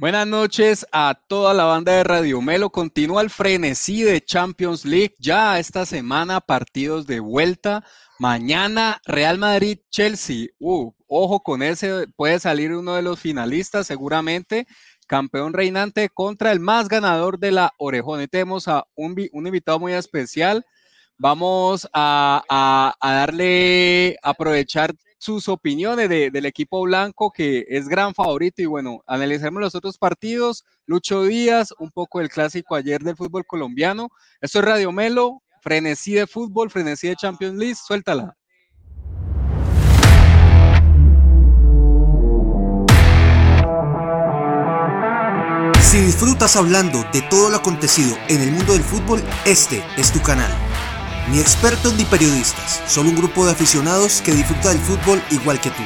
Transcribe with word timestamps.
Buenas 0.00 0.28
noches 0.28 0.86
a 0.92 1.20
toda 1.26 1.52
la 1.54 1.64
banda 1.64 1.90
de 1.90 2.04
Radio 2.04 2.40
Melo. 2.40 2.70
Continúa 2.70 3.20
el 3.20 3.30
frenesí 3.30 4.04
de 4.04 4.20
Champions 4.20 4.84
League. 4.84 5.16
Ya 5.18 5.58
esta 5.58 5.84
semana 5.86 6.40
partidos 6.40 7.04
de 7.08 7.18
vuelta. 7.18 7.84
Mañana 8.20 9.00
Real 9.06 9.38
Madrid-Chelsea. 9.38 10.50
Uh, 10.60 10.92
ojo 11.08 11.40
con 11.40 11.64
ese, 11.64 12.06
puede 12.14 12.38
salir 12.38 12.72
uno 12.74 12.94
de 12.94 13.02
los 13.02 13.18
finalistas 13.18 13.88
seguramente. 13.88 14.68
Campeón 15.08 15.52
reinante 15.52 16.08
contra 16.10 16.52
el 16.52 16.60
más 16.60 16.88
ganador 16.88 17.40
de 17.40 17.50
la 17.50 17.72
Orejón. 17.76 18.24
Tenemos 18.28 18.68
a 18.68 18.84
un, 18.94 19.18
invitado 19.32 19.80
muy 19.80 19.94
especial. 19.94 20.64
Vamos 21.16 21.88
a 21.92 22.94
darle, 23.02 24.16
aprovechar 24.22 24.94
sus 25.18 25.48
opiniones 25.48 26.08
del 26.08 26.46
equipo 26.46 26.82
blanco, 26.82 27.30
que 27.30 27.66
es 27.68 27.88
gran 27.88 28.14
favorito. 28.14 28.62
Y 28.62 28.66
bueno, 28.66 29.02
analicemos 29.06 29.60
los 29.60 29.74
otros 29.74 29.98
partidos. 29.98 30.64
Lucho 30.86 31.24
Díaz, 31.24 31.74
un 31.78 31.90
poco 31.90 32.20
del 32.20 32.30
clásico 32.30 32.74
ayer 32.74 33.02
del 33.02 33.16
fútbol 33.16 33.44
colombiano. 33.44 34.08
Esto 34.40 34.60
es 34.60 34.64
Radio 34.64 34.92
Melo, 34.92 35.42
frenesí 35.60 36.14
de 36.14 36.26
fútbol, 36.26 36.70
frenesí 36.70 37.08
de 37.08 37.16
Champions 37.16 37.58
League. 37.58 37.74
Suéltala. 37.74 38.34
Si 45.80 45.98
disfrutas 46.00 46.54
hablando 46.56 47.02
de 47.14 47.22
todo 47.22 47.48
lo 47.48 47.56
acontecido 47.56 48.14
en 48.28 48.42
el 48.42 48.52
mundo 48.52 48.74
del 48.74 48.82
fútbol, 48.82 49.22
este 49.46 49.82
es 49.96 50.12
tu 50.12 50.20
canal. 50.20 50.67
Ni 51.30 51.40
expertos 51.40 51.94
ni 51.94 52.06
periodistas, 52.06 52.82
solo 52.86 53.10
un 53.10 53.16
grupo 53.16 53.44
de 53.44 53.52
aficionados 53.52 54.22
que 54.22 54.32
disfruta 54.32 54.70
del 54.70 54.78
fútbol 54.78 55.22
igual 55.30 55.60
que 55.60 55.68
tú. 55.68 55.82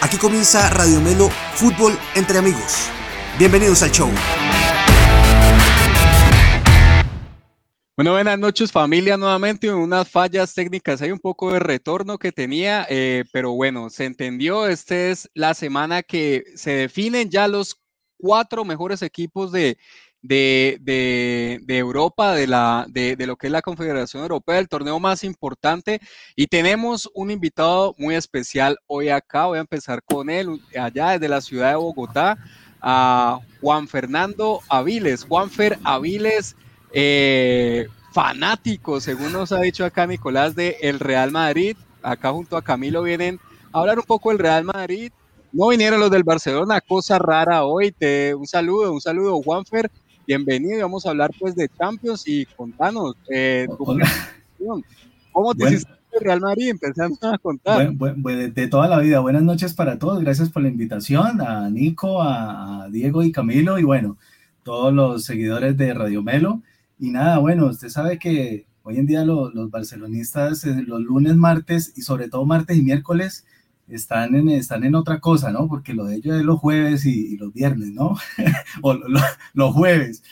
Aquí 0.00 0.16
comienza 0.16 0.70
Radio 0.70 1.00
Melo 1.00 1.28
Fútbol 1.54 1.98
entre 2.14 2.38
amigos. 2.38 2.88
Bienvenidos 3.36 3.82
al 3.82 3.90
show. 3.90 4.08
Bueno, 7.96 8.12
buenas 8.12 8.38
noches 8.38 8.70
familia 8.70 9.16
nuevamente, 9.16 9.74
unas 9.74 10.08
fallas 10.08 10.54
técnicas, 10.54 11.02
hay 11.02 11.10
un 11.10 11.18
poco 11.18 11.52
de 11.52 11.58
retorno 11.58 12.16
que 12.16 12.30
tenía, 12.30 12.86
eh, 12.88 13.24
pero 13.32 13.50
bueno, 13.54 13.90
se 13.90 14.04
entendió, 14.04 14.68
esta 14.68 14.94
es 14.94 15.28
la 15.34 15.54
semana 15.54 16.04
que 16.04 16.44
se 16.54 16.70
definen 16.70 17.28
ya 17.28 17.48
los 17.48 17.80
cuatro 18.18 18.64
mejores 18.64 19.02
equipos 19.02 19.50
de, 19.50 19.78
de, 20.22 21.60
Europa, 21.68 22.34
de, 22.34 22.46
la, 22.46 22.86
de, 22.88 23.16
lo 23.26 23.36
que 23.36 23.46
es 23.46 23.52
la 23.52 23.62
Confederación 23.62 24.22
Europea, 24.22 24.58
el 24.58 24.68
torneo 24.68 24.98
más 24.98 25.24
importante. 25.24 26.00
Y 26.36 26.46
tenemos 26.46 27.10
un 27.14 27.30
invitado 27.30 27.94
muy 27.98 28.14
especial 28.14 28.78
hoy 28.86 29.08
acá. 29.08 29.46
Voy 29.46 29.58
a 29.58 29.62
empezar 29.62 30.02
con 30.02 30.30
él, 30.30 30.60
allá 30.78 31.10
desde 31.10 31.28
la 31.28 31.40
ciudad 31.40 31.70
de 31.70 31.76
Bogotá, 31.76 32.38
a 32.80 33.40
Juan 33.60 33.88
Fernando 33.88 34.60
Aviles. 34.68 35.24
Juanfer 35.24 35.78
Aviles, 35.84 36.56
eh, 36.92 37.86
fanático, 38.12 39.00
según 39.00 39.32
nos 39.32 39.52
ha 39.52 39.60
dicho 39.60 39.84
acá 39.84 40.06
Nicolás, 40.06 40.54
de 40.54 40.76
el 40.82 40.98
Real 40.98 41.30
Madrid. 41.30 41.76
Acá 42.02 42.32
junto 42.32 42.56
a 42.56 42.62
Camilo 42.62 43.02
vienen 43.02 43.38
a 43.72 43.80
hablar 43.80 43.98
un 43.98 44.04
poco 44.04 44.30
del 44.30 44.38
Real 44.38 44.64
Madrid. 44.64 45.12
No 45.52 45.68
vinieron 45.68 45.98
los 45.98 46.10
del 46.12 46.22
Barcelona, 46.22 46.80
cosa 46.80 47.18
rara 47.18 47.64
hoy. 47.64 47.90
Te, 47.90 48.34
un 48.34 48.46
saludo, 48.46 48.92
un 48.92 49.00
saludo, 49.00 49.42
Juanfer 49.42 49.90
bienvenido. 50.30 50.82
Vamos 50.82 51.04
a 51.06 51.10
hablar 51.10 51.32
pues 51.40 51.56
de 51.56 51.68
Champions 51.68 52.22
y 52.24 52.46
contanos 52.46 53.16
eh, 53.28 53.66
cómo 55.32 55.54
te 55.56 55.64
hiciste 55.64 55.90
el 56.12 56.20
Real 56.20 56.40
Madrid, 56.40 56.68
empezando 56.68 57.18
a 57.22 57.36
contar. 57.38 57.92
de 57.92 58.68
toda 58.68 58.86
la 58.86 59.00
vida, 59.00 59.18
buenas 59.18 59.42
noches 59.42 59.74
para 59.74 59.98
todos, 59.98 60.20
gracias 60.20 60.48
por 60.48 60.62
la 60.62 60.68
invitación, 60.68 61.40
a 61.40 61.68
Nico, 61.68 62.22
a, 62.22 62.86
Diego 62.92 63.24
y 63.24 63.32
Camilo, 63.32 63.76
y 63.80 63.82
bueno, 63.82 64.18
todos 64.62 64.94
los 64.94 65.24
seguidores 65.24 65.76
de 65.76 65.94
Radio 65.94 66.22
Melo. 66.22 66.62
Y 67.00 67.10
nada, 67.10 67.38
bueno, 67.38 67.66
usted 67.66 67.88
sabe 67.88 68.20
que 68.20 68.66
hoy 68.84 68.98
en 68.98 69.06
día 69.06 69.24
los 69.24 69.52
barcelonistas, 69.68 70.64
eh, 70.64 70.84
los 70.86 71.00
lunes, 71.00 71.34
martes 71.34 71.92
y 71.96 72.02
sobre 72.02 72.28
todo 72.28 72.46
martes 72.46 72.76
y 72.76 72.82
miércoles, 72.82 73.44
están 73.90 74.34
en, 74.34 74.48
están 74.50 74.84
en 74.84 74.94
otra 74.94 75.20
cosa, 75.20 75.50
¿no? 75.50 75.68
Porque 75.68 75.94
lo 75.94 76.04
de 76.04 76.16
ellos 76.16 76.36
es 76.36 76.42
los 76.44 76.60
jueves 76.60 77.04
y, 77.06 77.36
los 77.36 77.52
viernes, 77.52 77.92
¿no? 77.92 78.16
o 78.82 78.94
los 79.54 79.74
jueves, 79.74 80.22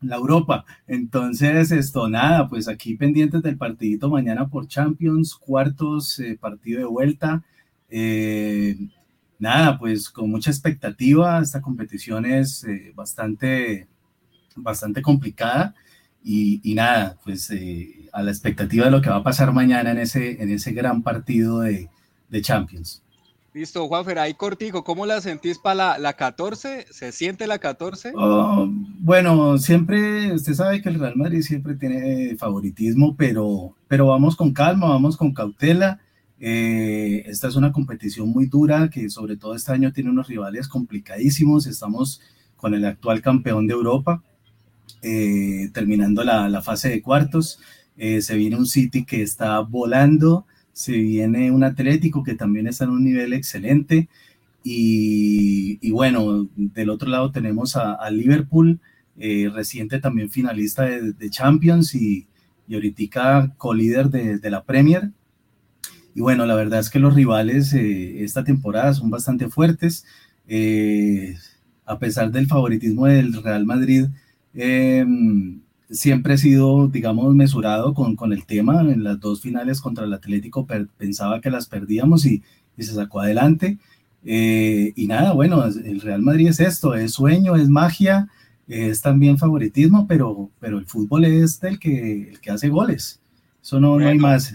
la 0.00 0.16
Europa. 0.16 0.64
Entonces, 0.86 1.72
esto, 1.72 2.08
nada, 2.08 2.48
pues 2.48 2.68
aquí 2.68 2.96
pendientes 2.96 3.42
del 3.42 3.58
partidito 3.58 4.08
mañana 4.08 4.48
por 4.48 4.68
Champions, 4.68 5.34
cuartos, 5.34 6.18
eh, 6.20 6.38
partido 6.40 6.78
de 6.80 6.86
vuelta. 6.86 7.42
Eh, 7.90 8.76
nada, 9.38 9.78
pues 9.78 10.08
con 10.10 10.30
mucha 10.30 10.50
expectativa, 10.50 11.40
esta 11.40 11.60
competición 11.60 12.26
es 12.26 12.64
eh, 12.64 12.92
bastante, 12.94 13.88
bastante 14.56 15.02
complicada. 15.02 15.74
Y, 16.22 16.60
y 16.62 16.74
nada, 16.74 17.16
pues 17.24 17.50
a 18.12 18.22
la 18.22 18.30
expectativa 18.30 18.84
de 18.84 18.90
lo 18.90 19.00
que 19.00 19.08
va 19.08 19.16
a 19.16 19.22
pasar 19.22 19.52
mañana 19.52 19.92
en 19.92 19.98
ese, 19.98 20.42
en 20.42 20.50
ese 20.50 20.72
gran 20.72 21.02
partido 21.02 21.60
de, 21.60 21.88
de 22.28 22.42
Champions. 22.42 23.02
Listo, 23.54 23.88
Juanfer, 23.88 24.18
ahí 24.18 24.34
cortico, 24.34 24.84
¿cómo 24.84 25.06
la 25.06 25.20
sentís 25.20 25.58
para 25.58 25.74
la, 25.74 25.98
la, 25.98 26.12
14? 26.12 26.86
¿Se 26.90 27.12
siente 27.12 27.46
la 27.46 27.58
14? 27.58 28.12
bueno, 29.00 29.58
siempre, 29.58 30.32
usted 30.32 30.52
sabe 30.52 30.82
que 30.82 30.90
el 30.90 31.00
Real 31.00 31.16
Madrid 31.16 31.40
siempre 31.40 31.74
tiene 31.74 32.36
favoritismo, 32.36 33.16
pero, 33.16 33.74
pero 33.88 34.06
vamos 34.06 34.36
con 34.36 34.52
calma, 34.52 34.88
vamos 34.90 35.16
con 35.16 35.32
cautela. 35.32 35.98
Eh, 36.38 37.24
esta 37.26 37.48
es 37.48 37.56
una 37.56 37.72
competición 37.72 38.28
muy 38.28 38.46
dura 38.46 38.90
que 38.90 39.10
sobre 39.10 39.36
todo 39.36 39.54
este 39.54 39.72
año 39.72 39.92
tiene 39.92 40.10
unos 40.10 40.28
rivales 40.28 40.68
complicadísimos. 40.68 41.66
Estamos 41.66 42.20
con 42.54 42.74
el 42.74 42.84
actual 42.84 43.22
campeón 43.22 43.66
de 43.66 43.72
Europa, 43.72 44.22
eh, 45.02 45.70
terminando 45.72 46.22
la, 46.22 46.48
la, 46.48 46.62
fase 46.62 46.90
de 46.90 47.02
cuartos. 47.02 47.60
Eh, 47.96 48.20
se 48.20 48.36
viene 48.36 48.56
un 48.56 48.66
City 48.66 49.04
que 49.04 49.22
está 49.22 49.58
volando 49.60 50.46
se 50.78 50.92
viene 50.92 51.50
un 51.50 51.64
Atlético 51.64 52.22
que 52.22 52.36
también 52.36 52.68
está 52.68 52.84
en 52.84 52.90
un 52.90 53.02
nivel 53.02 53.32
excelente. 53.32 54.08
Y, 54.62 55.90
bueno, 55.90 56.48
del 56.54 56.90
otro 56.90 57.08
lado 57.10 57.32
tenemos 57.32 57.74
a, 57.74 58.08
Liverpool, 58.12 58.78
eh, 59.18 59.50
reciente 59.52 59.98
también 59.98 60.30
finalista 60.30 60.84
de, 60.84 61.30
Champions 61.30 61.96
y, 61.96 62.28
y 62.68 62.74
ahorita 62.76 63.54
co-líder 63.56 64.08
de, 64.10 64.50
la 64.50 64.62
Premier. 64.62 65.10
Y 66.14 66.20
bueno, 66.20 66.46
la 66.46 66.54
verdad 66.54 66.78
es 66.78 66.90
que 66.90 67.00
los 67.00 67.14
rivales 67.14 67.74
eh, 67.74 68.22
esta 68.22 68.44
temporada 68.44 68.94
son 68.94 69.10
bastante 69.10 69.48
fuertes. 69.48 70.06
Eh, 70.46 71.34
a 71.86 71.98
pesar 71.98 72.30
del 72.30 72.46
favoritismo 72.46 73.06
del 73.06 73.42
Real 73.42 73.66
Madrid, 73.66 74.06
siempre 75.90 76.34
he 76.34 76.38
sido, 76.38 76.88
digamos, 76.88 77.34
mesurado 77.34 77.94
con, 77.94 78.16
con 78.16 78.32
el 78.32 78.44
tema. 78.46 78.80
En 78.80 79.04
las 79.04 79.20
dos 79.20 79.40
finales 79.40 79.80
contra 79.80 80.04
el 80.04 80.12
Atlético 80.12 80.66
pensaba 80.96 81.40
que 81.40 81.50
las 81.50 81.66
perdíamos 81.66 82.26
y, 82.26 82.42
y 82.76 82.82
se 82.82 82.94
sacó 82.94 83.20
adelante. 83.20 83.78
Eh, 84.24 84.92
y 84.96 85.06
nada, 85.06 85.32
bueno, 85.32 85.64
el 85.64 86.00
Real 86.00 86.22
Madrid 86.22 86.48
es 86.48 86.60
esto, 86.60 86.94
es 86.94 87.12
sueño, 87.12 87.56
es 87.56 87.68
magia, 87.68 88.28
es 88.66 89.00
también 89.00 89.38
favoritismo, 89.38 90.06
pero, 90.06 90.50
pero 90.60 90.78
el 90.78 90.86
fútbol 90.86 91.24
es 91.24 91.60
del 91.60 91.78
que, 91.78 92.30
el 92.30 92.40
que 92.40 92.50
hace 92.50 92.68
goles. 92.68 93.20
Eso 93.62 93.80
no, 93.80 93.98
no 93.98 94.06
hay 94.06 94.18
más. 94.18 94.54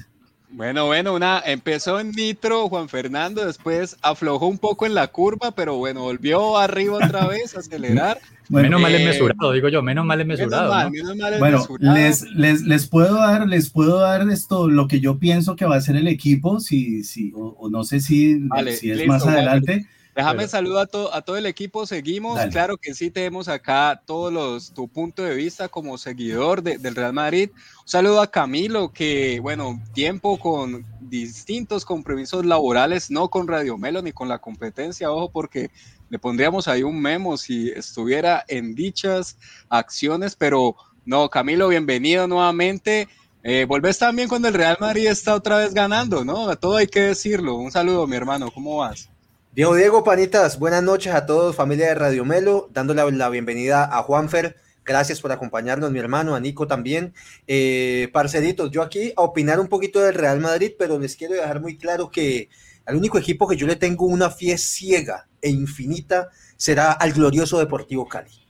Bueno, 0.56 0.86
bueno, 0.86 1.16
una 1.16 1.42
empezó 1.44 2.00
en 2.00 2.12
nitro 2.12 2.70
Juan 2.70 2.88
Fernando, 2.88 3.44
después 3.44 3.98
aflojó 4.04 4.48
un 4.48 4.60
poco 4.60 4.86
en 4.86 4.94
la 4.94 5.08
curva, 5.08 5.50
pero 5.52 5.78
bueno, 5.78 6.02
volvió 6.02 6.60
arriba 6.60 6.98
otra 6.98 7.26
vez 7.28 7.56
a 7.56 7.60
acelerar. 7.62 8.20
menos 8.50 8.80
mal 8.80 8.94
es 8.94 9.02
eh, 9.02 9.06
mesurado, 9.06 9.52
digo 9.52 9.70
yo, 9.70 9.82
menos 9.82 10.06
mal 10.06 10.22
es 10.22 10.28
mesurado. 10.28 10.92
Menos 10.92 11.18
mal, 11.18 11.40
bueno, 11.40 11.66
Les, 11.80 12.22
les, 12.34 12.62
les, 12.62 12.86
puedo 12.86 13.16
dar, 13.16 13.48
les 13.48 13.72
puedo 13.72 14.00
dar 14.00 14.30
esto, 14.30 14.70
lo 14.70 14.88
que 14.88 15.00
yo 15.00 15.18
pienso 15.18 15.56
que 15.56 15.66
va 15.66 15.78
a 15.78 15.82
ser 15.82 15.96
el 15.96 16.08
equipo, 16.08 16.60
si, 16.60 17.04
si, 17.04 17.34
o, 17.36 17.68
no 17.72 17.84
sé 17.84 18.00
si, 18.00 18.40
si 18.80 18.92
es 18.92 19.08
más 19.08 19.26
adelante. 19.26 19.88
Déjame 20.16 20.48
saludar 20.48 20.88
a, 20.94 21.18
a 21.18 21.22
todo 21.22 21.38
el 21.38 21.48
equipo, 21.48 21.88
seguimos. 21.88 22.40
Claro 22.52 22.78
que 22.78 22.94
sí, 22.94 23.10
tenemos 23.10 23.48
acá 23.48 24.04
todos 24.06 24.32
los, 24.32 24.72
tu 24.74 24.88
punto 24.88 25.24
de 25.24 25.34
vista 25.34 25.70
como 25.70 25.98
seguidor 25.98 26.62
del 26.62 26.96
Real 26.96 27.14
Madrid. 27.14 27.50
Un 27.54 27.88
saludo 27.88 28.22
a 28.22 28.30
Camilo, 28.30 28.94
que 28.94 29.40
bueno, 29.40 29.82
tiempo 29.94 30.38
con 30.38 30.86
distintos 31.02 31.84
compromisos 31.84 32.46
laborales, 32.46 33.10
no 33.10 33.30
con 33.30 33.48
Radio 33.48 33.78
Melo 33.78 34.02
ni 34.02 34.12
con 34.12 34.30
la 34.30 34.40
competencia, 34.40 35.12
ojo, 35.12 35.32
porque 35.32 35.72
le 36.10 36.20
pondríamos 36.20 36.68
ahí 36.68 36.84
un 36.84 37.02
memo 37.02 37.38
si 37.38 37.70
estuviera 37.70 38.46
en 38.48 38.76
dichas 38.76 39.38
acciones, 39.70 40.36
pero 40.36 40.76
no, 41.06 41.28
Camilo, 41.30 41.70
bienvenido 41.70 42.28
nuevamente. 42.28 43.08
Eh, 43.42 43.66
volvés 43.68 43.98
también 43.98 44.30
cuando 44.30 44.48
el 44.48 44.54
Real 44.54 44.78
Madrid 44.80 45.08
está 45.08 45.34
otra 45.36 45.58
vez 45.58 45.74
ganando, 45.74 46.24
¿no? 46.24 46.50
A 46.50 46.56
todo 46.56 46.78
hay 46.78 46.88
que 46.88 47.02
decirlo. 47.02 47.56
Un 47.56 47.72
saludo, 47.72 48.08
mi 48.08 48.16
hermano, 48.16 48.52
¿cómo 48.52 48.78
vas? 48.78 49.10
Diego, 49.56 49.76
Diego, 49.76 50.04
panitas, 50.04 50.58
buenas 50.58 50.82
noches 50.82 51.14
a 51.14 51.28
todos, 51.28 51.56
familia 51.56 51.86
de 51.86 51.94
Radio 51.94 52.26
Melo, 52.26 52.72
dándole 52.74 53.04
la 53.12 53.30
bienvenida 53.30 53.84
a 53.84 54.02
Juanfer. 54.02 54.58
Gracias 54.84 55.22
por 55.22 55.32
acompañarnos, 55.32 55.92
mi 55.92 56.00
hermano, 56.00 56.34
a 56.34 56.40
Nico 56.40 56.66
también. 56.66 57.14
Eh, 57.46 58.10
parceritos, 58.12 58.72
yo 58.72 58.82
aquí 58.82 59.14
a 59.16 59.22
opinar 59.22 59.60
un 59.60 59.68
poquito 59.68 60.00
del 60.00 60.16
Real 60.16 60.40
Madrid, 60.40 60.72
pero 60.80 60.98
les 60.98 61.16
quiero 61.16 61.36
dejar 61.36 61.62
muy 61.62 61.78
claro 61.78 62.10
que 62.10 62.50
al 62.88 62.96
único 62.96 63.20
equipo 63.20 63.48
que 63.48 63.56
yo 63.56 63.68
le 63.68 63.76
tengo 63.76 64.08
una 64.08 64.32
fe 64.32 64.58
ciega 64.58 65.28
e 65.40 65.52
infinita 65.52 66.30
será 66.58 66.92
al 66.92 67.14
glorioso 67.14 67.60
Deportivo 67.60 68.08
Cali. 68.08 68.43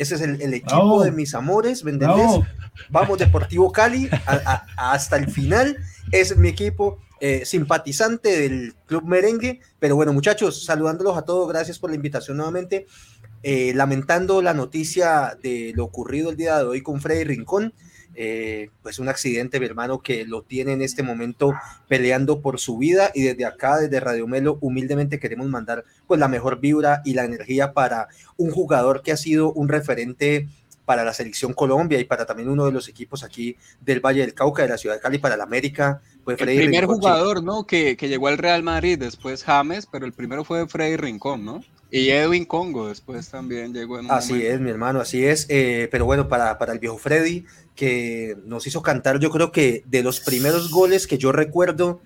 Ese 0.00 0.14
es 0.14 0.22
el, 0.22 0.54
equipo 0.54 1.04
de 1.04 1.12
mis 1.12 1.34
amores, 1.34 1.84
Vamos, 2.88 3.18
Deportivo 3.18 3.70
Cali, 3.70 4.08
hasta 4.78 5.18
el 5.18 5.30
final. 5.30 5.76
Es 6.10 6.34
mi 6.38 6.48
equipo. 6.48 6.98
Eh, 7.20 7.44
simpatizante 7.44 8.34
del 8.40 8.74
Club 8.86 9.04
Merengue. 9.04 9.60
Pero 9.78 9.96
bueno, 9.96 10.14
muchachos, 10.14 10.64
saludándolos 10.64 11.18
a 11.18 11.22
todos, 11.22 11.46
gracias 11.50 11.78
por 11.78 11.90
la 11.90 11.96
invitación 11.96 12.38
nuevamente. 12.38 12.86
Eh, 13.42 13.74
lamentando 13.74 14.40
la 14.40 14.54
noticia 14.54 15.36
de 15.42 15.72
lo 15.76 15.84
ocurrido 15.84 16.30
el 16.30 16.38
día 16.38 16.56
de 16.56 16.64
hoy 16.64 16.80
con 16.80 17.02
Freddy 17.02 17.24
Rincón. 17.24 17.74
Eh, 18.22 18.68
pues 18.82 18.98
un 18.98 19.08
accidente, 19.08 19.58
mi 19.58 19.64
hermano, 19.64 20.00
que 20.02 20.26
lo 20.26 20.42
tiene 20.42 20.72
en 20.74 20.82
este 20.82 21.02
momento 21.02 21.54
peleando 21.88 22.42
por 22.42 22.60
su 22.60 22.76
vida 22.76 23.10
y 23.14 23.22
desde 23.22 23.46
acá, 23.46 23.78
desde 23.78 23.98
Radio 23.98 24.26
Melo, 24.26 24.58
humildemente 24.60 25.18
queremos 25.18 25.46
mandar 25.48 25.86
pues 26.06 26.20
la 26.20 26.28
mejor 26.28 26.60
vibra 26.60 27.00
y 27.06 27.14
la 27.14 27.24
energía 27.24 27.72
para 27.72 28.08
un 28.36 28.50
jugador 28.50 29.00
que 29.00 29.12
ha 29.12 29.16
sido 29.16 29.54
un 29.54 29.70
referente 29.70 30.48
para 30.84 31.02
la 31.02 31.14
selección 31.14 31.54
Colombia 31.54 31.98
y 31.98 32.04
para 32.04 32.26
también 32.26 32.50
uno 32.50 32.66
de 32.66 32.72
los 32.72 32.88
equipos 32.88 33.24
aquí 33.24 33.56
del 33.80 34.00
Valle 34.00 34.20
del 34.20 34.34
Cauca, 34.34 34.64
de 34.64 34.68
la 34.68 34.76
ciudad 34.76 34.96
de 34.96 35.00
Cali, 35.00 35.16
para 35.16 35.38
la 35.38 35.44
América. 35.44 36.02
Fue 36.22 36.34
el 36.34 36.40
primer 36.40 36.84
jugador, 36.84 37.42
¿no? 37.42 37.66
Que, 37.66 37.96
que, 37.96 38.08
llegó 38.10 38.28
al 38.28 38.36
Real 38.36 38.62
Madrid, 38.62 38.98
después 38.98 39.44
James, 39.44 39.88
pero 39.90 40.04
el 40.04 40.12
primero 40.12 40.44
fue 40.44 40.68
Freddy 40.68 40.96
Rincón, 40.96 41.46
¿no? 41.46 41.64
Y 41.92 42.10
Edwin 42.10 42.44
Congo 42.44 42.88
después 42.88 43.28
también 43.28 43.74
llegó 43.74 43.98
en 43.98 44.10
Así 44.10 44.46
es, 44.46 44.60
mi 44.60 44.70
hermano, 44.70 45.00
así 45.00 45.24
es. 45.24 45.46
Eh, 45.48 45.88
pero 45.90 46.04
bueno, 46.04 46.28
para, 46.28 46.56
para 46.56 46.72
el 46.72 46.78
viejo 46.78 46.98
Freddy, 46.98 47.44
que 47.74 48.36
nos 48.44 48.66
hizo 48.66 48.80
cantar, 48.80 49.18
yo 49.18 49.30
creo 49.30 49.50
que 49.50 49.82
de 49.86 50.04
los 50.04 50.20
primeros 50.20 50.70
goles 50.70 51.08
que 51.08 51.18
yo 51.18 51.32
recuerdo, 51.32 52.00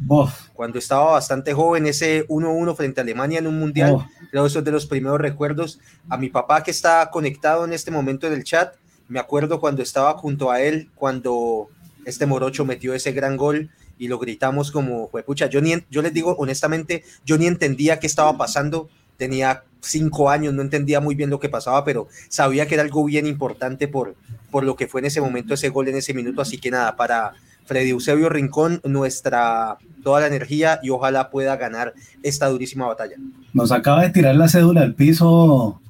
cuando 0.55 0.79
estaba 0.79 1.13
bastante 1.13 1.53
joven, 1.53 1.87
ese 1.87 2.27
1-1 2.29 2.77
frente 2.77 3.01
a 3.01 3.03
Alemania 3.03 3.41
en 3.41 3.47
un 3.47 3.59
mundial, 3.59 4.09
creo 4.31 4.45
que 4.45 4.49
eso 4.49 4.61
es 4.61 4.65
de 4.65 4.71
los 4.71 4.87
primeros 4.87 5.21
recuerdos. 5.21 5.81
A 6.09 6.17
mi 6.17 6.31
papá 6.31 6.63
que 6.63 6.71
está 6.71 7.11
conectado 7.11 7.65
en 7.67 7.75
este 7.75 7.91
momento 7.91 8.27
en 8.27 8.33
el 8.33 8.45
chat, 8.45 8.75
me 9.09 9.21
acuerdo 9.21 9.61
cuando 9.61 9.83
estaba 9.83 10.15
junto 10.15 10.51
a 10.51 10.63
él, 10.63 10.91
cuando 10.95 11.69
este 12.07 12.25
Morocho 12.25 12.65
metió 12.65 12.95
ese 12.95 13.13
gran 13.13 13.37
gol 13.37 13.71
y 13.99 14.09
lo 14.09 14.19
gritamos 14.19 14.71
como, 14.71 15.11
pucha, 15.27 15.47
yo, 15.47 15.61
ni, 15.61 15.75
yo 15.91 16.01
les 16.01 16.15
digo 16.15 16.35
honestamente, 16.39 17.05
yo 17.27 17.37
ni 17.37 17.47
entendía 17.47 18.01
qué 18.01 18.07
estaba 18.07 18.37
pasando 18.39 18.89
tenía 19.17 19.65
cinco 19.85 20.31
años, 20.31 20.55
no 20.55 20.63
entendía 20.63 21.01
muy 21.01 21.15
bien 21.15 21.31
lo 21.31 21.41
que 21.41 21.49
pasaba, 21.49 21.85
pero 21.85 22.09
sabía 22.29 22.67
que 22.67 22.75
era 22.75 22.83
algo 22.83 23.05
bien 23.05 23.27
importante 23.27 23.89
por, 23.89 24.15
por 24.51 24.65
lo 24.65 24.77
que 24.77 24.87
fue 24.87 25.01
en 25.01 25.07
ese 25.07 25.21
momento 25.21 25.55
ese 25.55 25.69
gol 25.69 25.89
en 25.89 25.97
ese 25.97 26.15
minuto. 26.15 26.43
Así 26.43 26.59
que 26.59 26.71
nada, 26.71 26.97
para 26.97 27.33
Freddy 27.67 27.91
Eusebio 27.91 28.29
Rincón, 28.29 28.81
nuestra 28.85 29.79
toda 30.03 30.21
la 30.21 30.27
energía 30.27 30.81
y 30.83 30.91
ojalá 30.91 31.31
pueda 31.31 31.57
ganar 31.57 31.95
esta 32.23 32.49
durísima 32.49 32.87
batalla. 32.87 33.17
Nos 33.53 33.73
acaba 33.73 34.03
de 34.03 34.11
tirar 34.11 34.37
la 34.37 34.49
cédula 34.49 34.83
al 34.83 34.95
piso 34.95 35.81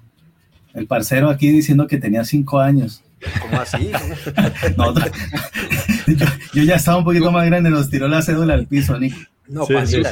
el 0.75 0.87
parcero 0.87 1.31
aquí 1.31 1.51
diciendo 1.51 1.87
que 1.87 1.99
tenía 1.99 2.25
cinco 2.25 2.61
años. 2.61 3.03
¿Cómo 3.41 3.61
así? 3.61 3.91
yo, 6.55 6.63
ya 6.63 6.75
estaba 6.75 6.99
un 6.99 7.05
poquito 7.05 7.31
más 7.31 7.47
grande, 7.47 7.71
nos 7.71 7.89
tiró 7.89 8.09
la 8.09 8.23
cédula 8.23 8.55
al 8.55 8.67
piso, 8.67 8.99
Nick. 8.99 9.15
No, 9.47 9.67
sí, 9.67 10.03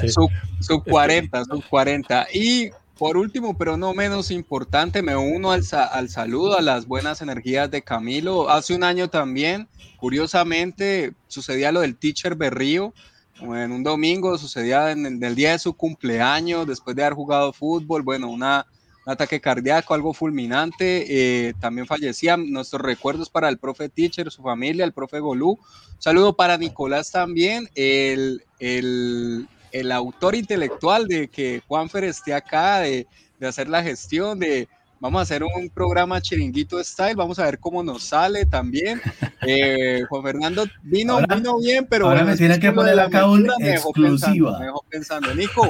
Sub, 0.60 0.84
40, 0.84 1.44
sub 1.46 1.64
40. 1.68 2.26
Y 2.34 2.70
por 3.02 3.16
último, 3.16 3.58
pero 3.58 3.76
no 3.76 3.94
menos 3.94 4.30
importante, 4.30 5.02
me 5.02 5.16
uno 5.16 5.50
al, 5.50 5.64
al, 5.90 6.08
saludo, 6.08 6.56
a 6.56 6.62
las 6.62 6.86
buenas 6.86 7.20
energías 7.20 7.68
de 7.68 7.82
Camilo. 7.82 8.48
Hace 8.48 8.76
un 8.76 8.84
año 8.84 9.10
también, 9.10 9.66
curiosamente, 9.96 11.12
sucedía 11.26 11.72
lo 11.72 11.80
del 11.80 11.96
teacher 11.96 12.36
Berrío. 12.36 12.94
En 13.40 13.72
un 13.72 13.82
domingo 13.82 14.38
sucedía 14.38 14.92
en 14.92 15.20
el, 15.24 15.34
día 15.34 15.50
de 15.50 15.58
su 15.58 15.74
cumpleaños, 15.74 16.64
después 16.64 16.94
de 16.94 17.02
haber 17.02 17.14
jugado 17.14 17.52
fútbol, 17.52 18.02
bueno, 18.02 18.30
una, 18.30 18.66
un 19.04 19.12
ataque 19.12 19.40
cardíaco, 19.40 19.94
algo 19.94 20.14
fulminante. 20.14 21.48
Eh, 21.48 21.54
también 21.58 21.88
fallecían 21.88 22.52
nuestros 22.52 22.82
recuerdos 22.82 23.28
para 23.28 23.48
el 23.48 23.58
profe 23.58 23.88
teacher, 23.88 24.30
su 24.30 24.42
familia, 24.42 24.84
el 24.84 24.92
profe 24.92 25.18
Golú. 25.18 25.58
saludo 25.98 26.36
para 26.36 26.56
Nicolás 26.56 27.10
también, 27.10 27.68
el, 27.74 28.44
el 28.60 29.48
el 29.72 29.92
autor 29.92 30.34
intelectual 30.34 31.06
de 31.06 31.28
que 31.28 31.62
Juanfer 31.66 32.04
esté 32.04 32.34
acá, 32.34 32.80
de, 32.80 33.06
hacer 33.40 33.68
la 33.68 33.82
gestión, 33.82 34.38
de 34.38 34.68
vamos 35.00 35.18
a 35.18 35.22
hacer 35.22 35.42
un 35.42 35.68
programa 35.68 36.20
chiringuito 36.20 36.82
style, 36.84 37.16
vamos 37.16 37.40
a 37.40 37.44
ver 37.44 37.58
cómo 37.58 37.82
nos 37.82 38.04
sale 38.04 38.46
también. 38.46 39.00
Eh, 39.44 40.04
Juan 40.08 40.22
Fernando 40.22 40.66
vino, 40.84 41.18
vino 41.28 41.58
bien, 41.58 41.84
pero 41.90 42.06
ahora 42.08 42.22
me 42.22 42.36
tiene 42.36 42.60
que 42.60 42.70
poner 42.70 43.00
acá 43.00 43.28
una 43.28 43.54
exclusiva. 43.58 44.56
Me 44.60 44.66
dejó 44.66 44.84
pensando, 44.88 45.34
Nico, 45.34 45.66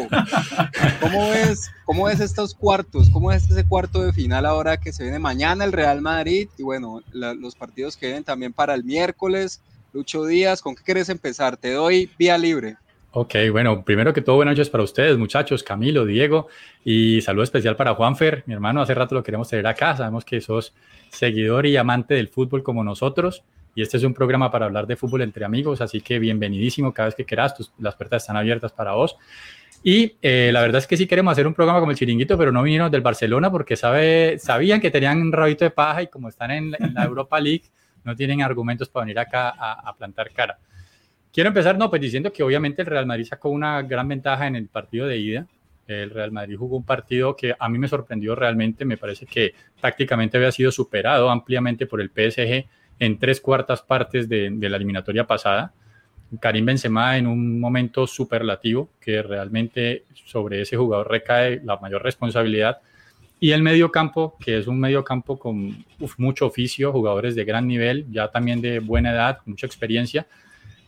¿cómo 1.00 1.30
ves, 1.30 1.70
¿cómo 1.86 2.04
ves 2.04 2.20
estos 2.20 2.54
cuartos? 2.54 3.08
¿Cómo 3.08 3.32
es 3.32 3.50
ese 3.50 3.64
cuarto 3.64 4.02
de 4.02 4.12
final 4.12 4.44
ahora 4.44 4.76
que 4.76 4.92
se 4.92 5.04
viene 5.04 5.18
mañana 5.18 5.64
el 5.64 5.72
Real 5.72 6.02
Madrid? 6.02 6.50
Y 6.58 6.62
bueno, 6.62 7.00
los 7.12 7.54
partidos 7.54 7.96
que 7.96 8.08
vienen 8.08 8.24
también 8.24 8.52
para 8.52 8.74
el 8.74 8.84
miércoles. 8.84 9.62
Lucho 9.94 10.26
Díaz, 10.26 10.60
¿con 10.60 10.74
qué 10.74 10.82
quieres 10.82 11.08
empezar? 11.08 11.56
Te 11.56 11.72
doy 11.72 12.10
vía 12.18 12.36
libre. 12.36 12.76
Ok, 13.14 13.34
bueno, 13.50 13.84
primero 13.84 14.14
que 14.14 14.22
todo, 14.22 14.36
buenas 14.36 14.52
noches 14.52 14.70
para 14.70 14.82
ustedes, 14.82 15.18
muchachos, 15.18 15.62
Camilo, 15.62 16.06
Diego, 16.06 16.48
y 16.82 17.20
saludo 17.20 17.44
especial 17.44 17.76
para 17.76 17.94
Juanfer, 17.94 18.42
mi 18.46 18.54
hermano, 18.54 18.80
hace 18.80 18.94
rato 18.94 19.14
lo 19.14 19.22
queremos 19.22 19.50
tener 19.50 19.66
acá, 19.66 19.94
sabemos 19.94 20.24
que 20.24 20.40
sos 20.40 20.72
seguidor 21.10 21.66
y 21.66 21.76
amante 21.76 22.14
del 22.14 22.28
fútbol 22.28 22.62
como 22.62 22.82
nosotros, 22.82 23.44
y 23.74 23.82
este 23.82 23.98
es 23.98 24.04
un 24.04 24.14
programa 24.14 24.50
para 24.50 24.64
hablar 24.64 24.86
de 24.86 24.96
fútbol 24.96 25.20
entre 25.20 25.44
amigos, 25.44 25.82
así 25.82 26.00
que 26.00 26.18
bienvenidísimo 26.18 26.94
cada 26.94 27.08
vez 27.08 27.14
que 27.14 27.26
quieras, 27.26 27.54
las 27.78 27.96
puertas 27.96 28.22
están 28.22 28.38
abiertas 28.38 28.72
para 28.72 28.92
vos. 28.92 29.18
Y 29.82 30.16
eh, 30.22 30.48
la 30.50 30.62
verdad 30.62 30.78
es 30.78 30.86
que 30.86 30.96
sí 30.96 31.06
queremos 31.06 31.32
hacer 31.32 31.46
un 31.46 31.52
programa 31.52 31.80
como 31.80 31.92
el 31.92 31.98
Chiringuito, 31.98 32.38
pero 32.38 32.50
no 32.50 32.62
vinieron 32.62 32.90
del 32.90 33.02
Barcelona 33.02 33.50
porque 33.50 33.76
sabe, 33.76 34.38
sabían 34.38 34.80
que 34.80 34.90
tenían 34.90 35.20
un 35.20 35.32
rabito 35.32 35.66
de 35.66 35.70
paja 35.70 36.02
y 36.02 36.06
como 36.06 36.30
están 36.30 36.50
en, 36.50 36.70
la 36.70 37.04
Europa 37.04 37.38
League, 37.38 37.64
no 38.04 38.16
tienen 38.16 38.40
argumentos 38.40 38.88
para 38.88 39.04
venir 39.04 39.18
acá 39.18 39.50
a 39.50 39.94
plantar 39.98 40.30
cara. 40.30 40.58
Quiero 41.32 41.48
empezar, 41.48 41.78
no, 41.78 41.88
pues 41.88 42.02
diciendo 42.02 42.30
que 42.30 42.42
obviamente 42.42 42.82
el 42.82 42.86
Real 42.86 43.06
Madrid 43.06 43.24
sacó 43.24 43.48
una 43.48 43.80
gran 43.82 44.06
ventaja 44.06 44.46
en 44.46 44.54
el 44.54 44.68
partido 44.68 45.06
de 45.06 45.16
ida. 45.16 45.46
El 45.86 46.10
Real 46.10 46.30
Madrid 46.30 46.56
jugó 46.58 46.76
un 46.76 46.84
partido 46.84 47.34
que 47.34 47.54
a 47.58 47.68
mí 47.70 47.78
me 47.78 47.88
sorprendió 47.88 48.34
realmente. 48.34 48.84
Me 48.84 48.98
parece 48.98 49.24
que 49.24 49.54
tácticamente 49.80 50.36
había 50.36 50.52
sido 50.52 50.70
superado 50.70 51.30
ampliamente 51.30 51.86
por 51.86 52.02
el 52.02 52.10
PSG 52.10 52.66
en 52.98 53.18
tres 53.18 53.40
cuartas 53.40 53.80
partes 53.80 54.28
de, 54.28 54.50
la 54.50 54.76
eliminatoria 54.76 55.26
pasada. 55.26 55.72
Karim 56.38 56.66
Benzema 56.66 57.16
en 57.16 57.26
un 57.26 57.58
momento 57.58 58.06
superlativo, 58.06 58.90
que 59.00 59.22
realmente 59.22 60.04
sobre 60.26 60.60
ese 60.60 60.76
jugador 60.76 61.10
recae 61.10 61.62
la 61.64 61.78
mayor 61.78 62.02
responsabilidad. 62.02 62.80
Y 63.40 63.52
el 63.52 63.62
medio 63.62 63.90
campo, 63.90 64.36
que 64.38 64.58
es 64.58 64.66
un 64.66 64.78
medio 64.78 65.02
campo 65.02 65.38
con 65.38 65.84
mucho 66.18 66.46
oficio, 66.46 66.92
jugadores 66.92 67.34
de 67.34 67.44
gran 67.44 67.66
nivel, 67.66 68.06
ya 68.10 68.30
también 68.30 68.60
de 68.60 68.80
buena 68.80 69.12
edad, 69.12 69.38
mucha 69.46 69.66
experiencia, 69.66 70.26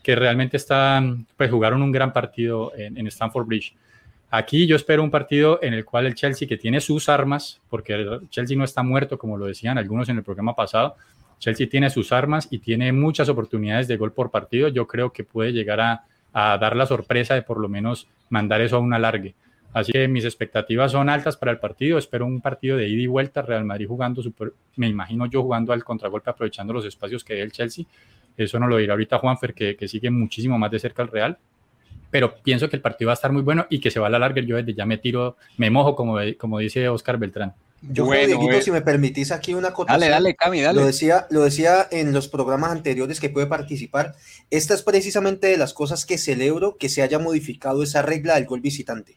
que 0.05 0.15
realmente 0.15 0.57
están, 0.57 1.27
pues 1.37 1.51
jugaron 1.51 1.83
un 1.83 1.91
gran 1.91 2.13
partido 2.13 2.73
en, 2.77 2.97
en 2.97 3.09
Stamford 3.09 3.47
Bridge. 3.47 3.75
Aquí 4.31 4.67
yo 4.67 4.77
espero 4.77 5.03
un 5.03 5.11
partido 5.11 5.59
en 5.63 5.75
el 5.75 5.85
cual 5.85 6.07
el 6.07 6.15
Chelsea, 6.15 6.47
que 6.47 6.57
tiene 6.57 6.81
sus 6.81 7.09
armas, 7.09 7.61
porque 7.71 7.95
el 7.95 8.29
Chelsea 8.31 8.57
no 8.57 8.65
está 8.65 8.83
muerto, 8.83 9.17
como 9.17 9.37
lo 9.37 9.47
decían 9.47 9.79
algunos 9.79 10.09
en 10.09 10.19
el 10.19 10.23
programa 10.23 10.55
pasado, 10.55 10.97
Chelsea 11.39 11.69
tiene 11.69 11.89
sus 11.91 12.13
armas 12.13 12.49
y 12.51 12.59
tiene 12.59 12.93
muchas 12.93 13.29
oportunidades 13.29 13.89
de 13.89 13.97
gol 13.97 14.13
por 14.13 14.31
partido. 14.31 14.69
Yo 14.69 14.87
creo 14.87 15.13
que 15.13 15.25
puede 15.25 15.53
llegar 15.53 15.81
a, 15.81 16.05
a 16.33 16.59
dar 16.59 16.77
la 16.77 16.87
sorpresa 16.87 17.35
de 17.35 17.43
por 17.43 17.59
lo 17.59 17.69
menos 17.69 18.09
mandar 18.29 18.61
eso 18.61 18.77
a 18.77 18.81
un 18.81 18.93
alargue. 18.93 19.35
Así 19.73 19.93
que 19.93 20.07
mis 20.07 20.25
expectativas 20.25 20.93
son 20.93 21.09
altas 21.09 21.37
para 21.37 21.51
el 21.51 21.59
partido. 21.59 21.99
Espero 21.99 22.27
un 22.27 22.41
partido 22.41 22.77
de 22.77 22.89
ida 22.89 23.03
y 23.03 23.07
vuelta. 23.07 23.43
Real 23.43 23.65
Madrid 23.65 23.89
jugando, 23.89 24.23
super, 24.23 24.53
me 24.77 24.87
imagino 24.87 25.27
yo 25.27 25.43
jugando 25.43 25.73
al 25.73 25.83
contragolpe, 25.83 26.31
aprovechando 26.31 26.73
los 26.73 26.85
espacios 26.85 27.25
que 27.25 27.35
dé 27.35 27.43
el 27.43 27.53
Chelsea. 27.53 27.85
Eso 28.37 28.59
no 28.59 28.67
lo 28.67 28.77
dirá 28.77 28.95
ahorita 28.95 29.19
Juanfer, 29.19 29.55
que, 29.55 29.77
que 29.77 29.89
sigue 29.89 30.11
muchísimo 30.11 30.59
más 30.59 30.71
de 30.71 30.79
cerca 30.79 31.03
al 31.03 31.09
Real. 31.09 31.39
Pero 32.11 32.37
pienso 32.37 32.69
que 32.69 32.77
el 32.77 32.83
partido 32.83 33.09
va 33.09 33.13
a 33.13 33.15
estar 33.15 33.33
muy 33.33 33.43
bueno 33.43 33.67
y 33.71 33.81
que 33.81 33.91
se 33.91 33.99
va 33.99 34.07
a 34.07 34.11
la 34.11 34.19
larga. 34.19 34.41
Yo 34.43 34.57
desde 34.57 34.75
ya 34.75 34.87
me 34.87 34.99
tiro, 34.99 35.37
me 35.57 35.69
mojo, 35.71 35.97
como, 35.97 36.19
como 36.39 36.59
dice 36.61 36.89
Oscar 36.89 37.19
Beltrán. 37.19 37.55
Yo, 37.91 38.07
bueno, 38.07 38.39
si 38.63 38.71
me 38.71 38.81
permitís 38.81 39.31
aquí 39.31 39.53
una 39.53 39.73
cosa. 39.73 39.93
Dale, 39.93 40.09
dale, 40.09 40.35
Cami, 40.35 40.63
dale. 40.63 40.81
Lo 40.81 40.87
decía, 40.87 41.27
lo 41.31 41.43
decía 41.43 41.87
en 41.91 42.13
los 42.13 42.29
programas 42.29 42.71
anteriores 42.71 43.21
que 43.21 43.29
puede 43.29 43.47
participar. 43.47 44.15
Esta 44.51 44.75
es 44.75 44.83
precisamente 44.83 45.49
de 45.49 45.59
las 45.59 45.75
cosas 45.75 46.07
que 46.07 46.17
celebro 46.17 46.77
que 46.79 46.89
se 46.89 47.03
haya 47.03 47.19
modificado 47.19 47.83
esa 47.83 48.01
regla 48.01 48.37
del 48.37 48.47
gol 48.47 48.61
visitante. 48.61 49.17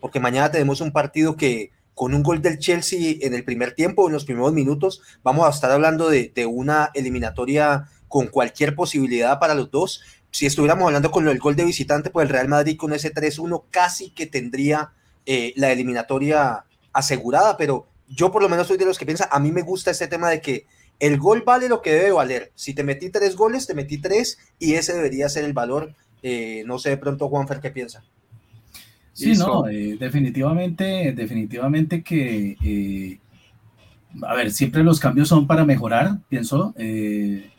Porque 0.00 0.20
mañana 0.20 0.50
tenemos 0.50 0.80
un 0.80 0.92
partido 0.92 1.36
que, 1.36 1.70
con 1.94 2.12
un 2.12 2.22
gol 2.22 2.42
del 2.42 2.58
Chelsea 2.58 3.16
en 3.20 3.34
el 3.34 3.44
primer 3.44 3.72
tiempo, 3.72 4.08
en 4.08 4.12
los 4.12 4.24
primeros 4.24 4.52
minutos, 4.52 5.00
vamos 5.22 5.46
a 5.46 5.50
estar 5.50 5.70
hablando 5.70 6.10
de, 6.10 6.30
de 6.34 6.44
una 6.44 6.90
eliminatoria 6.92 7.88
con 8.12 8.26
cualquier 8.26 8.74
posibilidad 8.74 9.38
para 9.38 9.54
los 9.54 9.70
dos. 9.70 10.02
Si 10.30 10.44
estuviéramos 10.44 10.84
hablando 10.84 11.10
con 11.10 11.26
el 11.28 11.38
gol 11.38 11.56
de 11.56 11.64
visitante, 11.64 12.10
pues 12.10 12.26
el 12.26 12.28
Real 12.28 12.46
Madrid 12.46 12.76
con 12.76 12.92
ese 12.92 13.12
3-1 13.12 13.64
casi 13.70 14.10
que 14.10 14.26
tendría 14.26 14.92
eh, 15.24 15.54
la 15.56 15.72
eliminatoria 15.72 16.66
asegurada, 16.92 17.56
pero 17.56 17.86
yo 18.06 18.30
por 18.30 18.42
lo 18.42 18.50
menos 18.50 18.66
soy 18.66 18.76
de 18.76 18.84
los 18.84 18.98
que 18.98 19.06
piensa, 19.06 19.30
a 19.32 19.40
mí 19.40 19.50
me 19.50 19.62
gusta 19.62 19.90
este 19.90 20.08
tema 20.08 20.28
de 20.28 20.42
que 20.42 20.66
el 21.00 21.18
gol 21.18 21.42
vale 21.46 21.70
lo 21.70 21.80
que 21.80 21.94
debe 21.94 22.12
valer. 22.12 22.52
Si 22.54 22.74
te 22.74 22.84
metí 22.84 23.08
tres 23.08 23.34
goles, 23.34 23.66
te 23.66 23.72
metí 23.72 23.96
tres 23.96 24.36
y 24.58 24.74
ese 24.74 24.92
debería 24.92 25.30
ser 25.30 25.44
el 25.46 25.54
valor. 25.54 25.94
Eh, 26.22 26.64
no 26.66 26.78
sé 26.78 26.90
de 26.90 26.98
pronto, 26.98 27.30
Juanfer, 27.30 27.60
¿qué 27.60 27.70
piensa? 27.70 28.04
Sí, 29.14 29.32
no, 29.32 29.66
eh, 29.68 29.96
definitivamente, 29.98 31.12
definitivamente 31.16 32.02
que, 32.02 32.58
eh, 32.62 33.18
a 34.22 34.34
ver, 34.34 34.50
siempre 34.50 34.82
los 34.82 35.00
cambios 35.00 35.28
son 35.28 35.46
para 35.46 35.64
mejorar, 35.64 36.18
pienso. 36.28 36.74
Eh, 36.76 37.50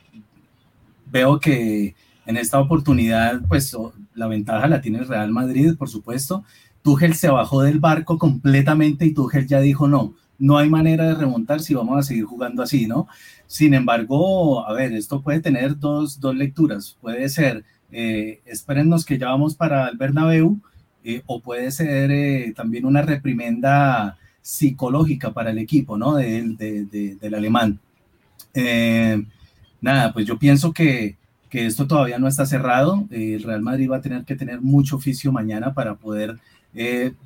veo 1.14 1.40
que 1.40 1.96
en 2.26 2.38
esta 2.38 2.60
oportunidad, 2.60 3.42
pues 3.48 3.78
la 4.16 4.28
ventaja 4.28 4.68
la 4.68 4.82
tiene 4.82 5.00
el 5.00 5.08
Real 5.08 5.32
Madrid, 5.32 5.76
por 5.78 5.88
supuesto. 5.88 6.44
Tuchel 6.82 7.14
se 7.14 7.30
bajó 7.30 7.62
del 7.62 7.80
barco 7.80 8.18
completamente 8.18 9.06
y 9.06 9.14
Tuchel 9.14 9.48
ya 9.48 9.62
dijo, 9.62 9.88
no, 9.88 10.16
no 10.40 10.58
hay 10.58 10.70
manera 10.70 11.06
de 11.08 11.14
remontar 11.14 11.62
si 11.62 11.76
vamos 11.76 12.00
a 12.00 12.02
seguir 12.02 12.26
jugando 12.26 12.64
así, 12.64 12.88
¿no? 12.88 13.08
Sin 13.46 13.76
embargo, 13.76 14.68
a 14.68 14.74
ver, 14.74 14.92
esto 14.94 15.22
puede 15.22 15.40
tener 15.40 15.78
dos, 15.78 16.20
dos 16.20 16.36
lecturas. 16.36 16.98
Puede 17.00 17.30
ser, 17.30 17.64
eh, 17.92 18.42
espérennos 18.46 19.06
que 19.06 19.20
ya 19.20 19.28
vamos 19.28 19.56
para 19.56 19.88
el 19.90 19.98
Bernabéu, 19.98 20.60
eh, 21.04 21.22
o 21.28 21.42
puede 21.42 21.70
ser 21.72 22.10
eh, 22.12 22.54
también 22.56 22.86
una 22.86 23.04
reprimenda 23.04 24.18
psicológica 24.42 25.32
para 25.32 25.52
el 25.52 25.60
equipo, 25.60 25.96
¿no? 25.98 26.16
De, 26.16 27.18
del 27.22 27.36
alemán. 27.36 27.80
Eh, 29.84 29.86
nada, 29.86 30.14
pues 30.14 30.26
yo 30.26 30.40
pienso 30.40 30.74
que, 30.74 31.18
que, 31.50 31.66
esto 31.66 31.88
todavía 31.88 32.20
no 32.20 32.28
está 32.28 32.46
cerrado. 32.46 33.06
el 33.12 33.44
Real 33.44 33.62
Madrid 33.62 33.90
va 33.92 33.98
a 33.98 34.02
tener 34.02 34.24
que 34.24 34.36
tener 34.36 34.62
mucho 34.62 34.96
oficio 34.96 35.32
mañana 35.32 35.74
para 35.74 35.96
poder 35.96 36.40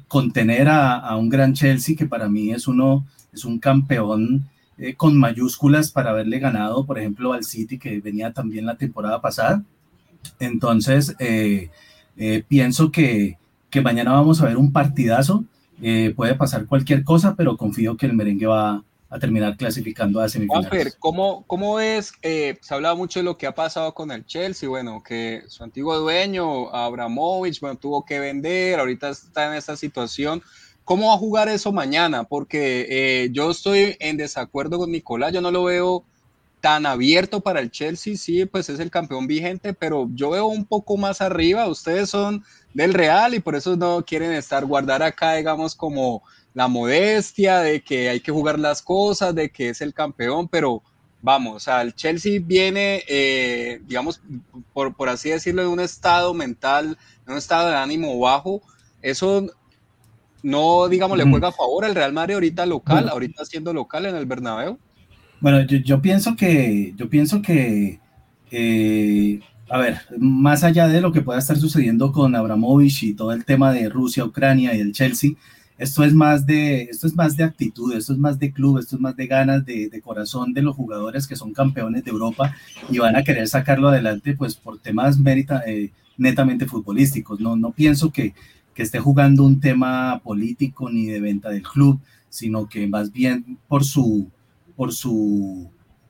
contener 0.09 0.67
a, 0.67 0.97
a, 0.97 1.15
un 1.15 1.29
gran 1.29 1.53
Chelsea, 1.53 1.95
que 1.95 2.05
para 2.05 2.27
mí 2.27 2.51
es 2.51 2.67
uno, 2.67 3.05
es 3.31 3.45
un 3.45 3.59
campeón 3.59 4.45
con 4.97 5.17
mayúsculas 5.17 5.89
para 5.89 6.09
haberle 6.09 6.39
ganado, 6.39 6.85
por 6.85 6.99
ejemplo, 6.99 7.31
al 7.31 7.45
City, 7.45 7.79
que 7.79 8.01
venía 8.01 8.33
también 8.33 8.65
la 8.65 8.75
temporada 8.75 9.21
pasada. 9.21 9.63
Entonces, 10.39 11.15
pienso 12.49 12.91
que, 12.91 13.37
que 13.69 13.81
mañana 13.81 14.13
vamos 14.13 14.41
a 14.41 14.45
ver 14.45 14.57
un 14.57 14.71
partidazo. 14.71 15.45
Eh, 15.81 16.13
puede 16.15 16.35
pasar 16.35 16.65
cualquier 16.65 17.03
cosa, 17.03 17.35
pero 17.35 17.57
confío 17.57 17.97
que 17.97 18.07
el 18.07 18.13
merengue 18.13 18.47
va 18.47 18.83
a 19.09 19.19
terminar 19.19 19.55
clasificando 19.55 20.19
a 20.19 20.27
semifinales. 20.27 20.69
Juanfer, 20.69 20.93
¿cómo, 20.99 21.45
cómo 21.47 21.79
es? 21.79 22.13
Eh, 22.21 22.57
se 22.61 22.73
ha 22.73 22.75
hablado 22.75 22.97
mucho 22.97 23.19
de 23.19 23.23
lo 23.23 23.37
que 23.37 23.47
ha 23.47 23.55
pasado 23.55 23.93
con 23.93 24.11
el 24.11 24.25
Chelsea, 24.25 24.67
bueno, 24.67 25.01
que 25.01 25.43
su 25.47 25.63
antiguo 25.63 25.97
dueño, 25.97 26.69
Abramovich, 26.75 27.59
bueno, 27.61 27.77
tuvo 27.77 28.03
que 28.03 28.19
vender, 28.19 28.79
ahorita 28.79 29.09
está 29.09 29.47
en 29.47 29.53
esta 29.53 29.77
situación. 29.77 30.41
¿Cómo 30.83 31.07
va 31.07 31.15
a 31.15 31.17
jugar 31.17 31.49
eso 31.49 31.71
mañana? 31.71 32.25
Porque 32.25 32.85
eh, 32.89 33.29
yo 33.31 33.51
estoy 33.51 33.95
en 33.99 34.17
desacuerdo 34.17 34.77
con 34.77 34.91
Nicolás, 34.91 35.33
yo 35.33 35.41
no 35.41 35.51
lo 35.51 35.63
veo 35.65 36.03
tan 36.59 36.85
abierto 36.85 37.41
para 37.41 37.59
el 37.59 37.71
Chelsea, 37.71 38.17
sí, 38.17 38.45
pues 38.45 38.69
es 38.69 38.79
el 38.79 38.89
campeón 38.89 39.27
vigente, 39.27 39.73
pero 39.73 40.09
yo 40.13 40.31
veo 40.31 40.47
un 40.47 40.65
poco 40.65 40.97
más 40.97 41.21
arriba, 41.21 41.67
ustedes 41.67 42.09
son 42.09 42.43
del 42.73 42.93
Real 42.93 43.33
y 43.33 43.39
por 43.39 43.55
eso 43.55 43.75
no 43.77 44.03
quieren 44.05 44.31
estar, 44.31 44.65
guardar 44.65 45.03
acá, 45.03 45.35
digamos, 45.35 45.75
como 45.75 46.23
la 46.57 46.67
modestia 46.67 47.59
de 47.59 47.81
que 47.81 48.09
hay 48.09 48.19
que 48.19 48.31
jugar 48.31 48.57
las 48.57 48.81
cosas, 48.81 49.35
de 49.35 49.51
que 49.51 49.69
es 49.69 49.79
el 49.79 49.93
campeón, 49.93 50.47
pero 50.47 50.81
vamos, 51.21 51.55
o 51.55 51.59
sea, 51.59 51.83
el 51.83 51.93
Chelsea 51.93 52.41
viene, 52.43 53.03
eh, 53.07 53.79
digamos, 53.85 54.23
por, 54.73 54.95
por 54.95 55.07
así 55.07 55.29
decirlo, 55.29 55.61
de 55.61 55.67
un 55.67 55.79
estado 55.79 56.33
mental, 56.33 56.97
de 57.27 57.31
un 57.31 57.37
estado 57.37 57.69
de 57.69 57.75
ánimo 57.75 58.17
bajo, 58.17 58.63
eso 59.03 59.45
no, 60.41 60.87
digamos, 60.87 61.15
le 61.19 61.29
juega 61.29 61.49
a 61.49 61.51
favor 61.51 61.85
al 61.85 61.93
Real 61.93 62.11
Madrid 62.11 62.33
ahorita 62.33 62.65
local, 62.65 63.07
ahorita 63.07 63.45
siendo 63.45 63.71
local 63.71 64.07
en 64.07 64.15
el 64.15 64.25
Bernabéu. 64.25 64.79
Bueno, 65.39 65.61
yo, 65.61 66.01
pienso 66.01 66.35
que, 66.35 66.91
yo 66.97 67.07
pienso 67.07 67.39
que, 67.43 67.99
eh, 68.49 69.39
a 69.69 69.77
ver, 69.77 69.99
más 70.17 70.63
allá 70.63 70.87
de 70.87 71.01
lo 71.01 71.11
que 71.11 71.21
pueda 71.21 71.37
estar 71.37 71.57
sucediendo 71.57 72.11
con 72.11 72.35
Abramovich 72.35 73.03
y 73.03 73.13
todo 73.13 73.31
el 73.31 73.45
tema 73.45 73.71
de 73.71 73.89
Rusia, 73.89 74.25
Ucrania 74.25 74.73
y 74.73 74.79
el 74.79 74.91
Chelsea, 74.91 75.33
esto 75.77 76.03
es 76.03 76.13
más 76.13 76.45
de, 76.45 76.83
esto 76.83 77.07
es 77.07 77.15
más 77.15 77.37
de 77.37 77.43
actitud, 77.43 77.93
esto 77.93 78.13
es 78.13 78.19
más 78.19 78.39
de 78.39 78.51
club, 78.51 78.79
esto 78.79 78.95
es 78.95 79.01
más 79.01 79.15
de 79.15 79.27
ganas, 79.27 79.65
de, 79.65 80.01
corazón 80.03 80.53
de 80.53 80.61
los 80.61 80.75
jugadores 80.75 81.27
que 81.27 81.35
son 81.35 81.53
campeones 81.53 82.03
de 82.03 82.11
Europa 82.11 82.55
y 82.89 82.97
van 82.97 83.15
a 83.15 83.23
querer 83.23 83.47
sacarlo 83.47 83.89
adelante, 83.89 84.35
pues 84.35 84.55
por 84.55 84.79
temas 84.79 85.17
eh, 85.65 85.91
netamente 86.17 86.65
futbolísticos. 86.65 87.39
No, 87.39 87.55
no 87.55 87.71
pienso 87.71 88.11
que, 88.11 88.33
que 88.73 88.83
esté 88.83 88.99
jugando 88.99 89.43
un 89.43 89.59
tema 89.59 90.19
político 90.23 90.89
ni 90.89 91.05
de 91.05 91.19
venta 91.19 91.49
del 91.49 91.63
club, 91.63 91.99
sino 92.29 92.67
que 92.67 92.87
más 92.87 93.11
bien 93.11 93.57
por 93.67 93.83
su 93.83 94.29
por 94.77 94.93
su, 94.93 95.69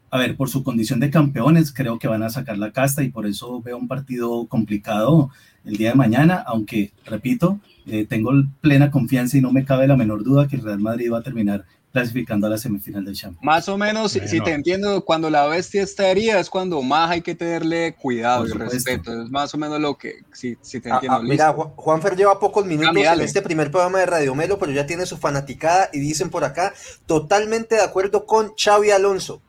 a 0.10 0.18
ver, 0.18 0.36
por 0.36 0.50
su 0.50 0.64
condición 0.64 1.00
de 1.00 1.10
campeones, 1.10 1.74
creo 1.74 2.00
que 2.00 2.08
van 2.08 2.24
a 2.24 2.30
sacar 2.30 2.58
la 2.58 2.72
casta 2.72 3.04
y 3.04 3.10
por 3.10 3.26
eso 3.26 3.62
veo 3.62 3.78
un 3.78 3.88
partido 3.88 4.48
complicado 4.48 5.30
el 5.66 5.78
día 5.78 5.90
de 5.90 5.96
mañana, 5.96 6.44
aunque, 6.48 6.94
repito, 7.06 7.60
eh, 7.86 8.06
tengo 8.06 8.32
plena 8.62 8.90
confianza 8.90 9.38
y 9.38 9.42
no 9.42 9.52
me 9.52 9.66
cabe 9.66 9.88
la 9.88 9.98
menor 9.98 10.24
duda 10.24 10.48
que 10.48 10.56
el 10.56 10.64
Real 10.64 10.80
Madrid 10.80 11.12
va 11.12 11.20
a 11.20 11.24
terminar 11.24 11.66
clasificando 11.92 12.48
a 12.48 12.50
la 12.50 12.58
semifinal 12.58 13.04
del 13.04 13.16
Champions. 13.16 13.44
Más 13.44 13.68
o 13.70 13.78
menos, 13.78 14.12
si 14.12 14.40
te 14.42 14.54
entiendo, 14.54 15.04
cuando 15.04 15.30
la 15.30 15.48
bestia 15.48 15.82
está 15.82 16.10
herida 16.10 16.40
es 16.40 16.50
cuando 16.50 16.82
más 16.82 17.10
hay 17.10 17.22
que 17.22 17.34
tenerle 17.34 17.96
cuidado 17.96 18.46
y 18.46 18.52
respeto. 18.52 19.24
Es 19.24 19.30
más 19.30 19.54
o 19.54 19.58
menos 19.58 19.80
lo 19.80 19.98
que, 19.98 20.24
si, 20.32 20.58
si 20.62 20.80
te 20.80 20.92
ah, 20.92 20.96
entiendo. 20.96 21.18
Ah, 21.18 21.24
mira, 21.24 21.54
Juanfer 21.54 22.16
lleva 22.16 22.40
pocos 22.40 22.66
minutos 22.66 22.96
en 22.96 23.22
este 23.22 23.42
primer 23.42 23.72
programa 23.72 24.00
de 24.00 24.06
Radio 24.06 24.36
Melo, 24.36 24.60
pero 24.60 24.72
ya 24.72 24.86
tiene 24.86 25.06
su 25.06 25.18
fanaticada 25.18 25.90
y 25.92 26.00
dicen 26.00 26.30
por 26.30 26.44
acá, 26.44 26.74
totalmente 27.08 27.76
de 27.76 27.82
acuerdo 27.82 28.26
con 28.26 28.54
Xavi 28.56 28.92
Alonso. 28.92 29.42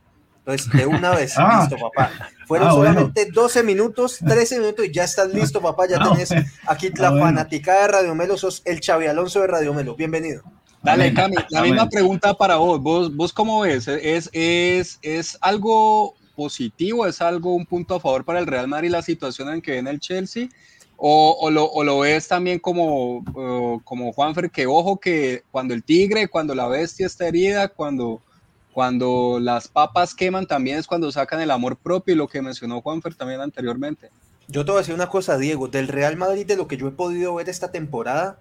Entonces, 0.49 0.73
de 0.73 0.87
una 0.87 1.15
vez, 1.15 1.35
ah. 1.37 1.61
listo, 1.61 1.77
papá. 1.77 2.11
Fueron 2.47 2.71
solamente 2.71 3.27
12 3.31 3.63
minutos, 3.63 4.19
13 4.27 4.61
minutos 4.61 4.87
y 4.87 4.93
ya 4.93 5.05
estás 5.05 5.29
listo, 5.33 5.61
papá. 5.61 5.87
Ya 5.87 5.99
tenés 6.13 6.31
aquí 6.67 6.89
la 6.97 7.11
fanaticada 7.11 7.83
de 7.83 7.89
Radio 7.89 8.15
Melo, 8.15 8.39
sos 8.39 8.63
el 8.65 8.81
Xavi 8.81 9.07
Alonso 9.07 9.43
de 9.43 9.47
Radio 9.47 9.75
Melo. 9.75 9.95
Bienvenido. 9.95 10.43
Dale, 10.83 11.13
Cami, 11.13 11.37
la 11.51 11.63
misma 11.63 11.89
pregunta 11.89 12.33
para 12.33 12.57
vos. 12.57 12.81
vos. 12.81 13.15
¿Vos 13.15 13.33
cómo 13.33 13.61
ves? 13.61 13.89
¿Es, 13.89 14.31
es, 14.33 14.99
¿Es 15.03 15.37
algo 15.43 16.15
positivo? 16.35 17.07
¿Es 17.07 17.21
algo, 17.21 17.55
un 17.55 17.67
punto 17.67 17.97
a 17.97 18.01
favor 18.01 18.25
para 18.25 18.39
el 18.39 18.47
Real 18.47 18.69
Madrid 18.69 18.91
la 18.91 19.03
situación 19.03 19.53
en 19.53 19.61
que 19.61 19.73
viene 19.73 19.91
el 19.91 20.01
Chelsea? 20.01 20.49
¿O, 20.97 21.37
o, 21.41 21.51
lo, 21.51 21.67
o 21.67 21.85
lo, 21.85 22.01
ves 22.01 22.27
también 22.27 22.59
como, 22.59 23.23
como 23.85 24.13
Juanfer, 24.13 24.51
que 24.51 24.67
ojo 24.67 24.99
que 24.99 25.43
cuando 25.51 25.75
el 25.75 25.85
tigre, 25.85 26.27
cuando 26.27 26.55
la 26.55 26.67
bestia 26.67 27.07
está 27.07 27.29
herida, 27.29 27.69
cuando, 27.69 28.21
cuando 28.73 29.39
las 29.41 29.69
papas 29.69 30.15
queman, 30.15 30.47
también 30.47 30.79
es 30.79 30.87
cuando 30.87 31.11
sacan 31.11 31.41
el 31.41 31.51
amor 31.51 31.77
propio 31.77 32.15
y 32.15 32.19
lo 32.19 32.29
que 32.29 32.43
mencionó 32.43 32.81
Juanfer 32.81 33.15
también 33.15 33.41
anteriormente? 33.41 34.11
Yo 34.47 34.65
te 34.65 34.71
voy 34.71 34.79
a 34.79 34.81
decir 34.81 34.95
una 34.95 35.09
cosa, 35.09 35.37
Diego, 35.37 35.69
del 35.69 35.89
Real 35.89 36.17
Madrid, 36.17 36.47
de 36.47 36.57
lo 36.57 36.69
que 36.69 36.77
yo 36.77 36.89
he 36.89 36.93
podido 36.93 37.35
ver 37.35 37.49
esta 37.49 37.71
temporada, 37.71 38.39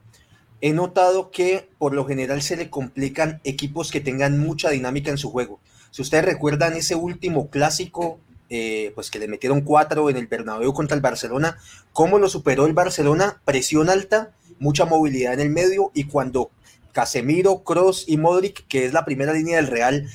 he 0.61 0.73
notado 0.73 1.31
que 1.31 1.69
por 1.77 1.93
lo 1.93 2.05
general 2.05 2.41
se 2.41 2.55
le 2.55 2.69
complican 2.69 3.41
equipos 3.43 3.91
que 3.91 3.99
tengan 3.99 4.39
mucha 4.39 4.69
dinámica 4.69 5.11
en 5.11 5.17
su 5.17 5.31
juego. 5.31 5.59
Si 5.91 6.01
ustedes 6.01 6.25
recuerdan 6.25 6.73
ese 6.73 6.95
último 6.95 7.49
clásico, 7.49 8.19
eh, 8.49 8.91
pues 8.95 9.11
que 9.11 9.19
le 9.19 9.27
metieron 9.27 9.61
cuatro 9.61 10.09
en 10.09 10.15
el 10.15 10.27
Bernabéu 10.27 10.73
contra 10.73 10.95
el 10.95 11.01
Barcelona, 11.01 11.57
cómo 11.91 12.17
lo 12.19 12.29
superó 12.29 12.65
el 12.65 12.73
Barcelona, 12.73 13.41
presión 13.43 13.89
alta, 13.89 14.31
mucha 14.59 14.85
movilidad 14.85 15.33
en 15.33 15.41
el 15.41 15.49
medio 15.49 15.91
y 15.93 16.05
cuando 16.05 16.51
Casemiro, 16.97 17.59
Cross 17.59 18.05
y 18.07 18.17
Modric, 18.17 18.65
que 18.67 18.85
es 18.85 18.91
la 18.91 19.05
primera 19.05 19.31
línea 19.31 19.57
del 19.57 19.67
Real, 19.67 20.09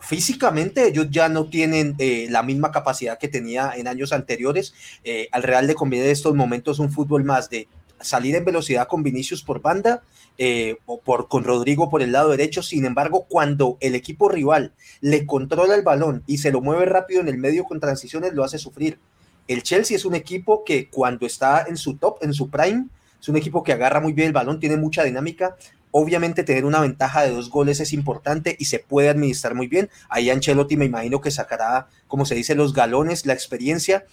físicamente 0.00 0.86
ellos 0.86 1.08
ya 1.10 1.28
no 1.28 1.46
tienen 1.50 1.96
eh, 1.98 2.28
la 2.30 2.44
misma 2.44 2.70
capacidad 2.70 3.18
que 3.18 3.26
tenía 3.26 3.72
en 3.74 3.88
años 3.88 4.12
anteriores. 4.12 4.72
Eh, 5.02 5.28
al 5.32 5.42
Real 5.42 5.66
le 5.66 5.74
conviene 5.74 6.04
en 6.04 6.12
estos 6.12 6.36
momentos 6.36 6.78
un 6.78 6.92
fútbol 6.92 7.24
más 7.24 7.50
de 7.50 7.66
salir 8.00 8.36
en 8.36 8.44
velocidad 8.44 8.86
con 8.86 9.02
Vinicius 9.02 9.42
por 9.42 9.60
banda 9.60 10.04
eh, 10.38 10.76
o 10.86 11.00
por, 11.00 11.26
con 11.26 11.42
Rodrigo 11.42 11.90
por 11.90 12.00
el 12.00 12.12
lado 12.12 12.30
derecho. 12.30 12.62
Sin 12.62 12.84
embargo, 12.84 13.26
cuando 13.28 13.76
el 13.80 13.96
equipo 13.96 14.28
rival 14.28 14.72
le 15.00 15.26
controla 15.26 15.74
el 15.74 15.82
balón 15.82 16.22
y 16.28 16.38
se 16.38 16.52
lo 16.52 16.60
mueve 16.60 16.84
rápido 16.84 17.22
en 17.22 17.26
el 17.26 17.38
medio 17.38 17.64
con 17.64 17.80
transiciones, 17.80 18.34
lo 18.34 18.44
hace 18.44 18.58
sufrir. 18.58 19.00
El 19.48 19.64
Chelsea 19.64 19.96
es 19.96 20.04
un 20.04 20.14
equipo 20.14 20.62
que 20.62 20.88
cuando 20.90 21.26
está 21.26 21.64
en 21.66 21.76
su 21.76 21.96
top, 21.96 22.18
en 22.22 22.32
su 22.32 22.50
prime, 22.50 22.86
es 23.20 23.28
un 23.28 23.36
equipo 23.36 23.64
que 23.64 23.72
agarra 23.72 24.00
muy 24.00 24.12
bien 24.12 24.28
el 24.28 24.32
balón, 24.32 24.60
tiene 24.60 24.76
mucha 24.76 25.02
dinámica. 25.02 25.56
Obviamente 25.92 26.44
tener 26.44 26.64
una 26.64 26.80
ventaja 26.80 27.22
de 27.22 27.30
dos 27.30 27.50
goles 27.50 27.80
es 27.80 27.92
importante 27.92 28.56
y 28.58 28.66
se 28.66 28.78
puede 28.78 29.08
administrar 29.08 29.54
muy 29.54 29.66
bien. 29.66 29.90
Ahí 30.08 30.30
Ancelotti 30.30 30.76
me 30.76 30.84
imagino 30.84 31.20
que 31.20 31.30
sacará, 31.30 31.88
como 32.06 32.24
se 32.24 32.34
dice, 32.34 32.54
los 32.54 32.72
galones, 32.72 33.26
la 33.26 33.32
experiencia. 33.32 34.04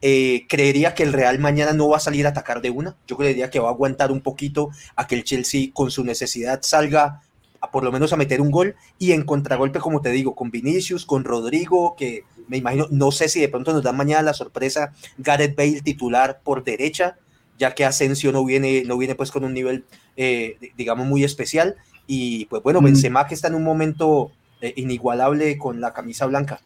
Eh, 0.00 0.46
creería 0.48 0.94
que 0.94 1.02
el 1.02 1.12
Real 1.12 1.38
mañana 1.38 1.72
no 1.72 1.88
va 1.88 1.96
a 1.96 2.00
salir 2.00 2.26
a 2.26 2.30
atacar 2.30 2.60
de 2.60 2.70
una. 2.70 2.96
Yo 3.06 3.16
creería 3.16 3.50
que 3.50 3.60
va 3.60 3.68
a 3.68 3.72
aguantar 3.72 4.12
un 4.12 4.20
poquito 4.20 4.70
a 4.96 5.06
que 5.06 5.14
el 5.14 5.24
Chelsea 5.24 5.70
con 5.72 5.90
su 5.90 6.04
necesidad 6.04 6.60
salga 6.62 7.22
por 7.70 7.84
lo 7.84 7.92
menos 7.92 8.12
a 8.12 8.16
meter 8.16 8.40
un 8.40 8.50
gol 8.50 8.76
y 8.98 9.12
en 9.12 9.24
contragolpe, 9.24 9.80
como 9.80 10.00
te 10.00 10.10
digo, 10.10 10.34
con 10.34 10.50
Vinicius, 10.50 11.06
con 11.06 11.24
Rodrigo, 11.24 11.94
que 11.96 12.24
me 12.48 12.58
imagino, 12.58 12.86
no 12.90 13.10
sé 13.10 13.28
si 13.28 13.40
de 13.40 13.48
pronto 13.48 13.72
nos 13.72 13.82
da 13.82 13.92
mañana 13.92 14.22
la 14.22 14.34
sorpresa 14.34 14.92
Gareth 15.18 15.56
Bale 15.56 15.80
titular 15.80 16.40
por 16.42 16.64
derecha, 16.64 17.16
ya 17.58 17.74
que 17.74 17.84
Asensio 17.84 18.32
no 18.32 18.44
viene, 18.44 18.84
no 18.86 18.98
viene 18.98 19.14
pues 19.14 19.30
con 19.30 19.44
un 19.44 19.54
nivel, 19.54 19.84
eh, 20.16 20.56
digamos, 20.76 21.06
muy 21.06 21.24
especial. 21.24 21.76
Y 22.06 22.46
pues 22.46 22.62
bueno, 22.62 22.80
mm. 22.80 22.84
Benzema 22.84 23.26
que 23.26 23.34
está 23.34 23.48
en 23.48 23.54
un 23.54 23.64
momento 23.64 24.32
eh, 24.60 24.74
inigualable 24.76 25.56
con 25.58 25.80
la 25.80 25.92
camisa 25.92 26.26
blanca. 26.26 26.60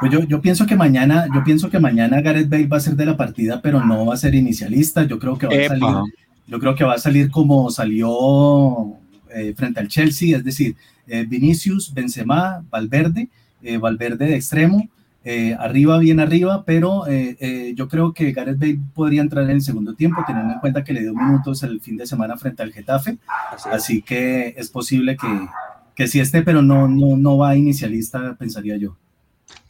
Pues 0.00 0.10
yo, 0.10 0.20
yo, 0.24 0.40
pienso 0.40 0.66
que 0.66 0.74
mañana, 0.74 1.28
yo 1.32 1.44
pienso 1.44 1.70
que 1.70 1.78
mañana 1.78 2.20
Gareth 2.20 2.48
Bale 2.48 2.66
va 2.66 2.78
a 2.78 2.80
ser 2.80 2.96
de 2.96 3.06
la 3.06 3.16
partida, 3.16 3.60
pero 3.62 3.84
no 3.84 4.06
va 4.06 4.14
a 4.14 4.16
ser 4.16 4.34
inicialista. 4.34 5.04
Yo 5.04 5.18
creo 5.18 5.38
que 5.38 5.46
va 5.46 5.54
a 5.54 5.68
salir 5.68 6.14
Yo 6.46 6.58
creo 6.58 6.74
que 6.74 6.84
va 6.84 6.94
a 6.94 6.98
salir 6.98 7.30
como 7.30 7.70
salió 7.70 8.94
eh, 9.32 9.54
frente 9.56 9.78
al 9.78 9.88
Chelsea, 9.88 10.36
es 10.36 10.42
decir, 10.42 10.74
eh, 11.06 11.24
Vinicius, 11.28 11.92
Benzema, 11.94 12.64
Valverde, 12.70 13.28
Valverde 13.80 14.26
de 14.26 14.36
extremo, 14.36 14.88
arriba, 15.58 15.98
bien 15.98 16.20
arriba, 16.20 16.64
pero 16.64 17.04
yo 17.74 17.88
creo 17.88 18.12
que 18.12 18.32
Gareth 18.32 18.58
Bale 18.58 18.78
podría 18.94 19.20
entrar 19.20 19.44
en 19.44 19.50
el 19.50 19.62
segundo 19.62 19.94
tiempo, 19.94 20.22
teniendo 20.26 20.54
en 20.54 20.60
cuenta 20.60 20.84
que 20.84 20.92
le 20.92 21.00
dio 21.00 21.14
minutos 21.14 21.62
el 21.62 21.80
fin 21.80 21.96
de 21.96 22.06
semana 22.06 22.36
frente 22.36 22.62
al 22.62 22.72
Getafe, 22.72 23.18
así, 23.70 24.02
que 24.02 24.54
es 24.56 24.70
posible 24.70 25.16
que, 25.16 25.48
que 25.94 26.06
sí 26.06 26.20
esté, 26.20 26.42
pero 26.42 26.62
no, 26.62 26.88
no, 26.88 27.16
no 27.16 27.38
va 27.38 27.56
inicialista, 27.56 28.36
pensaría 28.38 28.76
yo. 28.76 28.96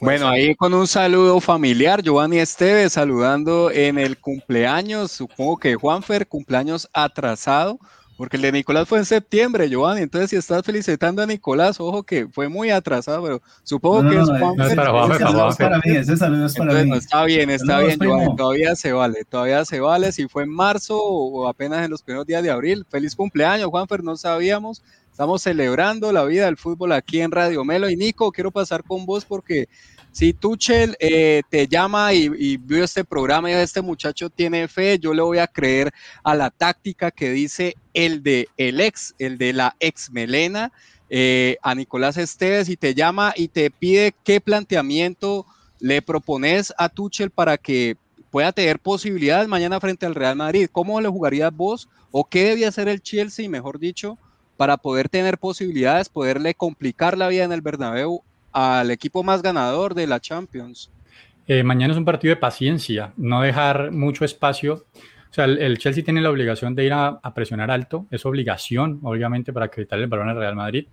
Bueno, 0.01 0.27
ahí 0.29 0.55
con 0.55 0.73
un 0.73 0.87
saludo 0.87 1.39
familiar, 1.41 2.01
Giovanni 2.01 2.37
Esteves 2.37 2.93
saludando 2.93 3.69
en 3.71 3.97
el 3.97 4.17
cumpleaños, 4.17 5.11
supongo 5.11 5.57
que 5.57 5.75
Juanfer, 5.75 6.27
cumpleaños 6.27 6.89
atrasado, 6.93 7.79
porque 8.19 8.35
el 8.35 8.41
de 8.41 8.51
Nicolás 8.51 8.85
fue 8.85 8.97
en 8.97 9.05
septiembre, 9.05 9.69
Giovanni, 9.69 10.01
entonces 10.01 10.31
si 10.31 10.35
estás 10.35 10.61
felicitando 10.65 11.21
a 11.21 11.25
Nicolás, 11.25 11.79
ojo 11.79 12.03
que 12.03 12.27
fue 12.27 12.49
muy 12.49 12.69
atrasado, 12.69 13.23
pero 13.23 13.41
supongo 13.63 14.09
que 14.09 14.19
es 14.19 14.27
Juanfer. 14.27 14.75
No, 14.75 15.49
es 15.49 15.55
para 15.55 15.77
mí, 15.77 15.95
ese 15.95 16.17
saludo 16.17 16.47
es 16.47 16.53
para 16.53 16.83
mí. 16.83 16.97
Está 16.97 17.23
bien, 17.23 17.49
está 17.49 17.79
bien, 17.79 17.97
Giovanni, 17.97 18.35
todavía 18.35 18.75
se 18.75 18.91
vale, 18.91 19.23
todavía 19.23 19.63
se 19.63 19.79
vale, 19.79 20.11
si 20.11 20.27
fue 20.27 20.43
en 20.43 20.49
marzo 20.49 21.01
o 21.01 21.47
apenas 21.47 21.85
en 21.85 21.91
los 21.91 22.03
primeros 22.03 22.27
días 22.27 22.43
de 22.43 22.51
abril, 22.51 22.85
feliz 22.89 23.15
cumpleaños, 23.15 23.69
Juanfer, 23.69 24.03
no 24.03 24.17
sabíamos, 24.17 24.83
Estamos 25.19 25.41
celebrando 25.41 26.13
la 26.13 26.23
vida 26.23 26.45
del 26.45 26.55
fútbol 26.55 26.93
aquí 26.93 27.19
en 27.19 27.31
Radio 27.31 27.65
Melo. 27.65 27.89
Y 27.89 27.97
Nico, 27.97 28.31
quiero 28.31 28.51
pasar 28.51 28.85
con 28.85 29.05
vos 29.05 29.25
porque 29.25 29.67
si 30.11 30.33
Tuchel 30.33 30.97
eh, 30.99 31.43
te 31.49 31.67
llama 31.67 32.13
y, 32.13 32.57
vio 32.57 32.83
este 32.83 33.03
programa 33.03 33.49
y 33.49 33.53
este 33.53 33.81
muchacho 33.81 34.29
tiene 34.29 34.67
fe, 34.67 34.99
yo 34.99 35.13
le 35.13 35.21
voy 35.21 35.37
a 35.37 35.47
creer 35.47 35.93
a 36.23 36.35
la 36.35 36.49
táctica 36.49 37.11
que 37.11 37.29
dice 37.31 37.75
el 37.93 38.23
de 38.23 38.47
el 38.57 38.79
ex, 38.81 39.13
el 39.19 39.37
de 39.37 39.53
la 39.53 39.75
ex 39.79 40.11
Melena, 40.11 40.71
eh, 41.09 41.57
a 41.61 41.75
Nicolás 41.75 42.17
Esteves 42.17 42.69
y 42.69 42.77
te 42.77 42.93
llama 42.93 43.33
y 43.35 43.47
te 43.47 43.71
pide 43.71 44.13
qué 44.23 44.41
planteamiento 44.41 45.45
le 45.79 46.01
propones 46.01 46.73
a 46.77 46.89
Tuchel 46.89 47.29
para 47.29 47.57
que 47.57 47.95
pueda 48.29 48.51
tener 48.51 48.79
posibilidades 48.79 49.47
mañana 49.47 49.79
frente 49.79 50.05
al 50.05 50.15
Real 50.15 50.35
Madrid. 50.35 50.69
¿Cómo 50.71 50.99
le 51.01 51.09
jugarías 51.09 51.55
vos 51.55 51.89
o 52.11 52.25
qué 52.25 52.45
debía 52.45 52.67
hacer 52.67 52.87
el 52.87 53.01
Chelsea, 53.01 53.49
mejor 53.49 53.79
dicho, 53.79 54.17
para 54.57 54.77
poder 54.77 55.09
tener 55.09 55.37
posibilidades, 55.37 56.09
poderle 56.09 56.53
complicar 56.53 57.17
la 57.17 57.29
vida 57.29 57.43
en 57.43 57.53
el 57.53 57.61
Bernabéu 57.61 58.23
al 58.51 58.91
equipo 58.91 59.23
más 59.23 59.41
ganador 59.41 59.93
de 59.93 60.07
la 60.07 60.19
Champions. 60.19 60.91
Eh, 61.47 61.63
mañana 61.63 61.93
es 61.93 61.97
un 61.97 62.05
partido 62.05 62.33
de 62.35 62.39
paciencia, 62.39 63.13
no 63.17 63.41
dejar 63.41 63.91
mucho 63.91 64.23
espacio. 64.25 64.85
O 65.31 65.33
sea, 65.33 65.45
el, 65.45 65.77
Chelsea 65.77 66.03
tiene 66.03 66.21
la 66.21 66.29
obligación 66.29 66.75
de 66.75 66.85
ir 66.85 66.93
a, 66.93 67.19
presionar 67.33 67.71
alto, 67.71 68.07
es 68.11 68.25
obligación, 68.25 68.99
obviamente, 69.03 69.53
para 69.53 69.69
quitarle 69.69 70.05
el 70.05 70.09
balón 70.09 70.29
al 70.29 70.37
Real 70.37 70.55
Madrid. 70.55 70.87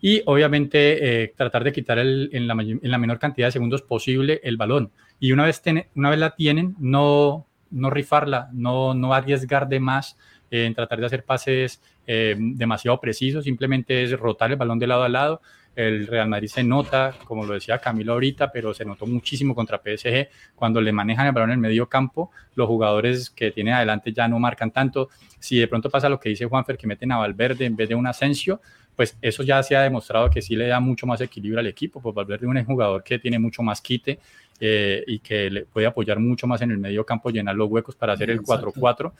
Y 0.00 0.22
obviamente 0.26 1.22
eh, 1.22 1.34
tratar 1.36 1.62
de 1.62 1.72
quitar 1.72 1.98
en, 1.98 2.46
la, 2.46 2.54
en, 2.54 2.90
la, 2.90 2.98
menor 2.98 3.18
cantidad 3.18 3.48
de 3.48 3.52
segundos 3.52 3.82
posible 3.82 4.40
el 4.42 4.56
balón. 4.56 4.90
Y 5.20 5.32
una 5.32 5.44
vez, 5.44 5.62
una 5.94 6.10
vez 6.10 6.18
la 6.18 6.34
tienen, 6.34 6.74
no, 6.78 7.46
no 7.70 7.90
rifarla, 7.90 8.48
no, 8.52 8.94
no 8.94 9.14
arriesgar 9.14 9.68
de 9.68 9.80
más 9.80 10.16
en 10.50 10.74
tratar 10.74 11.00
de 11.00 11.06
hacer 11.06 11.24
pases 11.24 11.80
eh, 12.06 12.36
demasiado 12.36 13.00
precisos, 13.00 13.44
simplemente 13.44 14.02
es 14.02 14.18
rotar 14.18 14.50
el 14.50 14.56
balón 14.56 14.78
de 14.78 14.86
lado 14.86 15.02
a 15.02 15.08
lado. 15.08 15.40
El 15.74 16.06
Real 16.06 16.28
Madrid 16.28 16.48
se 16.48 16.62
nota, 16.62 17.14
como 17.24 17.46
lo 17.46 17.54
decía 17.54 17.78
Camilo 17.78 18.12
ahorita, 18.12 18.52
pero 18.52 18.74
se 18.74 18.84
notó 18.84 19.06
muchísimo 19.06 19.54
contra 19.54 19.78
PSG 19.78 20.28
cuando 20.54 20.80
le 20.80 20.92
manejan 20.92 21.26
el 21.26 21.32
balón 21.32 21.50
en 21.50 21.54
el 21.54 21.60
medio 21.60 21.88
campo. 21.88 22.30
Los 22.54 22.68
jugadores 22.68 23.30
que 23.30 23.50
tienen 23.50 23.74
adelante 23.74 24.12
ya 24.12 24.28
no 24.28 24.38
marcan 24.38 24.70
tanto. 24.70 25.08
Si 25.38 25.58
de 25.58 25.68
pronto 25.68 25.88
pasa 25.88 26.08
lo 26.08 26.20
que 26.20 26.28
dice 26.28 26.44
Juanfer, 26.44 26.76
que 26.76 26.86
meten 26.86 27.12
a 27.12 27.18
Valverde 27.18 27.64
en 27.64 27.74
vez 27.74 27.88
de 27.88 27.94
un 27.94 28.06
Asensio, 28.06 28.60
pues 28.94 29.16
eso 29.22 29.42
ya 29.42 29.62
se 29.62 29.74
ha 29.74 29.82
demostrado 29.82 30.28
que 30.28 30.42
sí 30.42 30.54
le 30.54 30.66
da 30.66 30.78
mucho 30.78 31.06
más 31.06 31.20
equilibrio 31.22 31.60
al 31.60 31.66
equipo. 31.66 32.00
Pues 32.02 32.14
Valverde 32.14 32.46
es 32.46 32.50
un 32.52 32.64
jugador 32.64 33.02
que 33.02 33.18
tiene 33.18 33.38
mucho 33.38 33.62
más 33.62 33.80
quite 33.80 34.18
eh, 34.60 35.02
y 35.06 35.20
que 35.20 35.50
le 35.50 35.64
puede 35.64 35.86
apoyar 35.86 36.18
mucho 36.18 36.46
más 36.46 36.60
en 36.60 36.70
el 36.70 36.78
medio 36.78 37.04
campo, 37.06 37.30
llenar 37.30 37.54
los 37.54 37.70
huecos 37.70 37.96
para 37.96 38.12
hacer 38.12 38.30
el 38.30 38.42
4-4. 38.42 39.12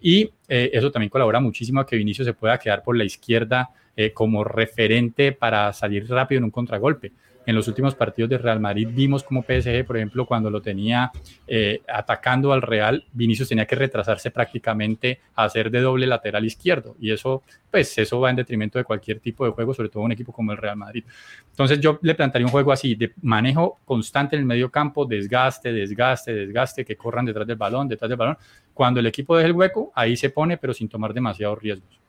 Y 0.00 0.30
eh, 0.48 0.70
eso 0.72 0.90
también 0.90 1.10
colabora 1.10 1.40
muchísimo 1.40 1.80
a 1.80 1.86
que 1.86 1.96
Vinicio 1.96 2.24
se 2.24 2.32
pueda 2.32 2.58
quedar 2.58 2.82
por 2.82 2.96
la 2.96 3.04
izquierda 3.04 3.70
eh, 4.00 4.12
como 4.12 4.44
referente 4.44 5.32
para 5.32 5.72
salir 5.72 6.08
rápido 6.08 6.38
en 6.38 6.44
un 6.44 6.50
contragolpe 6.50 7.12
en 7.46 7.56
los 7.56 7.68
últimos 7.68 7.94
partidos 7.94 8.30
de 8.30 8.38
Real 8.38 8.60
Madrid 8.60 8.88
vimos 8.90 9.24
como 9.24 9.42
PSG, 9.42 9.84
por 9.84 9.96
ejemplo, 9.96 10.26
cuando 10.26 10.50
lo 10.50 10.60
tenía 10.60 11.10
eh, 11.46 11.82
atacando 11.88 12.52
al 12.52 12.62
Real, 12.62 13.04
Vinicius 13.12 13.48
tenía 13.48 13.66
que 13.66 13.76
retrasarse 13.76 14.30
prácticamente 14.30 15.20
a 15.34 15.44
hacer 15.44 15.70
de 15.70 15.80
doble 15.80 16.06
lateral 16.06 16.44
izquierdo 16.44 16.96
y 17.00 17.10
eso, 17.10 17.42
pues, 17.70 17.96
eso 17.98 18.20
va 18.20 18.30
en 18.30 18.36
detrimento 18.36 18.78
de 18.78 18.84
cualquier 18.84 19.20
tipo 19.20 19.44
de 19.44 19.52
juego, 19.52 19.74
sobre 19.74 19.88
todo 19.88 20.02
un 20.02 20.12
equipo 20.12 20.32
como 20.32 20.52
el 20.52 20.58
Real 20.58 20.76
Madrid. 20.76 21.04
Entonces 21.50 21.80
yo 21.80 21.98
le 22.02 22.14
plantearía 22.14 22.46
un 22.46 22.52
juego 22.52 22.72
así, 22.72 22.94
de 22.94 23.12
manejo 23.22 23.80
constante 23.84 24.36
en 24.36 24.40
el 24.40 24.46
medio 24.46 24.70
campo, 24.70 25.04
desgaste, 25.04 25.72
desgaste, 25.72 26.32
desgaste, 26.32 26.84
que 26.84 26.96
corran 26.96 27.24
detrás 27.24 27.46
del 27.46 27.56
balón, 27.56 27.88
detrás 27.88 28.08
del 28.08 28.18
balón. 28.18 28.36
Cuando 28.74 29.00
el 29.00 29.06
equipo 29.06 29.36
deje 29.36 29.48
el 29.48 29.54
hueco, 29.54 29.92
ahí 29.94 30.16
se 30.16 30.30
pone, 30.30 30.56
pero 30.56 30.72
sin 30.72 30.88
tomar 30.88 31.12
demasiados 31.12 31.60
riesgos. 31.60 31.99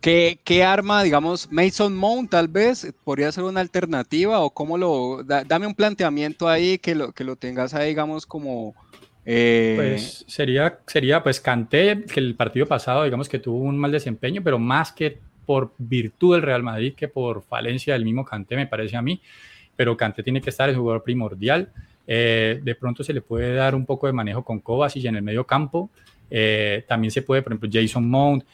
¿Qué, 0.00 0.64
arma, 0.64 1.02
digamos, 1.02 1.50
Mason 1.52 1.94
Mount 1.94 2.30
tal 2.30 2.48
vez 2.48 2.92
podría 3.04 3.30
ser 3.32 3.44
una 3.44 3.60
alternativa 3.60 4.40
o 4.40 4.50
cómo 4.50 4.78
lo, 4.78 5.22
dame 5.24 5.66
un 5.66 5.74
planteamiento 5.74 6.48
ahí 6.48 6.78
que 6.78 6.94
lo, 6.94 7.12
que 7.12 7.24
lo 7.24 7.36
tengas 7.36 7.74
ahí, 7.74 7.88
digamos, 7.88 8.24
como... 8.24 8.74
Eh, 9.26 9.74
pues 9.76 10.24
sería, 10.26 10.78
sería, 10.86 11.22
pues 11.22 11.40
Canté, 11.40 12.04
que 12.04 12.20
el 12.20 12.34
partido 12.34 12.66
pasado, 12.66 13.04
digamos 13.04 13.28
que 13.28 13.38
tuvo 13.38 13.58
un 13.58 13.76
mal 13.76 13.92
desempeño, 13.92 14.42
pero 14.42 14.58
más 14.58 14.92
que 14.92 15.18
por 15.44 15.74
virtud 15.76 16.34
del 16.34 16.42
Real 16.42 16.62
Madrid 16.62 16.94
que 16.96 17.08
por 17.08 17.42
falencia 17.42 17.92
del 17.92 18.04
mismo 18.04 18.24
Canté, 18.24 18.56
me 18.56 18.66
parece 18.66 18.96
a 18.96 19.02
mí, 19.02 19.20
pero 19.76 19.96
Canté 19.96 20.22
tiene 20.22 20.40
que 20.40 20.48
estar, 20.48 20.70
es 20.70 20.76
jugador 20.76 21.02
primordial. 21.02 21.70
Eh, 22.06 22.60
de 22.62 22.74
pronto 22.74 23.04
se 23.04 23.12
le 23.12 23.20
puede 23.20 23.54
dar 23.54 23.74
un 23.74 23.86
poco 23.86 24.06
de 24.06 24.12
manejo 24.12 24.44
con 24.44 24.60
Kovacic 24.60 25.04
en 25.04 25.16
el 25.16 25.22
medio 25.22 25.46
campo. 25.46 25.90
Eh, 26.30 26.84
también 26.86 27.10
se 27.10 27.22
puede, 27.22 27.42
por 27.42 27.52
ejemplo, 27.52 27.68
Jason 27.72 28.08
Mount, 28.08 28.44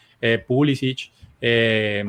Pulisic, 0.47 1.11
eh, 1.39 2.03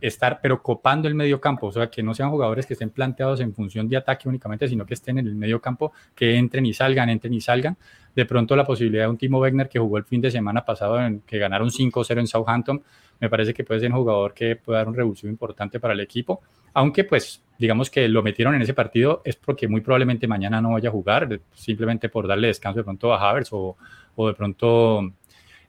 estar, 0.00 0.40
pero 0.42 0.62
copando 0.62 1.06
el 1.06 1.14
medio 1.14 1.40
campo, 1.40 1.68
o 1.68 1.72
sea, 1.72 1.88
que 1.88 2.02
no 2.02 2.12
sean 2.12 2.30
jugadores 2.30 2.66
que 2.66 2.72
estén 2.72 2.90
planteados 2.90 3.40
en 3.40 3.54
función 3.54 3.88
de 3.88 3.96
ataque 3.96 4.28
únicamente, 4.28 4.66
sino 4.68 4.84
que 4.84 4.94
estén 4.94 5.18
en 5.18 5.26
el 5.26 5.34
medio 5.34 5.60
campo, 5.60 5.92
que 6.14 6.36
entren 6.36 6.66
y 6.66 6.74
salgan, 6.74 7.08
entren 7.08 7.32
y 7.32 7.40
salgan. 7.40 7.76
De 8.14 8.26
pronto 8.26 8.56
la 8.56 8.64
posibilidad 8.64 9.04
de 9.04 9.10
un 9.10 9.16
Timo 9.16 9.38
Wegner 9.38 9.68
que 9.68 9.78
jugó 9.78 9.98
el 9.98 10.04
fin 10.04 10.20
de 10.20 10.30
semana 10.30 10.64
pasado, 10.64 10.98
que 11.24 11.38
ganaron 11.38 11.70
5-0 11.70 12.18
en 12.18 12.26
Southampton, 12.26 12.82
me 13.20 13.30
parece 13.30 13.54
que 13.54 13.62
puede 13.62 13.80
ser 13.80 13.92
un 13.92 13.98
jugador 13.98 14.34
que 14.34 14.56
puede 14.56 14.78
dar 14.78 14.88
un 14.88 14.94
revulsivo 14.94 15.30
importante 15.30 15.78
para 15.78 15.94
el 15.94 16.00
equipo, 16.00 16.40
aunque 16.74 17.04
pues 17.04 17.40
digamos 17.62 17.90
que 17.90 18.08
lo 18.08 18.24
metieron 18.24 18.56
en 18.56 18.62
ese 18.62 18.74
partido 18.74 19.22
es 19.24 19.36
porque 19.36 19.68
muy 19.68 19.80
probablemente 19.80 20.26
mañana 20.26 20.60
no 20.60 20.72
vaya 20.72 20.88
a 20.88 20.92
jugar, 20.92 21.40
simplemente 21.54 22.08
por 22.08 22.26
darle 22.26 22.48
descanso 22.48 22.80
de 22.80 22.84
pronto 22.84 23.14
a 23.14 23.30
Havers 23.30 23.50
o, 23.52 23.76
o 24.16 24.26
de 24.26 24.34
pronto 24.34 25.12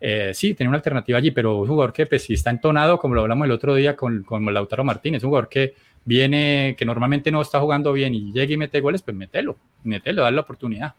eh, 0.01 0.31
sí, 0.33 0.55
tiene 0.55 0.69
una 0.69 0.77
alternativa 0.77 1.19
allí, 1.19 1.29
pero 1.29 1.59
un 1.59 1.67
jugador 1.67 1.93
que 1.93 2.07
pues, 2.07 2.23
si 2.23 2.33
está 2.33 2.49
entonado, 2.49 2.97
como 2.97 3.13
lo 3.13 3.21
hablamos 3.21 3.45
el 3.45 3.51
otro 3.51 3.75
día 3.75 3.95
con, 3.95 4.23
con 4.23 4.51
Lautaro 4.51 4.83
Martínez, 4.83 5.23
un 5.23 5.29
jugador 5.29 5.47
que 5.47 5.75
viene, 6.03 6.75
que 6.77 6.83
normalmente 6.83 7.31
no 7.31 7.41
está 7.41 7.59
jugando 7.59 7.93
bien 7.93 8.15
y 8.15 8.33
llega 8.33 8.51
y 8.51 8.57
mete 8.57 8.81
goles, 8.81 9.03
pues 9.03 9.15
mételo, 9.15 9.55
mételo, 9.83 10.23
dale 10.23 10.35
la 10.35 10.41
oportunidad. 10.41 10.95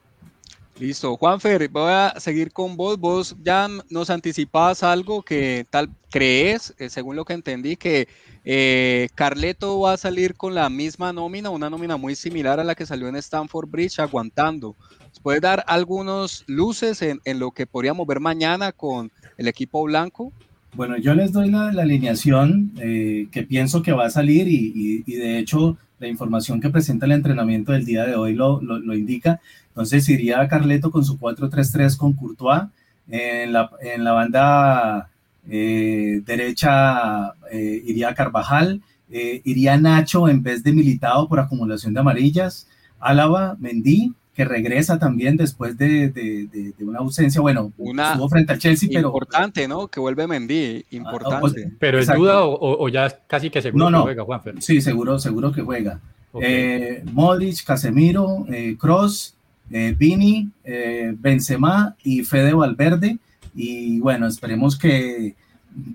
Listo, 0.79 1.17
Juanfer, 1.17 1.69
voy 1.69 1.93
a 1.93 2.15
seguir 2.19 2.53
con 2.53 2.77
vos. 2.77 2.99
Vos 2.99 3.37
ya 3.43 3.69
nos 3.91 4.11
anticipabas 4.11 4.83
algo 4.83 5.23
que 5.23 5.67
tal 5.71 5.89
crees, 6.11 6.75
eh, 6.79 6.91
según 6.91 7.15
lo 7.15 7.25
que 7.25 7.35
entendí, 7.35 7.77
que 7.77 8.09
eh, 8.45 9.09
Carleto 9.15 9.79
va 9.81 9.93
a 9.93 9.97
salir 9.97 10.35
con 10.35 10.53
la 10.55 10.69
misma 10.69 11.13
nómina, 11.13 11.51
una 11.51 11.71
nómina 11.71 11.97
muy 11.97 12.17
similar 12.17 12.59
a 12.59 12.65
la 12.65 12.75
que 12.75 12.87
salió 12.87 13.07
en 13.07 13.15
Stanford 13.17 13.69
Bridge, 13.69 14.01
aguantando. 14.01 14.75
¿Puedes 15.23 15.41
dar 15.41 15.65
algunos 15.69 16.43
luces 16.49 17.01
en, 17.03 17.21
lo 17.39 17.53
que 17.53 17.67
podríamos 17.67 18.05
ver 18.07 18.19
mañana 18.19 18.73
con 18.73 19.13
el 19.39 19.47
equipo 19.47 19.85
blanco? 19.85 20.33
Bueno, 20.75 20.97
yo 20.99 21.15
les 21.15 21.33
doy 21.33 21.51
la, 21.51 21.69
alineación 21.69 22.73
eh, 22.81 23.29
que 23.31 23.45
pienso 23.45 23.81
que 23.81 23.93
va 23.93 24.07
a 24.07 24.11
salir 24.11 24.49
y, 24.49 25.03
de 25.05 25.39
hecho 25.39 25.79
la 25.99 26.09
información 26.09 26.61
que 26.61 26.71
presenta 26.71 27.07
el 27.07 27.13
entrenamiento 27.13 27.73
del 27.73 27.85
día 27.85 28.05
de 28.05 28.17
hoy 28.17 28.35
lo, 28.35 28.61
lo, 28.61 28.95
indica. 28.95 29.41
Entonces 29.69 30.09
iría 30.09 30.47
Carleto 30.49 30.91
con 30.91 31.05
su 31.05 31.19
4-3-3 31.19 31.97
con 31.97 32.13
Courtois. 32.13 32.63
En 33.09 33.53
la, 33.53 33.71
en 33.83 34.03
la 34.03 34.13
banda 34.13 35.11
eh, 35.49 36.23
derecha 36.25 37.35
eh, 37.51 37.83
iría 37.87 38.15
Carvajal. 38.15 38.83
iría 39.11 39.77
Nacho 39.77 40.29
en 40.29 40.43
vez 40.43 40.63
de 40.63 40.73
Militado 40.73 41.29
por 41.29 41.41
acumulación 41.41 41.95
de 41.95 42.01
amarillas. 42.01 42.67
Álava, 43.01 43.57
Mendy, 43.59 44.13
que 44.35 44.45
regresa 44.45 44.99
también 44.99 45.37
después 45.37 45.79
de, 45.79 46.09
de, 46.09 46.75
una 46.81 46.99
ausencia, 46.99 47.41
bueno, 47.41 47.73
una 47.79 48.11
estuvo 48.11 48.29
frente 48.29 48.53
al 48.53 48.59
Chelsea, 48.59 48.89
pero... 48.93 49.09
Importante, 49.09 49.69
¿no? 49.69 49.87
Que 49.89 50.01
vuelve 50.01 50.27
Mendy, 50.27 50.85
importante. 50.91 51.69
Ah, 51.69 51.77
pero 51.79 51.99
es 52.01 52.13
duda 52.13 52.45
o, 52.45 52.89
ya 52.89 53.17
casi 53.27 53.49
que 53.49 53.63
seguro 53.63 53.91
que 53.91 53.99
juega, 53.99 54.25
Juanfer. 54.25 54.63
Sí, 54.63 54.81
seguro, 54.81 55.19
seguro 55.19 55.53
que 55.53 55.63
juega. 55.63 56.01
Eh, 56.41 57.05
Modric, 57.13 57.65
Casemiro, 57.65 58.45
eh, 58.49 58.77
Cross, 58.77 59.35
eh, 59.71 59.95
Vini, 59.97 60.51
eh, 60.65 61.15
Benzema 61.17 61.95
y 62.03 62.25
Fede 62.25 62.53
Valverde. 62.53 63.19
y 63.55 64.01
bueno, 64.01 64.27
esperemos 64.27 64.77
que 64.77 65.37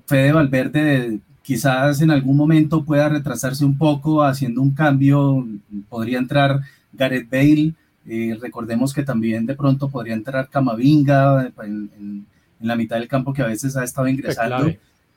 Fede 0.05 0.31
Valverde 0.31 1.19
quizás 1.49 2.01
en 2.01 2.11
algún 2.11 2.37
momento 2.37 2.83
pueda 2.83 3.09
retrasarse 3.09 3.65
un 3.65 3.77
poco 3.77 4.23
haciendo 4.23 4.61
un 4.61 4.71
cambio, 4.71 5.45
podría 5.89 6.19
entrar 6.19 6.61
Gareth 6.93 7.29
Bale, 7.29 7.73
eh, 8.07 8.37
recordemos 8.39 8.93
que 8.93 9.03
también 9.03 9.45
de 9.45 9.55
pronto 9.55 9.89
podría 9.89 10.13
entrar 10.13 10.49
Camavinga 10.49 11.51
en, 11.63 12.25
la 12.61 12.75
mitad 12.75 12.97
del 12.97 13.07
campo 13.07 13.33
que 13.33 13.41
a 13.41 13.47
veces 13.47 13.77
ha 13.77 13.83
estado 13.83 14.07
ingresando. 14.07 14.73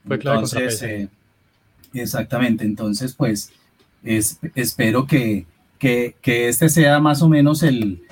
Fue 0.06 0.18
clave. 0.18 0.38
entonces, 0.38 0.82
eh, 0.82 1.08
exactamente, 1.92 2.64
entonces 2.64 3.14
pues 3.14 3.52
espero 4.02 5.06
que, 5.06 5.46
que, 5.78 6.14
este 6.22 6.68
sea 6.68 7.00
más 7.00 7.22
o 7.22 7.28
menos 7.28 7.62
el, 7.62 8.02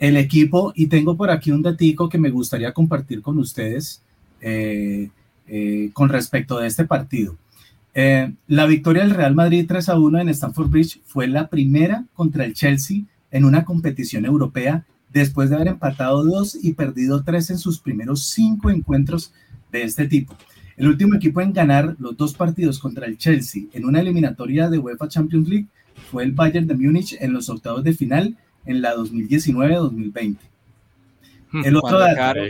el, 0.00 0.16
equipo 0.16 0.72
y 0.74 0.86
tengo 0.86 1.16
por 1.16 1.30
aquí 1.30 1.50
un 1.50 1.62
datico 1.62 2.08
que 2.08 2.18
me 2.18 2.30
gustaría 2.30 2.72
compartir 2.72 3.22
con 3.22 3.38
ustedes 3.38 4.02
eh, 4.40 5.10
con 5.92 6.08
respecto 6.08 6.58
de 6.58 6.66
este 6.66 6.84
partido. 6.86 7.36
la 7.94 8.66
victoria 8.66 9.02
del 9.02 9.14
Real 9.14 9.34
Madrid 9.34 9.66
3 9.68 9.88
a 9.90 9.98
1 9.98 10.20
en 10.20 10.28
Stamford 10.30 10.70
Bridge 10.70 11.00
fue 11.04 11.26
la 11.26 11.48
primera 11.48 12.04
contra 12.14 12.44
el 12.44 12.54
Chelsea 12.54 13.02
en 13.34 13.44
una 13.44 13.64
competición 13.64 14.24
europea 14.24 14.86
después 15.12 15.50
de 15.50 15.56
haber 15.56 15.68
empatado 15.68 16.22
dos 16.22 16.56
y 16.62 16.74
perdido 16.74 17.24
tres 17.24 17.50
en 17.50 17.58
sus 17.58 17.80
primeros 17.80 18.28
cinco 18.28 18.70
encuentros 18.70 19.32
de 19.72 19.82
este 19.82 20.06
tipo. 20.06 20.36
El 20.76 20.86
último 20.86 21.16
equipo 21.16 21.40
en 21.40 21.52
ganar 21.52 21.96
los 21.98 22.16
dos 22.16 22.34
partidos 22.34 22.78
contra 22.78 23.06
el 23.06 23.18
Chelsea 23.18 23.64
en 23.72 23.86
una 23.86 24.00
eliminatoria 24.00 24.70
de 24.70 24.78
UEFA 24.78 25.08
Champions 25.08 25.48
League 25.48 25.66
fue 26.12 26.22
el 26.22 26.30
Bayern 26.30 26.68
de 26.68 26.76
Múnich 26.76 27.16
en 27.20 27.32
los 27.32 27.50
octavos 27.50 27.82
de 27.82 27.92
final 27.92 28.36
en 28.66 28.80
la 28.80 28.94
2019-2020. 28.94 30.36
Hmm. 31.50 31.64
El 31.64 31.76
otro 31.76 31.98
dato, 31.98 32.40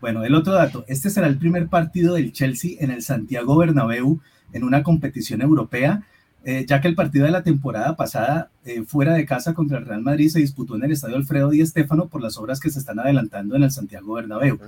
Bueno, 0.00 0.24
el 0.24 0.36
otro 0.36 0.52
dato, 0.52 0.84
este 0.86 1.10
será 1.10 1.26
el 1.26 1.36
primer 1.36 1.66
partido 1.66 2.14
del 2.14 2.32
Chelsea 2.32 2.76
en 2.78 2.92
el 2.92 3.02
Santiago 3.02 3.56
Bernabéu 3.56 4.20
en 4.52 4.62
una 4.62 4.84
competición 4.84 5.42
europea 5.42 6.04
eh, 6.50 6.64
ya 6.66 6.80
que 6.80 6.88
el 6.88 6.94
partido 6.94 7.26
de 7.26 7.30
la 7.30 7.42
temporada 7.42 7.94
pasada 7.94 8.48
eh, 8.64 8.82
fuera 8.82 9.12
de 9.12 9.26
casa 9.26 9.52
contra 9.52 9.76
el 9.76 9.84
Real 9.84 10.00
Madrid 10.00 10.30
se 10.30 10.38
disputó 10.38 10.76
en 10.76 10.84
el 10.84 10.92
Estadio 10.92 11.16
Alfredo 11.16 11.50
Di 11.50 11.66
Stéfano 11.66 12.08
por 12.08 12.22
las 12.22 12.38
obras 12.38 12.58
que 12.58 12.70
se 12.70 12.78
están 12.78 12.98
adelantando 12.98 13.54
en 13.54 13.64
el 13.64 13.70
Santiago 13.70 14.14
Bernabéu. 14.14 14.58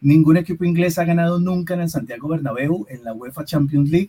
Ningún 0.00 0.38
equipo 0.38 0.64
inglés 0.64 0.98
ha 0.98 1.04
ganado 1.04 1.38
nunca 1.38 1.74
en 1.74 1.82
el 1.82 1.90
Santiago 1.90 2.28
Bernabéu 2.28 2.86
en 2.88 3.04
la 3.04 3.12
UEFA 3.12 3.44
Champions 3.44 3.90
League 3.90 4.08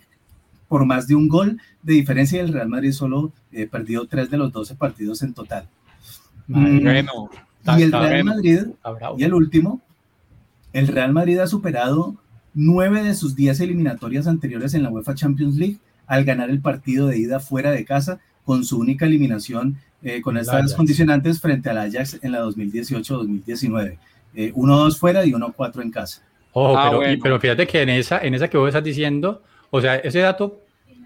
por 0.70 0.86
más 0.86 1.06
de 1.06 1.16
un 1.16 1.28
gol 1.28 1.60
de 1.84 1.96
diferencia 1.96 2.38
y 2.38 2.46
el 2.46 2.54
Real 2.54 2.70
Madrid 2.70 2.94
solo 2.94 3.34
eh, 3.52 3.68
perdió 3.68 4.06
tres 4.06 4.30
de 4.30 4.38
los 4.38 4.54
12 4.54 4.76
partidos 4.76 5.22
en 5.22 5.34
total. 5.34 5.68
Mm, 6.48 6.64
y 6.64 7.82
el 7.82 7.92
Real 7.92 8.24
Madrid, 8.24 8.60
y 9.18 9.24
el 9.26 9.34
último, 9.34 9.82
el 10.72 10.88
Real 10.88 11.12
Madrid 11.12 11.40
ha 11.40 11.48
superado 11.48 12.16
nueve 12.54 13.04
de 13.04 13.16
sus 13.16 13.36
diez 13.36 13.60
eliminatorias 13.60 14.28
anteriores 14.28 14.74
en 14.76 14.84
la 14.84 14.90
UEFA 14.90 15.14
Champions 15.14 15.58
League 15.58 15.80
al 16.08 16.24
ganar 16.24 16.50
el 16.50 16.62
partido 16.62 17.08
de 17.08 17.20
ida 17.20 17.40
fuera 17.40 17.72
de 17.72 17.86
casa 17.86 18.20
con 18.44 18.64
su 18.64 18.80
única 18.80 19.06
eliminación 19.06 19.78
eh, 20.04 20.22
con 20.22 20.38
estas 20.38 20.74
condicionantes 20.74 21.42
frente 21.42 21.70
al 21.70 21.78
Ajax 21.80 22.20
en 22.22 22.32
la 22.32 22.44
2018-2019. 22.44 23.98
1-2 24.36 24.36
eh, 24.36 24.96
fuera 24.98 25.26
y 25.26 25.32
1-4 25.32 25.82
en 25.82 25.92
casa. 25.92 26.22
Ojo, 26.54 26.78
ah, 26.78 26.98
pero, 27.00 27.22
pero, 27.22 27.40
fíjate 27.40 27.68
que 27.68 27.82
en 27.82 27.90
esa, 27.90 28.20
en 28.20 28.34
esa 28.34 28.48
que 28.48 28.58
vos 28.58 28.68
estás 28.68 28.84
diciendo, 28.84 29.44
o 29.70 29.82
sea, 29.82 29.96
ese 29.96 30.20
dato 30.20 30.62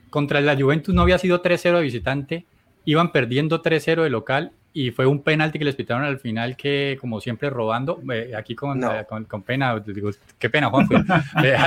contra 0.10 0.42
la 0.42 0.56
Juventus 0.56 0.94
no 0.94 1.02
había 1.02 1.18
sido 1.18 1.42
3-0 1.42 1.78
de 1.78 1.82
visitante, 1.82 2.46
iban 2.86 3.12
perdiendo 3.12 3.62
3-0 3.62 4.04
de 4.04 4.10
local 4.10 4.52
y 4.74 4.92
fue 4.92 5.06
un 5.06 5.22
penalti 5.22 5.60
que 5.60 5.66
les 5.66 5.76
pitaron 5.76 6.04
al 6.04 6.20
final 6.20 6.56
que 6.56 6.98
como 7.00 7.20
siempre 7.20 7.50
robando 7.50 8.02
eh, 8.12 8.34
aquí 8.38 8.56
con, 8.56 8.84
eh, 8.84 9.06
con, 9.08 9.26
con, 9.26 9.44
pena 9.44 9.78
digo, 9.80 10.12
qué 10.40 10.50
pena 10.50 10.70
Juan 10.70 10.88
eh, 11.44 11.58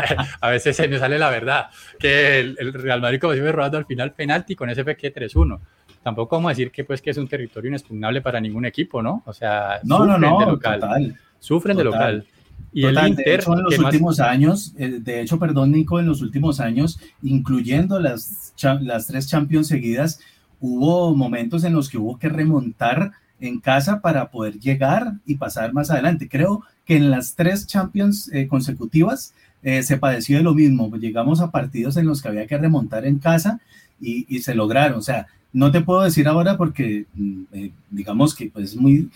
a 0.40 0.50
veces 0.50 0.74
se 0.74 0.88
me 0.88 0.98
sale 0.98 1.18
la 1.18 1.28
verdad 1.28 1.66
que 1.98 2.40
el, 2.40 2.72
Real 2.72 3.00
Madrid 3.00 3.20
como 3.20 3.34
siempre 3.34 3.52
robando 3.52 3.78
al 3.78 3.86
final 3.86 4.12
penalti 4.12 4.56
con 4.56 4.70
ese 4.70 4.84
que 4.96 5.14
3-1 5.14 5.60
tampoco 6.02 6.36
vamos 6.36 6.50
a 6.50 6.52
decir 6.52 6.70
que 6.70 6.84
pues 6.84 7.02
que 7.02 7.10
es 7.10 7.18
un 7.18 7.28
territorio 7.28 7.68
inexpugnable 7.68 8.22
para 8.22 8.40
ningún 8.40 8.64
equipo 8.64 9.02
no 9.02 9.22
o 9.26 9.32
sea 9.32 9.80
no 9.84 10.06
no 10.06 10.18
no 10.18 10.40
de 10.40 10.46
local 10.46 11.16
sufren 11.44 11.76
de 11.76 11.84
local. 11.84 12.26
Y 12.72 12.86
el 12.86 12.98
Inter, 13.06 13.24
de 13.24 13.34
hecho, 13.34 13.52
en 13.52 13.62
los 13.62 13.78
últimos 13.78 14.18
años, 14.18 14.74
de 14.74 15.20
hecho, 15.20 15.38
perdón, 15.38 15.70
Nico, 15.70 16.00
en 16.00 16.06
los 16.06 16.22
últimos 16.22 16.58
años, 16.58 16.98
incluyendo 17.22 18.00
las, 18.00 18.52
las 18.80 19.06
tres 19.06 19.28
Champions 19.28 19.68
seguidas, 19.68 20.20
hubo 20.60 21.14
momentos 21.14 21.64
en 21.64 21.72
los 21.72 21.88
que 21.88 21.98
hubo 21.98 22.18
que 22.18 22.28
remontar 22.28 23.12
en 23.40 23.60
casa 23.60 24.00
para 24.00 24.30
poder 24.30 24.58
llegar 24.58 25.14
y 25.26 25.36
pasar 25.36 25.72
más 25.72 25.90
adelante. 25.90 26.28
Creo 26.28 26.62
que 26.84 26.96
en 26.96 27.10
las 27.10 27.34
tres 27.34 27.66
Champions 27.66 28.30
eh, 28.32 28.46
consecutivas 28.48 29.34
eh, 29.62 29.82
se 29.82 29.96
padeció 29.96 30.36
de 30.36 30.44
lo 30.44 30.54
mismo. 30.54 30.94
Llegamos 30.96 31.40
a 31.40 31.50
partidos 31.50 31.96
en 31.96 32.06
los 32.06 32.22
que 32.22 32.28
había 32.28 32.46
que 32.46 32.58
remontar 32.58 33.06
en 33.06 33.18
casa 33.18 33.60
y, 34.00 34.40
se 34.40 34.54
lograron. 34.54 34.98
O 34.98 35.02
sea, 35.02 35.26
no 35.52 35.70
te 35.70 35.80
puedo 35.80 36.02
decir 36.02 36.28
ahora 36.28 36.56
porque 36.56 37.06
mm, 37.14 37.42
eh, 37.52 37.70
digamos 37.90 38.34
que 38.34 38.50
pues, 38.50 38.72
es 38.72 38.76
muy 38.76 39.10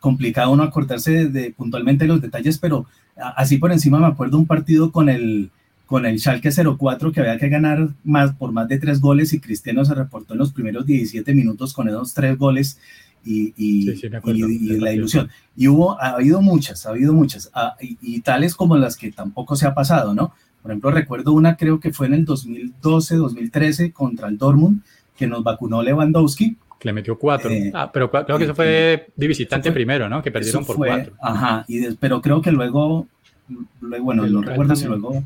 complicado 0.00 0.56
no 0.56 0.64
acordarse 0.64 1.28
de, 1.28 1.52
puntualmente 1.52 2.08
los 2.08 2.20
detalles, 2.20 2.58
pero 2.58 2.86
así 3.36 3.56
por 3.56 3.70
encima 3.70 4.00
me 4.00 4.08
acuerdo 4.08 4.36
un 4.36 4.46
partido 4.46 4.90
con 4.90 5.08
el 5.08 5.52
con 5.86 6.06
el 6.06 6.18
Schalke 6.18 6.50
04 6.50 7.12
que 7.12 7.20
había 7.20 7.38
que 7.38 7.48
ganar 7.48 7.88
más, 8.04 8.32
por 8.34 8.52
más 8.52 8.68
de 8.68 8.78
tres 8.78 9.00
goles 9.00 9.32
y 9.32 9.40
Cristiano 9.40 9.84
se 9.84 9.94
reportó 9.94 10.34
en 10.34 10.38
los 10.38 10.52
primeros 10.52 10.86
17 10.86 11.34
minutos 11.34 11.74
con 11.74 11.88
esos 11.88 12.14
tres 12.14 12.38
goles 12.38 12.78
y, 13.24 13.54
y, 13.56 14.78
la 14.78 14.92
ilusión. 14.92 15.30
Y 15.56 15.68
hubo, 15.68 16.00
ha 16.00 16.10
habido 16.10 16.42
muchas, 16.42 16.86
ha 16.86 16.90
habido 16.90 17.12
muchas, 17.12 17.50
ah, 17.54 17.76
y, 17.80 18.20
tales 18.20 18.54
como 18.54 18.76
las 18.76 18.96
que 18.96 19.10
tampoco 19.12 19.56
se 19.56 19.66
ha 19.66 19.74
pasado, 19.74 20.14
¿no? 20.14 20.34
Por 20.62 20.70
ejemplo, 20.70 20.90
recuerdo 20.90 21.32
una, 21.32 21.56
creo 21.56 21.80
que 21.80 21.92
fue 21.92 22.06
en 22.06 22.14
el 22.14 22.24
2012, 22.24 23.16
2013 23.16 23.92
contra 23.92 24.28
el 24.28 24.38
Dortmund, 24.38 24.82
que 25.16 25.26
nos 25.26 25.42
vacunó 25.42 25.82
Lewandowski. 25.82 26.56
Le 26.82 26.92
metió 26.92 27.18
cuatro. 27.18 27.50
Eh, 27.50 27.70
ah, 27.74 27.90
pero 27.90 28.10
creo 28.10 28.36
que 28.38 28.44
eso 28.44 28.54
fue 28.54 29.08
de 29.16 29.26
visitante 29.26 29.72
primero, 29.72 30.08
¿no? 30.08 30.22
Que 30.22 30.30
perdieron 30.30 30.64
por 30.64 30.76
cuatro. 30.76 31.14
Ajá, 31.20 31.64
y 31.66 31.90
pero 31.94 32.20
creo 32.20 32.42
que 32.42 32.52
luego, 32.52 33.06
luego 33.80 34.04
bueno, 34.04 34.26
no 34.26 34.42
recuerdo 34.42 34.76
si 34.76 34.86
luego 34.86 35.24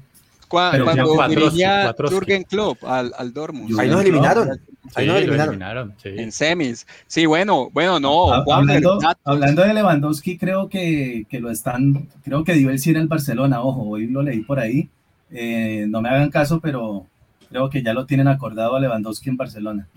cuando, 0.49 1.15
cuando 1.15 1.41
dirigía 1.41 1.95
Jürgen 1.97 2.45
Klopp 2.45 2.85
al, 2.85 3.13
al 3.17 3.33
Dortmund. 3.33 3.79
Ahí 3.79 3.89
nos 3.89 4.01
eliminaron. 4.01 4.61
Ahí 4.95 5.07
nos 5.07 5.17
eliminaron. 5.17 5.95
En 6.05 6.33
semis. 6.33 6.87
Sí, 7.07 7.27
bueno, 7.27 7.71
bueno, 7.73 8.01
no. 8.01 8.33
hablando, 8.33 8.99
hablando, 9.25 9.63
de 9.63 9.75
Lewandowski, 9.75 10.39
creo 10.39 10.69
que, 10.69 11.27
que, 11.29 11.41
lo 11.41 11.51
están, 11.51 12.09
creo 12.25 12.45
que 12.45 12.55
dio 12.55 12.71
el 12.71 12.79
cine 12.79 12.99
al 12.99 13.09
Barcelona. 13.09 13.63
Ojo, 13.63 13.83
hoy 13.83 14.07
lo 14.07 14.23
leí 14.23 14.41
por 14.41 14.59
ahí. 14.59 14.89
Eh, 15.31 15.87
no 15.89 16.01
me 16.01 16.09
hagan 16.09 16.31
caso, 16.31 16.61
pero 16.61 17.07
creo 17.51 17.69
que 17.71 17.83
ya 17.83 17.93
lo 17.93 18.07
tienen 18.07 18.29
acordado 18.29 18.77
a 18.77 18.81
Lewandowski 18.81 19.29
en 19.29 19.37
Barcelona. 19.37 19.89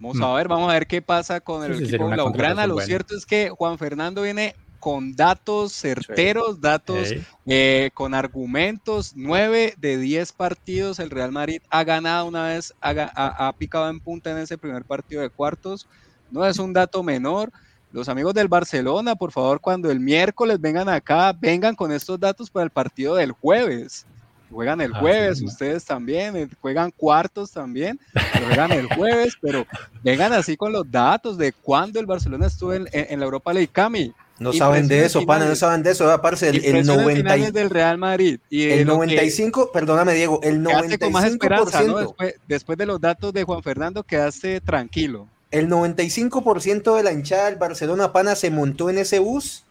Vamos 0.00 0.20
a 0.20 0.32
ver, 0.34 0.48
vamos 0.48 0.70
a 0.70 0.74
ver 0.74 0.86
qué 0.86 1.02
pasa 1.02 1.40
con 1.40 1.64
el 1.64 1.82
equipo 1.82 2.08
Blaugrana. 2.08 2.66
Lo 2.66 2.78
cierto 2.80 3.16
es 3.16 3.26
que 3.26 3.50
Juan 3.50 3.78
Fernando 3.78 4.22
viene 4.22 4.54
con 4.78 5.14
datos 5.14 5.72
certeros, 5.72 6.60
datos 6.60 7.14
eh, 7.46 7.90
con 7.94 8.14
argumentos. 8.14 9.12
Nueve 9.16 9.74
de 9.78 9.98
diez 9.98 10.32
partidos 10.32 10.98
el 10.98 11.10
Real 11.10 11.32
Madrid 11.32 11.60
ha 11.70 11.84
ganado 11.84 12.26
una 12.26 12.44
vez, 12.48 12.74
ha, 12.80 13.52
picado 13.58 13.88
en 13.88 14.00
punta 14.00 14.30
en 14.30 14.38
ese 14.38 14.58
primer 14.58 14.84
partido 14.84 15.22
de 15.22 15.30
cuartos. 15.30 15.88
No 16.30 16.46
es 16.46 16.58
un 16.58 16.72
dato 16.72 17.02
menor. 17.02 17.52
Los 17.90 18.08
amigos 18.08 18.34
del 18.34 18.48
Barcelona, 18.48 19.16
por 19.16 19.32
favor, 19.32 19.60
cuando 19.60 19.90
el 19.90 19.98
miércoles 19.98 20.60
vengan 20.60 20.90
acá, 20.90 21.32
vengan 21.32 21.74
con 21.74 21.90
estos 21.90 22.20
datos 22.20 22.50
para 22.50 22.64
el 22.64 22.70
partido 22.70 23.14
del 23.14 23.32
jueves. 23.32 24.06
Juegan 24.50 24.80
el 24.80 24.92
jueves, 24.94 25.42
ustedes 25.42 25.84
también, 25.84 26.36
eh, 26.36 26.48
juegan 26.60 26.90
cuartos 26.90 27.50
también, 27.50 28.00
juegan 28.46 28.72
el 28.72 28.86
jueves, 28.94 29.34
pero 29.40 29.66
vengan 30.02 30.32
así 30.32 30.56
con 30.56 30.72
los 30.72 30.90
datos 30.90 31.36
de 31.36 31.52
cuándo 31.52 32.00
el 32.00 32.06
Barcelona 32.06 32.46
estuvo 32.46 32.72
en, 32.72 32.88
en 32.92 33.18
la 33.18 33.26
Europa 33.26 33.52
League. 33.52 33.68
Cami, 33.70 34.14
no 34.38 34.52
saben 34.52 34.88
de 34.88 35.04
eso, 35.04 35.24
pana, 35.26 35.46
no 35.46 35.56
saben 35.56 35.82
de 35.82 35.90
eso. 35.90 36.10
Aparte, 36.10 36.48
el, 36.48 36.64
el 36.64 36.86
90 36.86 37.50
del 37.50 37.70
Real 37.70 37.98
Madrid. 37.98 38.40
Y 38.48 38.68
el 38.70 38.86
95, 38.86 39.70
perdóname, 39.72 40.14
Diego, 40.14 40.40
el 40.42 40.62
95%. 40.62 41.10
Más 41.10 41.24
esperanza, 41.24 41.82
después, 41.82 42.34
después, 42.46 42.78
de 42.78 42.86
los 42.86 43.00
datos 43.00 43.32
de 43.32 43.44
Juan 43.44 43.62
Fernando, 43.62 44.02
quedaste 44.04 44.60
tranquilo. 44.60 45.28
El 45.50 45.68
95% 45.68 46.96
de 46.96 47.02
la 47.02 47.12
hinchada 47.12 47.46
del 47.46 47.56
Barcelona, 47.56 48.12
pana, 48.12 48.34
se 48.34 48.50
montó 48.50 48.90
en 48.90 48.98
ese 48.98 49.18
bus 49.18 49.64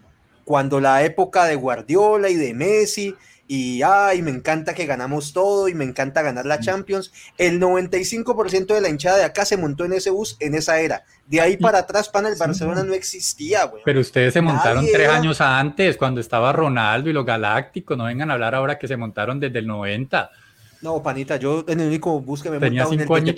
cuando 0.44 0.80
la 0.80 1.04
época 1.04 1.46
de 1.46 1.56
Guardiola 1.56 2.30
y 2.30 2.36
de 2.36 2.54
Messi 2.54 3.16
y 3.48 3.82
ay, 3.82 4.22
me 4.22 4.32
encanta 4.32 4.74
que 4.74 4.86
ganamos 4.86 5.32
todo 5.32 5.70
y 5.70 5.74
me 5.74 5.86
encanta 5.86 6.22
ganar 6.22 6.46
la 6.46 6.58
mm. 6.58 6.62
Champions. 6.62 7.14
El 7.38 7.62
95% 7.62 8.74
de 8.74 8.82
la 8.82 8.90
hinchada 8.90 9.18
de 9.18 9.24
acá 9.24 9.46
se 9.46 9.58
montó 9.58 9.86
en 9.86 9.94
ese 9.94 10.10
bus 10.10 10.36
en 10.40 10.54
esa 10.54 10.82
era. 10.82 11.06
De 11.28 11.42
ahí 11.42 11.58
para 11.58 11.80
atrás, 11.80 12.08
pana, 12.10 12.30
el 12.30 12.36
Barcelona 12.36 12.84
no 12.84 12.94
existía, 12.94 13.66
güey. 13.66 13.84
Pero 13.84 14.00
ustedes 14.00 14.34
se 14.34 14.42
montaron 14.42 14.86
tres 14.92 15.10
años 15.10 15.42
antes, 15.42 15.98
cuando 15.98 16.22
estaba 16.22 16.54
Ronaldo 16.54 17.10
y 17.10 17.14
los 17.14 17.26
Galácticos. 17.26 17.98
No 17.98 18.06
vengan 18.06 18.32
a 18.32 18.34
hablar 18.34 18.56
ahora 18.56 18.80
que 18.80 18.88
se 18.88 18.96
montaron 18.96 19.40
desde 19.40 19.60
el 19.60 19.68
90. 19.68 20.32
No, 20.82 21.04
panita, 21.04 21.36
yo 21.38 21.66
en 21.68 21.82
el 21.82 21.88
único 21.88 22.20
bus 22.22 22.42
que 22.42 22.50
me 22.50 22.60
Tenía 22.60 22.86
cinco 22.86 23.18
en 23.18 23.24
el 23.24 23.30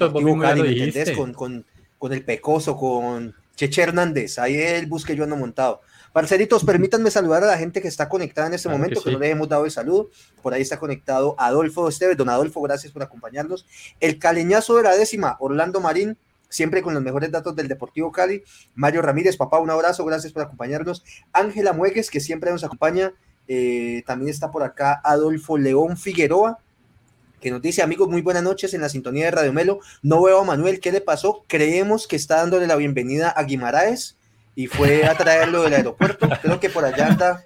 añitos, 0.46 1.12
Con, 1.16 1.34
con, 1.34 1.66
con 1.98 2.14
el 2.14 2.24
Pecoso, 2.24 2.78
con 2.78 3.34
Cheche 3.56 3.82
Hernández. 3.82 4.38
Ahí 4.38 4.56
es 4.56 4.74
el 4.74 4.86
bus 4.86 5.04
que 5.04 5.16
yo 5.16 5.24
ando 5.24 5.36
montado 5.36 5.82
Parceritos, 6.12 6.64
permítanme 6.64 7.12
saludar 7.12 7.44
a 7.44 7.48
la 7.48 7.58
gente 7.58 7.82
que 7.82 7.88
está 7.88 8.10
conectada 8.10 8.48
en 8.48 8.56
este 8.56 8.68
momento, 8.68 9.02
que, 9.04 9.12
no 9.12 9.20
le 9.20 9.30
hemos 9.30 9.48
dado 9.48 9.66
el 9.66 9.72
saludo. 9.72 10.10
Por 10.42 10.54
ahí 10.54 10.62
está 10.62 10.80
conectado 10.80 11.36
Adolfo 11.38 11.88
Esteves. 11.88 12.18
Don 12.18 12.30
Adolfo, 12.30 12.62
gracias 12.62 12.92
por 12.92 13.04
acompañarnos. 13.04 13.66
El 14.00 14.18
caleñazo 14.18 14.78
de 14.78 14.84
la 14.84 14.96
décima, 14.96 15.38
Orlando 15.40 15.80
Marín, 15.80 16.18
siempre 16.50 16.82
con 16.82 16.94
los 16.94 17.04
mejores 17.04 17.32
datos 17.32 17.56
del 17.56 17.68
Deportivo 17.68 18.12
Cali. 18.12 18.44
Mario 18.76 19.02
Ramírez, 19.02 19.38
papá, 19.38 19.60
un 19.60 19.70
abrazo, 19.70 20.04
gracias 20.04 20.34
por 20.34 20.44
acompañarnos. 20.44 21.04
Ángela 21.32 21.74
Muegues, 21.74 22.10
que 22.10 22.20
siempre 22.20 22.52
nos 22.52 22.64
acompaña. 22.64 23.14
Eh, 23.48 24.04
también 24.06 24.30
está 24.30 24.52
por 24.52 24.64
acá 24.64 25.02
Adolfo 25.04 25.58
León 25.58 25.98
Figueroa, 25.98 26.60
que 27.40 27.52
nos 27.52 27.62
dice, 27.62 27.82
amigos, 27.82 28.10
muy 28.10 28.22
buenas 28.22 28.44
noches 28.44 28.74
en 28.74 28.82
la 28.82 28.90
sintonía 28.90 29.26
de 29.26 29.32
Radio 29.32 29.54
Melo. 29.54 29.80
No 30.02 30.22
veo 30.22 30.42
a 30.42 30.44
Manuel, 30.44 30.80
¿qué 30.80 30.92
le 30.92 31.02
pasó? 31.02 31.46
Creemos 31.48 32.08
que 32.08 32.16
está 32.16 32.38
dándole 32.38 32.68
la 32.68 32.76
bienvenida 32.76 33.30
a 33.30 33.44
Guimaraes 33.44 34.18
y 34.56 34.68
fue 34.68 35.06
a 35.06 35.16
traerlo 35.16 35.64
del 35.64 35.74
aeropuerto. 35.74 36.28
Creo 36.42 36.60
que 36.60 36.70
por 36.70 36.84
allá 36.84 37.08
anda, 37.08 37.46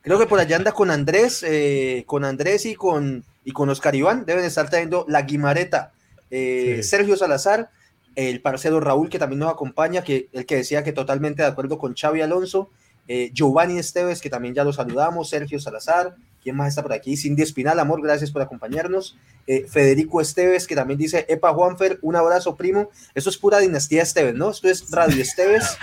creo 0.00 0.18
que 0.18 0.26
por 0.26 0.38
allá 0.38 0.56
anda 0.56 0.72
con 0.72 0.90
Andrés, 0.90 1.44
eh, 1.46 2.04
con 2.06 2.24
Andrés 2.24 2.66
y 2.66 2.74
con, 2.74 3.24
y 3.44 3.52
con 3.52 3.68
Oscar 3.68 3.94
Iván. 3.94 4.24
Deben 4.24 4.44
estar 4.44 4.70
trayendo 4.70 5.04
la 5.08 5.22
Guimareta. 5.22 5.92
Eh, 6.30 6.80
Sergio 6.82 7.16
Salazar, 7.16 7.68
el 8.16 8.40
parcero 8.40 8.80
Raúl, 8.80 9.08
que 9.08 9.18
también 9.18 9.40
nos 9.40 9.52
acompaña, 9.52 10.02
que 10.02 10.28
el 10.32 10.46
que 10.46 10.56
decía 10.56 10.84
que 10.84 10.92
totalmente 10.92 11.42
de 11.42 11.48
acuerdo 11.48 11.78
con 11.78 11.94
Xavi 11.94 12.20
Alonso. 12.20 12.70
Eh, 13.08 13.30
Giovanni 13.32 13.78
Esteves, 13.78 14.20
que 14.20 14.30
también 14.30 14.54
ya 14.54 14.62
lo 14.62 14.72
saludamos, 14.72 15.28
Sergio 15.28 15.58
Salazar, 15.58 16.14
¿quién 16.40 16.56
más 16.56 16.68
está 16.68 16.82
por 16.82 16.92
aquí? 16.92 17.16
Cindy 17.16 17.42
Espinal, 17.42 17.80
amor, 17.80 18.00
gracias 18.00 18.30
por 18.30 18.42
acompañarnos. 18.42 19.16
Eh, 19.48 19.66
Federico 19.68 20.20
Esteves, 20.20 20.68
que 20.68 20.76
también 20.76 20.98
dice, 20.98 21.26
Epa 21.28 21.52
Juanfer, 21.52 21.98
un 22.02 22.14
abrazo 22.14 22.54
primo. 22.54 22.90
Eso 23.14 23.28
es 23.28 23.36
pura 23.36 23.58
dinastía 23.58 24.02
Esteves, 24.02 24.34
¿no? 24.34 24.50
Esto 24.50 24.68
es 24.68 24.88
Radio 24.90 25.20
Esteves, 25.20 25.76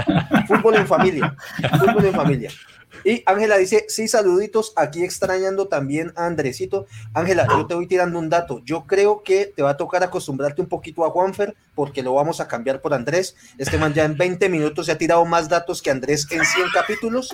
fútbol 0.47 0.75
en 0.75 0.87
familia, 0.87 1.35
fútbol 1.77 2.05
en 2.05 2.13
familia. 2.13 2.51
Y 3.03 3.23
Ángela 3.25 3.57
dice, 3.57 3.85
sí, 3.88 4.07
saluditos, 4.07 4.73
aquí 4.75 5.03
extrañando 5.03 5.67
también 5.67 6.13
a 6.15 6.25
Andresito. 6.25 6.88
Ángela, 7.13 7.47
yo 7.49 7.65
te 7.65 7.75
voy 7.75 7.88
tirando 7.88 8.19
un 8.19 8.29
dato. 8.29 8.62
Yo 8.65 8.85
creo 8.85 9.23
que 9.23 9.51
te 9.55 9.62
va 9.62 9.71
a 9.71 9.77
tocar 9.77 10.03
acostumbrarte 10.03 10.62
un 10.62 10.67
poquito 10.67 11.05
a 11.05 11.09
Juanfer 11.09 11.55
porque 11.75 12.03
lo 12.03 12.13
vamos 12.13 12.39
a 12.41 12.47
cambiar 12.47 12.81
por 12.81 12.93
Andrés. 12.93 13.35
Este 13.57 13.77
man 13.77 13.93
ya 13.93 14.05
en 14.05 14.17
20 14.17 14.49
minutos 14.49 14.85
se 14.85 14.91
ha 14.91 14.97
tirado 14.97 15.23
más 15.25 15.49
datos 15.49 15.81
que 15.81 15.91
Andrés 15.91 16.27
en 16.31 16.43
100 16.43 16.67
capítulos 16.73 17.33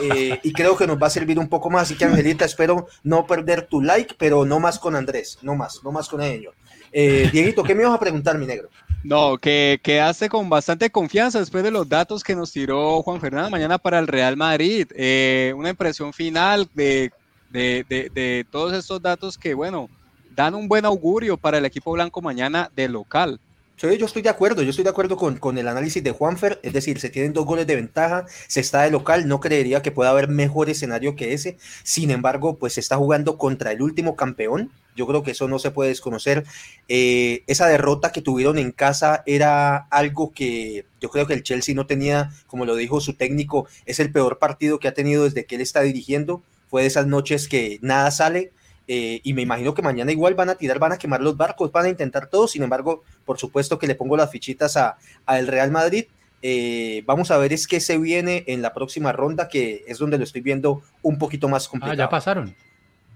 eh, 0.00 0.38
y 0.42 0.52
creo 0.52 0.76
que 0.76 0.86
nos 0.86 1.00
va 1.00 1.06
a 1.06 1.10
servir 1.10 1.38
un 1.38 1.48
poco 1.48 1.70
más. 1.70 1.82
Así 1.82 1.96
que 1.96 2.04
Angelita, 2.04 2.44
espero 2.44 2.88
no 3.02 3.26
perder 3.26 3.62
tu 3.62 3.80
like, 3.80 4.14
pero 4.18 4.44
no 4.44 4.60
más 4.60 4.78
con 4.78 4.96
Andrés, 4.96 5.38
no 5.42 5.54
más, 5.54 5.80
no 5.82 5.92
más 5.92 6.08
con 6.08 6.20
ello. 6.22 6.52
Eh, 6.92 7.28
Dieguito, 7.32 7.62
¿qué 7.62 7.74
me 7.74 7.84
vas 7.84 7.94
a 7.94 8.00
preguntar, 8.00 8.38
mi 8.38 8.46
negro? 8.46 8.68
No, 9.06 9.38
que 9.38 9.78
quedaste 9.84 10.28
con 10.28 10.48
bastante 10.50 10.90
confianza 10.90 11.38
después 11.38 11.62
de 11.62 11.70
los 11.70 11.88
datos 11.88 12.24
que 12.24 12.34
nos 12.34 12.50
tiró 12.50 13.02
Juan 13.02 13.20
Fernando 13.20 13.50
mañana 13.50 13.78
para 13.78 14.00
el 14.00 14.08
Real 14.08 14.36
Madrid. 14.36 14.88
Eh, 14.96 15.54
una 15.56 15.70
impresión 15.70 16.12
final 16.12 16.68
de, 16.74 17.12
de, 17.52 18.46
todos 18.50 18.72
estos 18.72 19.00
datos 19.00 19.38
que, 19.38 19.54
bueno, 19.54 19.88
dan 20.34 20.56
un 20.56 20.66
buen 20.66 20.84
augurio 20.84 21.36
para 21.36 21.58
el 21.58 21.64
equipo 21.64 21.92
blanco 21.92 22.20
mañana 22.20 22.68
de 22.74 22.88
local. 22.88 23.38
Sí, 23.76 23.98
yo 23.98 24.06
estoy 24.06 24.22
de 24.22 24.30
acuerdo, 24.30 24.62
yo 24.62 24.70
estoy 24.70 24.84
de 24.84 24.90
acuerdo 24.90 25.16
con, 25.18 25.36
con, 25.36 25.58
el 25.58 25.68
análisis 25.68 26.02
de 26.02 26.10
Juanfer, 26.10 26.58
es 26.62 26.72
decir, 26.72 26.98
se 26.98 27.10
tienen 27.10 27.34
dos 27.34 27.44
goles 27.44 27.66
de 27.66 27.76
ventaja, 27.76 28.24
se 28.48 28.60
está 28.60 28.82
de 28.82 28.90
local, 28.90 29.28
no 29.28 29.38
creería 29.38 29.82
que 29.82 29.92
pueda 29.92 30.10
haber 30.10 30.28
mejor 30.28 30.70
escenario 30.70 31.14
que 31.14 31.34
ese, 31.34 31.58
sin 31.82 32.10
embargo, 32.10 32.56
pues 32.56 32.72
se 32.72 32.80
está 32.80 32.96
jugando 32.96 33.36
contra 33.36 33.72
el 33.72 33.82
último 33.82 34.16
campeón, 34.16 34.70
yo 34.96 35.06
creo 35.06 35.22
que 35.22 35.32
eso 35.32 35.46
no 35.46 35.58
se 35.58 35.70
puede 35.70 35.90
desconocer. 35.90 36.44
Eh, 36.88 37.44
esa 37.46 37.68
derrota 37.68 38.12
que 38.12 38.22
tuvieron 38.22 38.58
en 38.58 38.72
casa 38.72 39.22
era 39.26 39.76
algo 39.90 40.32
que 40.32 40.86
yo 41.00 41.10
creo 41.10 41.26
que 41.26 41.34
el 41.34 41.42
Chelsea 41.42 41.74
no 41.74 41.86
tenía, 41.86 42.30
como 42.46 42.64
lo 42.64 42.74
dijo 42.74 43.00
su 43.00 43.12
técnico, 43.12 43.68
es 43.84 44.00
el 44.00 44.10
peor 44.10 44.38
partido 44.38 44.78
que 44.78 44.88
ha 44.88 44.94
tenido 44.94 45.24
desde 45.24 45.44
que 45.44 45.56
él 45.56 45.60
está 45.60 45.82
dirigiendo. 45.82 46.42
Fue 46.68 46.82
de 46.82 46.88
esas 46.88 47.06
noches 47.06 47.46
que 47.46 47.78
nada 47.82 48.10
sale. 48.10 48.52
Eh, 48.88 49.20
y 49.24 49.32
me 49.32 49.42
imagino 49.42 49.74
que 49.74 49.82
mañana 49.82 50.12
igual 50.12 50.34
van 50.34 50.48
a 50.48 50.54
tirar, 50.54 50.78
van 50.78 50.92
a 50.92 50.98
quemar 50.98 51.20
los 51.20 51.36
barcos, 51.36 51.72
van 51.72 51.86
a 51.86 51.88
intentar 51.88 52.28
todo. 52.28 52.46
Sin 52.46 52.62
embargo, 52.62 53.02
por 53.24 53.38
supuesto 53.38 53.78
que 53.78 53.86
le 53.86 53.94
pongo 53.94 54.16
las 54.16 54.30
fichitas 54.30 54.76
a, 54.76 54.96
el 55.28 55.46
Real 55.46 55.70
Madrid. 55.70 56.06
Eh, 56.42 57.02
vamos 57.06 57.30
a 57.30 57.38
ver 57.38 57.52
es 57.52 57.66
que 57.66 57.80
se 57.80 57.98
viene 57.98 58.44
en 58.46 58.62
la 58.62 58.72
próxima 58.72 59.10
ronda, 59.10 59.48
que 59.48 59.84
es 59.88 59.98
donde 59.98 60.18
lo 60.18 60.24
estoy 60.24 60.42
viendo 60.42 60.82
un 61.02 61.18
poquito 61.18 61.48
más 61.48 61.66
complicado. 61.66 62.02
Ah, 62.02 62.04
ya 62.04 62.08
pasaron. 62.08 62.54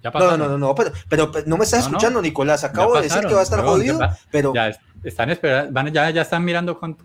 No, 0.03 0.37
no, 0.37 0.49
no, 0.49 0.59
no, 0.59 0.75
pero, 0.75 0.93
pero, 1.09 1.31
no 1.45 1.59
me 1.59 1.65
estás 1.65 1.81
escuchando, 1.81 2.23
Nicolás. 2.23 2.65
Acabo 2.65 2.95
de 2.97 3.03
decir 3.03 3.21
que 3.21 3.35
va 3.35 3.41
a 3.41 3.45
estar 3.45 3.63
jodido, 3.63 4.01
pero. 4.31 4.55
Ya 4.55 4.73
están 5.05 5.31
esperando, 5.31 5.73
van, 5.73 5.93
ya, 5.93 6.11
ya 6.11 6.23
están 6.23 6.45
mirando 6.45 6.79
con, 6.79 6.97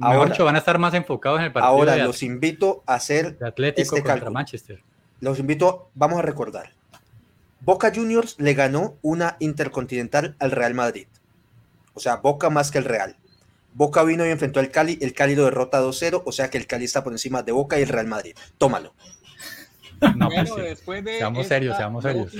ahora, 0.00 0.34
van 0.38 0.54
a 0.54 0.58
estar 0.58 0.78
más 0.78 0.94
enfocados 0.94 1.40
en 1.40 1.46
el 1.46 1.52
partido. 1.52 1.72
Ahora 1.72 1.96
los 1.96 2.22
invito 2.22 2.82
a 2.86 2.94
hacer 2.94 3.38
Atlético 3.44 3.96
este 3.96 4.08
contra 4.08 4.30
Manchester. 4.30 4.82
Los 5.20 5.38
invito, 5.38 5.90
vamos 5.94 6.18
a 6.18 6.22
recordar. 6.22 6.72
Boca 7.64 7.90
Juniors 7.94 8.36
le 8.38 8.52
ganó 8.54 8.96
una 9.00 9.36
intercontinental 9.40 10.36
al 10.38 10.50
Real 10.50 10.74
Madrid. 10.74 11.06
O 11.94 12.00
sea, 12.00 12.16
Boca 12.16 12.50
más 12.50 12.70
que 12.70 12.78
el 12.78 12.84
Real. 12.84 13.16
Boca 13.72 14.04
vino 14.04 14.26
y 14.26 14.30
enfrentó 14.30 14.60
al 14.60 14.70
Cali, 14.70 14.98
el 15.00 15.14
Cali 15.14 15.34
lo 15.34 15.44
derrota 15.44 15.80
2-0, 15.80 16.22
o 16.24 16.32
sea 16.32 16.50
que 16.50 16.58
el 16.58 16.66
Cali 16.66 16.84
está 16.84 17.02
por 17.02 17.12
encima 17.12 17.42
de 17.42 17.52
Boca 17.52 17.78
y 17.78 17.82
el 17.82 17.88
Real 17.88 18.06
Madrid. 18.06 18.34
Tómalo. 18.58 18.94
No, 20.16 20.28
pues 20.28 20.50
bueno, 20.50 20.64
después 20.68 21.04
de 21.04 21.18
seamos 21.18 21.46
serios, 21.46 21.76
seamos 21.76 22.02
serios. 22.02 22.32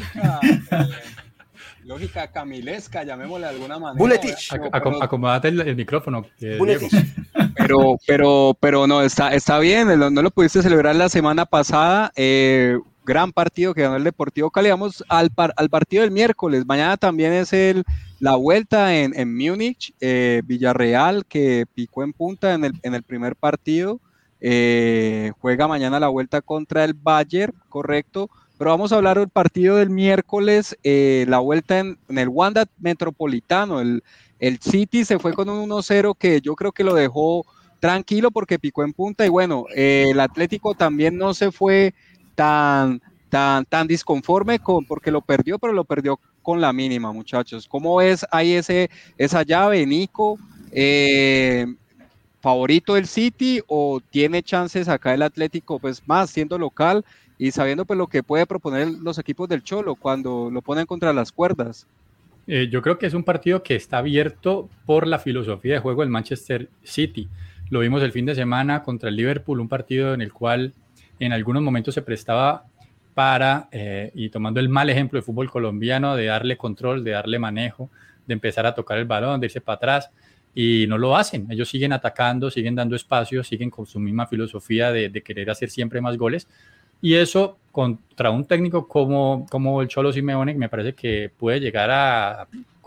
Lógica, 1.84 2.30
camilesca, 2.30 3.04
llamémosle 3.04 3.46
de 3.46 3.52
alguna 3.52 3.78
manera. 3.78 3.98
Buletich. 3.98 4.52
acomodate 4.72 5.48
el, 5.48 5.76
micrófono. 5.76 6.26
pero, 6.38 7.98
pero, 8.06 8.56
pero 8.58 8.86
no, 8.86 9.02
está, 9.02 9.34
está 9.34 9.58
bien, 9.58 9.98
no, 9.98 10.10
lo 10.22 10.30
pudiste 10.30 10.62
celebrar 10.62 10.96
la 10.96 11.08
semana 11.08 11.46
pasada. 11.46 12.12
Eh, 12.16 12.78
gran 13.04 13.32
partido 13.32 13.74
que 13.74 13.82
ganó 13.82 13.96
el 13.96 14.04
Deportivo 14.04 14.50
Cali. 14.50 14.70
Vamos 14.70 15.04
al, 15.08 15.30
al 15.56 15.70
partido 15.70 16.02
del 16.02 16.10
miércoles. 16.10 16.64
Mañana 16.66 16.96
también 16.96 17.32
es 17.32 17.52
el, 17.52 17.84
la 18.18 18.36
vuelta 18.36 18.96
en, 18.96 19.18
en 19.18 19.36
Múnich, 19.36 19.94
eh, 20.00 20.42
Villarreal, 20.44 21.26
que 21.26 21.66
picó 21.74 22.02
en 22.02 22.12
punta 22.12 22.54
en 22.54 22.64
el, 22.64 22.72
en 22.82 22.94
el 22.94 23.02
primer 23.02 23.36
partido. 23.36 24.00
Eh, 24.40 25.32
juega 25.40 25.68
mañana 25.68 26.00
la 26.00 26.08
vuelta 26.08 26.40
contra 26.40 26.84
el 26.84 26.94
Bayern, 26.94 27.54
correcto. 27.68 28.30
Pero 28.56 28.70
vamos 28.70 28.92
a 28.92 28.96
hablar 28.96 29.18
del 29.18 29.28
partido 29.28 29.76
del 29.76 29.90
miércoles, 29.90 30.76
eh, 30.84 31.26
la 31.28 31.38
vuelta 31.40 31.80
en, 31.80 31.98
el 32.08 32.28
Wanda 32.28 32.66
Metropolitano. 32.78 33.80
El, 33.80 34.02
el 34.38 34.58
City 34.60 35.04
se 35.04 35.18
fue 35.18 35.34
con 35.34 35.48
un 35.48 35.68
1-0 35.68 36.16
que 36.16 36.40
yo 36.40 36.54
creo 36.54 36.72
que 36.72 36.84
lo 36.84 36.94
dejó 36.94 37.44
tranquilo 37.80 38.30
porque 38.30 38.58
picó 38.58 38.84
en 38.84 38.92
punta. 38.92 39.26
Y 39.26 39.28
bueno, 39.28 39.66
el 39.74 40.18
Atlético 40.20 40.74
también 40.74 41.18
no 41.18 41.34
se 41.34 41.52
fue 41.52 41.94
tan, 42.34 43.00
tan, 43.28 43.64
tan 43.64 43.86
disconforme 43.86 44.58
con, 44.58 44.84
porque 44.84 45.10
lo 45.10 45.20
perdió, 45.20 45.58
pero 45.58 45.72
lo 45.72 45.84
perdió 45.84 46.18
con 46.42 46.60
la 46.60 46.72
mínima, 46.72 47.12
muchachos. 47.12 47.66
¿Cómo 47.68 48.00
es 48.00 48.26
ahí 48.30 48.52
ese, 48.52 48.90
esa 49.18 49.42
llave, 49.42 49.84
Nico? 49.86 50.38
Eh, 50.70 51.66
favorito 52.40 52.94
del 52.94 53.06
City 53.06 53.62
o 53.68 54.00
tiene 54.10 54.42
chances 54.42 54.88
acá 54.88 55.14
el 55.14 55.22
Atlético, 55.22 55.78
pues 55.78 56.02
más 56.06 56.28
siendo 56.28 56.58
local 56.58 57.02
y 57.38 57.50
sabiendo 57.52 57.86
pues 57.86 57.96
lo 57.96 58.06
que 58.06 58.22
puede 58.22 58.44
proponer 58.44 58.88
los 58.88 59.18
equipos 59.18 59.48
del 59.48 59.62
Cholo 59.62 59.94
cuando 59.94 60.50
lo 60.50 60.60
ponen 60.60 60.84
contra 60.84 61.14
las 61.14 61.32
cuerdas? 61.32 61.86
Eh, 62.46 62.68
yo 62.70 62.82
creo 62.82 62.98
que 62.98 63.06
es 63.06 63.14
un 63.14 63.24
partido 63.24 63.62
que 63.62 63.74
está 63.74 63.98
abierto 63.98 64.68
por 64.84 65.06
la 65.06 65.18
filosofía 65.18 65.74
de 65.74 65.80
juego 65.80 66.02
del 66.02 66.10
Manchester 66.10 66.68
City. 66.82 67.28
Lo 67.70 67.80
vimos 67.80 68.02
el 68.02 68.12
fin 68.12 68.26
de 68.26 68.34
semana 68.34 68.82
contra 68.82 69.08
el 69.08 69.16
Liverpool, 69.16 69.60
un 69.60 69.68
partido 69.68 70.12
en 70.12 70.20
el 70.20 70.32
cual 70.32 70.74
en 71.18 71.32
algunos 71.32 71.62
momentos 71.62 71.94
se 71.94 72.02
prestaba 72.02 72.64
para, 73.14 73.68
eh, 73.70 74.10
y 74.14 74.28
tomando 74.28 74.60
el 74.60 74.68
mal 74.68 74.90
ejemplo 74.90 75.16
del 75.16 75.24
fútbol 75.24 75.50
colombiano, 75.50 76.16
de 76.16 76.26
darle 76.26 76.56
control, 76.56 77.04
de 77.04 77.12
darle 77.12 77.38
manejo, 77.38 77.90
de 78.26 78.34
empezar 78.34 78.66
a 78.66 78.74
tocar 78.74 78.98
el 78.98 79.04
balón, 79.04 79.40
de 79.40 79.46
irse 79.46 79.60
para 79.60 79.76
atrás 79.76 80.10
y 80.54 80.86
no 80.88 80.98
lo 80.98 81.16
hacen. 81.16 81.46
Ellos 81.50 81.68
siguen 81.68 81.92
atacando, 81.92 82.50
siguen 82.50 82.74
dando 82.74 82.96
espacio, 82.96 83.42
siguen 83.42 83.70
con 83.70 83.86
su 83.86 83.98
misma 83.98 84.26
filosofía 84.26 84.92
de, 84.92 85.10
querer 85.22 85.50
hacer 85.50 85.70
siempre 85.70 86.00
más 86.00 86.16
goles. 86.16 86.48
Y 87.00 87.14
eso 87.14 87.58
contra 87.70 88.30
un 88.30 88.44
técnico 88.46 88.88
como, 88.88 89.46
como 89.50 89.82
el 89.82 89.88
Cholo 89.88 90.12
Simeone, 90.12 90.54
me 90.54 90.68
parece 90.68 90.94
que 90.94 91.30
puede 91.36 91.60
llegar 91.60 91.90
a 91.90 92.46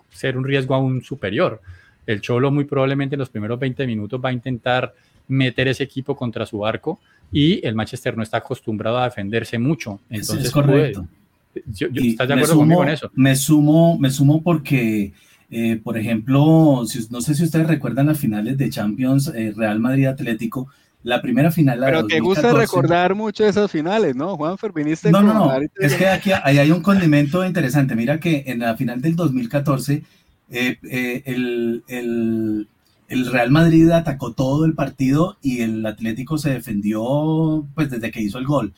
ser 0.09 0.37
un 0.37 0.45
riesgo 0.45 0.75
aún 0.75 1.01
superior. 1.01 1.61
El 2.05 2.21
Cholo 2.21 2.51
muy 2.51 2.63
probablemente 2.63 3.15
en 3.15 3.19
los 3.19 3.29
primeros 3.29 3.59
20 3.59 3.85
minutos 3.85 4.19
va 4.23 4.29
a 4.29 4.33
intentar 4.33 4.93
meter 5.27 5.67
ese 5.67 5.83
equipo 5.83 6.15
contra 6.15 6.45
su 6.45 6.65
arco 6.65 6.99
y 7.31 7.65
el 7.65 7.75
Manchester 7.75 8.15
no 8.15 8.23
está 8.23 8.37
acostumbrado 8.37 8.97
a 8.97 9.05
defenderse 9.05 9.57
mucho. 9.59 9.99
Entonces, 10.09 10.45
es 10.45 10.51
correcto. 10.51 11.07
¿Estás 11.55 12.27
de 12.27 12.33
acuerdo 12.33 12.55
conmigo 12.55 12.83
en 12.83 12.89
eso? 12.89 13.11
Me 13.15 13.35
sumo, 13.35 13.97
me 13.97 14.09
sumo 14.11 14.41
porque 14.41 15.13
eh, 15.49 15.79
por 15.81 15.97
ejemplo, 15.97 16.83
no 17.09 17.21
sé 17.21 17.35
si 17.35 17.43
ustedes 17.43 17.67
recuerdan 17.67 18.07
las 18.07 18.19
finales 18.19 18.57
de 18.57 18.69
Champions 18.69 19.31
eh, 19.33 19.53
Real 19.55 19.79
Madrid 19.79 20.07
Atlético, 20.07 20.67
la 21.03 21.21
primera 21.21 21.51
final. 21.51 21.79
Pero 21.79 22.05
te 22.05 22.19
gusta 22.19 22.51
recordar 22.51 23.15
mucho 23.15 23.45
esas 23.45 23.71
finales, 23.71 24.15
¿no, 24.15 24.35
Juanfer? 24.35 24.73
Viniste. 24.73 25.09
No, 25.09 25.21
no, 25.21 25.33
no. 25.33 25.51
Es 25.75 25.95
que 25.95 26.07
aquí 26.07 26.31
ahí 26.43 26.57
hay 26.57 26.71
un 26.71 26.81
condimento 26.81 27.45
interesante. 27.45 27.95
Mira 27.95 28.19
que 28.19 28.43
en 28.47 28.59
la 28.59 28.75
final 28.75 29.01
del 29.01 29.15
2014, 29.15 30.03
eh, 30.49 31.23
el, 31.25 31.83
el 31.87 32.67
Real 33.09 33.51
Madrid 33.51 33.89
atacó 33.91 34.33
todo 34.33 34.65
el 34.65 34.73
partido 34.73 35.37
y 35.41 35.61
el 35.61 35.85
Atlético 35.85 36.37
se 36.37 36.51
defendió 36.51 37.65
pues 37.73 37.89
desde 37.89 38.11
que 38.11 38.21
hizo 38.21 38.37
el 38.37 38.45
gol. 38.45 38.73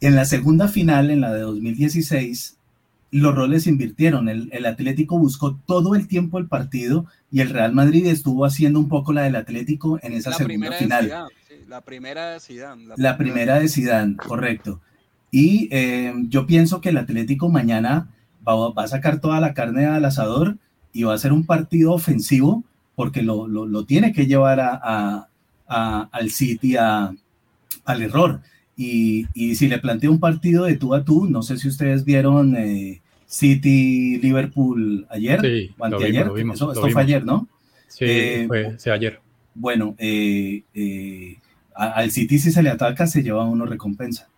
En 0.00 0.14
la 0.14 0.24
segunda 0.24 0.68
final, 0.68 1.10
en 1.10 1.20
la 1.20 1.32
de 1.32 1.40
2016, 1.40 2.56
los 3.10 3.34
roles 3.34 3.64
se 3.64 3.70
invirtieron. 3.70 4.28
El, 4.28 4.66
Atlético 4.66 5.18
buscó 5.18 5.56
todo 5.66 5.94
el 5.94 6.06
tiempo 6.06 6.38
el 6.38 6.46
partido 6.46 7.06
y 7.30 7.40
el 7.40 7.50
Real 7.50 7.72
Madrid 7.72 8.06
estuvo 8.06 8.44
haciendo 8.44 8.78
un 8.78 8.88
poco 8.88 9.12
la 9.12 9.22
del 9.22 9.36
Atlético 9.36 9.98
en 10.02 10.12
esa 10.12 10.32
segunda 10.32 10.72
final. 10.72 11.28
la 11.68 11.80
primera 11.82 12.30
de 12.32 12.40
Zidane. 12.40 12.86
La, 12.96 13.16
primera, 13.16 13.58
de 13.58 13.68
Zidane, 13.68 14.16
correcto. 14.16 14.80
Y 15.30 15.68
eh, 15.70 16.12
yo 16.28 16.46
pienso 16.46 16.80
que 16.80 16.90
el 16.90 16.96
Atlético 16.96 17.48
mañana 17.48 18.08
va, 18.46 18.72
a 18.76 18.88
sacar 18.88 19.20
toda 19.20 19.40
la 19.40 19.54
carne 19.54 19.86
al 19.86 20.04
asador 20.04 20.56
y 20.92 21.04
va 21.04 21.14
a 21.14 21.18
ser 21.18 21.32
un 21.32 21.46
partido 21.46 21.92
ofensivo 21.92 22.64
porque 22.94 23.22
lo, 23.22 23.84
tiene 23.84 24.12
que 24.12 24.26
llevar 24.26 24.60
a, 24.60 25.28
al 25.66 26.30
City 26.30 26.76
al 26.76 28.02
error. 28.02 28.40
Y, 28.76 29.26
si 29.54 29.68
le 29.68 29.78
planteo 29.78 30.10
un 30.10 30.20
partido 30.20 30.64
de 30.64 30.76
tú 30.76 30.94
a 30.94 31.04
tú, 31.04 31.26
no 31.26 31.42
sé 31.42 31.58
si 31.58 31.68
ustedes 31.68 32.04
vieron 32.04 32.56
eh, 32.56 33.00
City 33.26 34.18
Liverpool 34.18 35.06
ayer 35.10 35.40
sí, 35.40 35.74
o 35.78 35.84
anteayer. 35.84 36.26
Lo 36.26 36.34
vimos, 36.34 36.60
esto 36.60 36.88
fue 36.90 37.02
ayer, 37.02 37.24
¿no? 37.24 37.46
Sí, 37.88 38.04
eh, 38.08 38.46
fue 38.48 38.92
ayer. 38.92 39.20
Bueno, 39.54 39.94
eh, 39.98 40.62
al 41.74 42.10
City 42.10 42.38
si 42.38 42.50
se 42.50 42.62
le 42.62 42.70
ataca 42.70 43.06
se 43.06 43.22
lleva 43.22 43.44
uno 43.44 43.66
recompensa. 43.66 44.28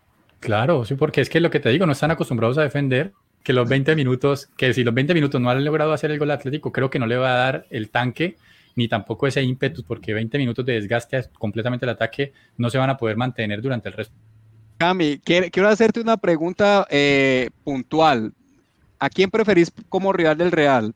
Claro, 0.40 0.84
sí, 0.84 0.96
porque 0.96 1.20
es 1.20 1.28
que 1.28 1.38
lo 1.38 1.50
que 1.50 1.60
te 1.60 1.68
digo, 1.68 1.86
no 1.86 1.92
están 1.92 2.10
acostumbrados 2.10 2.58
a 2.58 2.62
defender 2.62 3.12
que 3.42 3.52
los 3.52 3.68
20 3.68 3.96
minutos, 3.96 4.48
que 4.56 4.72
si 4.72 4.84
los 4.84 4.94
20 4.94 5.14
minutos 5.14 5.40
no 5.40 5.50
han 5.50 5.64
logrado 5.64 5.92
hacer 5.92 6.10
el 6.10 6.18
gol 6.18 6.30
atlético, 6.30 6.72
creo 6.72 6.90
que 6.90 6.98
no 6.98 7.06
le 7.06 7.16
va 7.16 7.32
a 7.32 7.36
dar 7.36 7.66
el 7.70 7.90
tanque 7.90 8.36
ni 8.74 8.88
tampoco 8.88 9.26
ese 9.26 9.42
ímpetu, 9.42 9.84
porque 9.84 10.14
20 10.14 10.38
minutos 10.38 10.64
de 10.64 10.74
desgaste 10.74 11.28
completamente 11.38 11.84
el 11.84 11.90
ataque 11.90 12.32
no 12.56 12.70
se 12.70 12.78
van 12.78 12.90
a 12.90 12.96
poder 12.96 13.16
mantener 13.16 13.60
durante 13.60 13.88
el 13.88 13.94
resto. 13.94 14.14
Cami, 14.78 15.18
quiero 15.18 15.68
hacerte 15.68 16.00
una 16.00 16.16
pregunta 16.16 16.86
eh, 16.90 17.50
puntual. 17.64 18.32
¿A 18.98 19.10
quién 19.10 19.30
preferís 19.30 19.72
como 19.88 20.12
rival 20.12 20.38
del 20.38 20.52
Real? 20.52 20.94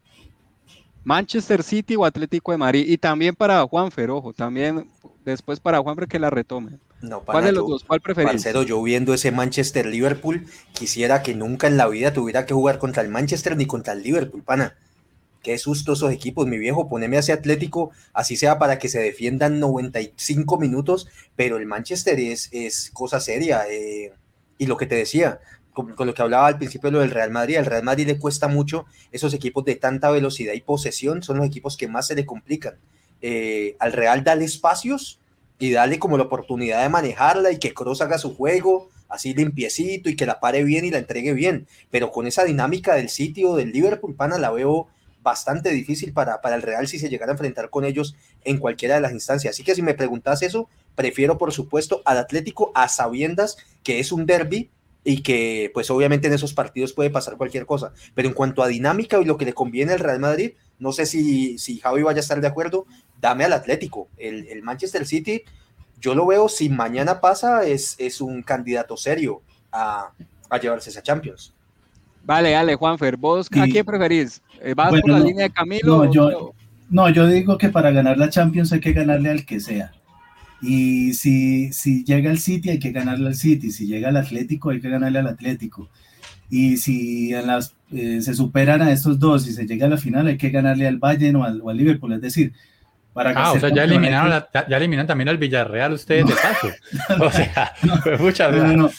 ¿Manchester 1.05 1.63
City 1.63 1.97
o 1.97 2.05
Atlético 2.05 2.53
de 2.53 2.59
Madrid? 2.59 2.85
Y 2.89 2.99
también 2.99 3.35
para 3.35 3.63
Juanfer, 3.63 4.11
ojo, 4.11 4.33
también 4.33 4.89
después 5.31 5.61
para 5.61 5.79
Juanfer 5.79 6.09
que 6.09 6.19
la 6.19 6.31
retome. 6.31 6.79
No, 7.03 7.25
¿Cuál 7.25 7.45
de 7.45 7.53
los 7.53 7.69
dos? 7.69 7.85
¿Cuál 7.85 8.01
preferís? 8.01 8.45
yo 8.67 8.83
viendo 8.83 9.15
ese 9.15 9.31
Manchester 9.31 9.87
Liverpool, 9.87 10.47
quisiera 10.73 11.23
que 11.23 11.35
nunca 11.35 11.67
en 11.67 11.77
la 11.77 11.89
vida 11.89 12.13
tuviera 12.13 12.47
que 12.47 12.55
jugar 12.55 12.79
contra 12.79 13.03
el 13.03 13.09
Manchester 13.09 13.57
ni 13.57 13.67
contra 13.67 13.93
el 13.93 14.03
Liverpool, 14.03 14.43
pana. 14.43 14.77
Qué 15.43 15.59
susto 15.59 15.93
esos 15.93 16.11
equipos, 16.11 16.47
mi 16.47 16.59
viejo. 16.59 16.89
Poneme 16.89 17.19
a 17.19 17.21
ese 17.21 17.33
Atlético, 17.33 17.93
así 18.13 18.37
sea 18.37 18.59
para 18.59 18.79
que 18.79 18.89
se 18.89 18.99
defiendan 18.99 19.61
95 19.61 20.59
minutos, 20.59 21.07
pero 21.37 21.57
el 21.57 21.67
Manchester 21.67 22.19
es, 22.19 22.49
es 22.51 22.91
cosa 22.93 23.21
seria. 23.21 23.63
Eh, 23.71 24.13
y 24.59 24.67
lo 24.67 24.77
que 24.77 24.87
te 24.87 24.97
decía, 24.97 25.39
con, 25.73 25.95
lo 25.99 26.15
que 26.15 26.23
hablaba 26.23 26.47
al 26.47 26.59
principio 26.59 26.89
de 26.89 26.93
lo 26.95 27.01
del 27.01 27.11
Real 27.11 27.31
Madrid, 27.31 27.57
al 27.57 27.67
Real 27.67 27.85
Madrid 27.85 28.07
le 28.07 28.19
cuesta 28.19 28.49
mucho 28.49 28.87
esos 29.13 29.35
equipos 29.35 29.65
de 29.65 29.77
tanta 29.77 30.11
velocidad 30.11 30.55
y 30.55 30.63
posesión, 30.63 31.23
son 31.23 31.37
los 31.37 31.47
equipos 31.47 31.77
que 31.77 31.87
más 31.87 32.07
se 32.07 32.15
le 32.15 32.25
complican. 32.25 32.79
Eh, 33.23 33.77
al 33.79 33.93
Real 33.93 34.25
dale 34.25 34.45
espacios 34.45 35.21
y 35.59 35.71
dale 35.71 35.99
como 35.99 36.17
la 36.17 36.25
oportunidad 36.25 36.83
de 36.83 36.89
manejarla 36.89 37.51
y 37.51 37.59
que 37.59 37.73
Kroos 37.73 38.03
haga 38.03 38.19
su 38.19 38.35
juego 38.35 38.91
así 39.09 39.35
limpiecito 39.35 40.11
y 40.11 40.17
que 40.17 40.27
la 40.27 40.41
pare 40.41 40.65
bien 40.65 40.85
y 40.85 40.91
la 40.91 40.99
entregue 40.99 41.33
bien, 41.33 41.67
pero 41.91 42.11
con 42.11 42.27
esa 42.27 42.45
dinámica 42.45 42.95
del 42.95 43.09
sitio 43.09 43.55
del 43.55 43.73
Liverpool, 43.73 44.15
pana, 44.15 44.39
la 44.39 44.51
veo 44.51 44.89
bastante 45.23 45.71
difícil 45.71 46.13
para, 46.13 46.41
para 46.41 46.57
el 46.57 46.63
Real 46.63 46.87
si 46.87 46.99
se 46.99 47.09
llegara 47.09 47.33
a 47.33 47.35
enfrentar 47.35 47.69
con 47.71 47.85
ellos 47.85 48.15
en 48.45 48.59
cualquiera 48.59 48.95
de 48.95 49.01
las 49.01 49.13
instancias. 49.13 49.55
Así 49.55 49.65
que 49.65 49.75
si 49.75 49.83
me 49.83 49.95
preguntas 49.95 50.43
eso, 50.43 50.69
prefiero 50.95 51.37
por 51.37 51.53
supuesto 51.53 52.03
al 52.05 52.19
Atlético 52.19 52.71
a 52.75 52.89
sabiendas 52.89 53.57
que 53.83 53.99
es 53.99 54.13
un 54.13 54.27
derby 54.27 54.71
y 55.03 55.23
que 55.23 55.71
pues 55.75 55.91
obviamente 55.91 56.29
en 56.29 56.35
esos 56.35 56.53
partidos 56.53 56.93
puede 56.93 57.11
pasar 57.11 57.37
cualquier 57.37 57.67
cosa. 57.67 57.93
Pero 58.15 58.29
en 58.29 58.35
cuanto 58.35 58.63
a 58.63 58.69
dinámica 58.69 59.21
y 59.21 59.25
lo 59.25 59.37
que 59.37 59.45
le 59.45 59.53
conviene 59.53 59.93
al 59.93 60.01
Real 60.01 60.21
Madrid, 60.21 60.53
no 60.79 60.93
sé 60.93 61.07
si, 61.07 61.59
si 61.59 61.79
Javi 61.79 62.03
vaya 62.03 62.19
a 62.19 62.21
estar 62.21 62.41
de 62.41 62.47
acuerdo, 62.47 62.87
dame 63.21 63.45
al 63.45 63.53
Atlético. 63.53 64.09
El, 64.17 64.47
el 64.49 64.63
Manchester 64.63 65.07
City, 65.07 65.43
yo 66.01 66.15
lo 66.15 66.27
veo, 66.27 66.49
si 66.49 66.69
mañana 66.69 67.21
pasa, 67.21 67.67
es, 67.67 67.97
es 67.99 68.21
un 68.21 68.43
candidato 68.43 68.97
serio 68.97 69.43
a, 69.73 70.13
a 70.51 70.59
llevarse 70.59 70.91
esa 70.91 71.03
Champions. 71.03 71.53
Vale, 72.25 72.51
dale, 72.51 72.75
Juanfer, 72.75 73.17
¿vos 73.17 73.49
a 73.53 73.65
quién 73.65 73.85
preferís? 73.87 74.43
Eh, 74.61 74.75
¿Vas 74.75 74.91
por 74.91 75.09
la 75.09 75.21
línea 75.21 75.45
de 75.45 75.51
Camilo? 75.51 76.05
No 76.05 76.13
yo, 76.13 76.55
no, 76.91 77.09
yo 77.09 77.27
digo 77.29 77.57
que 77.57 77.69
para 77.69 77.93
ganar 77.93 78.19
la 78.19 78.29
Champions 78.31 78.73
hay 78.73 78.81
que 78.81 78.93
ganarle 78.93 79.31
al 79.31 79.47
que 79.47 79.61
sea. 79.61 79.93
Y 80.61 81.13
si, 81.15 81.73
si 81.73 82.03
llega 82.03 82.31
al 82.31 82.39
City, 82.39 82.71
hay 82.71 82.79
que 82.79 82.91
ganarle 82.91 83.29
al 83.29 83.37
City. 83.37 83.71
Si 83.71 83.87
llega 83.87 84.09
al 84.09 84.17
Atlético, 84.17 84.71
hay 84.71 84.81
que 84.81 84.89
ganarle 84.89 85.21
al 85.21 85.29
Atlético. 85.29 85.89
Y 86.51 86.79
si 86.79 87.33
en 87.35 87.47
las, 87.47 87.75
eh, 87.93 88.21
se 88.23 88.35
superan 88.35 88.83
a 88.83 88.91
estos 88.91 89.19
dos 89.19 89.47
y 89.47 89.53
se 89.53 89.67
llega 89.67 89.87
a 89.87 89.91
la 89.91 89.97
final, 89.97 90.27
hay 90.27 90.39
que 90.39 90.51
ganarle 90.51 90.89
al 90.89 90.99
Bayern 90.99 91.37
o 91.37 91.45
al, 91.45 91.61
o 91.61 91.71
al 91.71 91.77
Liverpool. 91.77 92.15
Es 92.15 92.21
decir, 92.23 92.53
para 93.17 93.31
ah, 93.31 93.53
o 93.53 93.59
sea, 93.59 93.71
ya 93.71 93.85
eliminaron, 93.85 94.45
ya 94.53 94.77
eliminan 94.77 95.07
también 95.07 95.31
al 95.31 95.39
Villarreal 95.39 95.95
ustedes 95.95 96.27
de 96.27 96.35
paso. 96.35 96.69
o 97.25 97.31
sea, 97.31 97.73
muchas 98.21 98.55
no, 98.77 98.91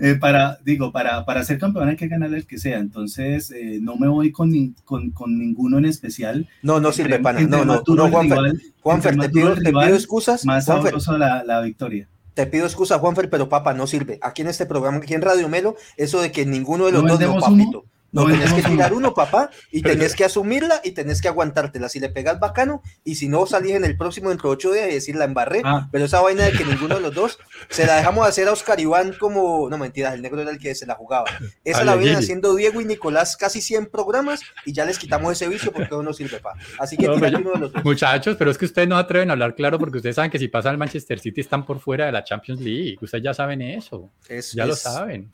eh, 0.00 0.14
para, 0.18 0.56
digo, 0.64 0.90
para, 0.92 1.26
para 1.26 1.44
ser 1.44 1.58
campeón 1.58 1.90
hay 1.90 1.96
que 1.96 2.08
ganarle 2.08 2.38
el 2.38 2.46
que 2.46 2.56
sea. 2.56 2.78
Entonces, 2.78 3.50
eh, 3.50 3.78
no 3.82 3.96
me 3.96 4.08
voy 4.08 4.32
con, 4.32 4.50
con, 4.86 5.10
con, 5.10 5.38
ninguno 5.38 5.76
en 5.76 5.84
especial. 5.84 6.48
No, 6.62 6.80
no 6.80 6.90
sirve, 6.90 7.18
pana. 7.18 7.42
No, 7.42 7.66
no, 7.66 7.82
no, 7.86 8.08
Juanfer. 8.08 8.54
Juanfer, 8.80 9.18
te 9.18 9.28
pido, 9.28 9.54
te 9.54 9.68
pido 9.68 9.94
excusas. 9.94 10.46
Más 10.46 10.64
sabroso 10.64 11.18
la, 11.18 11.44
la 11.44 11.60
victoria 11.60 12.08
te 12.32 12.46
pido 12.46 12.66
excusas, 12.66 13.00
Juanfer, 13.00 13.30
pero 13.30 13.48
papá, 13.48 13.72
no 13.72 13.86
sirve. 13.86 14.18
Aquí 14.20 14.42
en 14.42 14.48
este 14.48 14.66
programa, 14.66 14.98
aquí 14.98 15.14
en 15.14 15.22
Radio 15.22 15.48
Melo, 15.48 15.74
eso 15.96 16.20
de 16.20 16.32
que 16.32 16.44
ninguno 16.44 16.84
de 16.84 16.92
los 16.92 17.02
dos, 17.02 17.18
no, 17.18 17.40
papito. 17.40 17.86
No, 18.12 18.26
tenés 18.26 18.52
que 18.52 18.62
tirar 18.62 18.94
uno, 18.94 19.14
papá, 19.14 19.50
y 19.70 19.82
tenés 19.82 20.14
que 20.14 20.24
asumirla 20.24 20.80
y 20.82 20.92
tenés 20.92 21.20
que 21.20 21.28
aguantártela. 21.28 21.88
Si 21.88 22.00
le 22.00 22.08
pegas 22.08 22.40
bacano, 22.40 22.82
y 23.04 23.16
si 23.16 23.28
no 23.28 23.46
salís 23.46 23.74
en 23.74 23.84
el 23.84 23.96
próximo 23.96 24.30
dentro 24.30 24.48
de 24.48 24.54
ocho 24.54 24.72
días 24.72 24.88
y 24.88 24.94
decir 24.94 25.16
la 25.16 25.24
embarré, 25.24 25.62
ah. 25.64 25.88
pero 25.92 26.04
esa 26.04 26.20
vaina 26.20 26.44
de 26.44 26.52
que 26.52 26.64
ninguno 26.64 26.96
de 26.96 27.00
los 27.00 27.14
dos 27.14 27.38
se 27.68 27.86
la 27.86 27.96
dejamos 27.96 28.26
hacer 28.26 28.48
a 28.48 28.52
Oscar 28.52 28.80
Iván 28.80 29.14
como, 29.18 29.68
no 29.68 29.76
mentiras, 29.78 30.14
el 30.14 30.22
negro 30.22 30.40
era 30.40 30.50
el 30.50 30.58
que 30.58 30.74
se 30.74 30.86
la 30.86 30.94
jugaba. 30.94 31.26
Esa 31.64 31.84
la 31.84 31.96
vienen 31.96 32.16
haciendo 32.16 32.54
Diego 32.54 32.80
y 32.80 32.84
Nicolás 32.84 33.36
casi 33.36 33.60
100 33.60 33.86
programas 33.86 34.40
y 34.64 34.72
ya 34.72 34.84
les 34.84 34.98
quitamos 34.98 35.32
ese 35.32 35.48
vicio 35.48 35.72
porque 35.72 35.94
no 35.96 36.12
sirve, 36.12 36.38
papá. 36.38 36.58
Así 36.78 36.96
que 36.96 37.08
uno 37.08 37.52
de 37.52 37.58
los 37.58 37.72
dos. 37.72 37.84
Muchachos, 37.84 38.36
pero 38.38 38.50
es 38.50 38.58
que 38.58 38.64
ustedes 38.64 38.88
no 38.88 38.96
atreven 38.96 39.30
a 39.30 39.32
hablar 39.32 39.54
claro 39.54 39.78
porque 39.78 39.98
ustedes 39.98 40.16
saben 40.16 40.30
que 40.30 40.38
si 40.38 40.48
pasan 40.48 40.72
al 40.72 40.78
Manchester 40.78 41.18
City 41.18 41.40
están 41.40 41.64
por 41.64 41.80
fuera 41.80 42.06
de 42.06 42.12
la 42.12 42.24
Champions 42.24 42.60
League. 42.60 42.96
Ustedes 43.00 43.24
ya 43.24 43.34
saben 43.34 43.62
eso. 43.62 44.10
ya 44.54 44.66
lo 44.66 44.76
saben. 44.76 45.30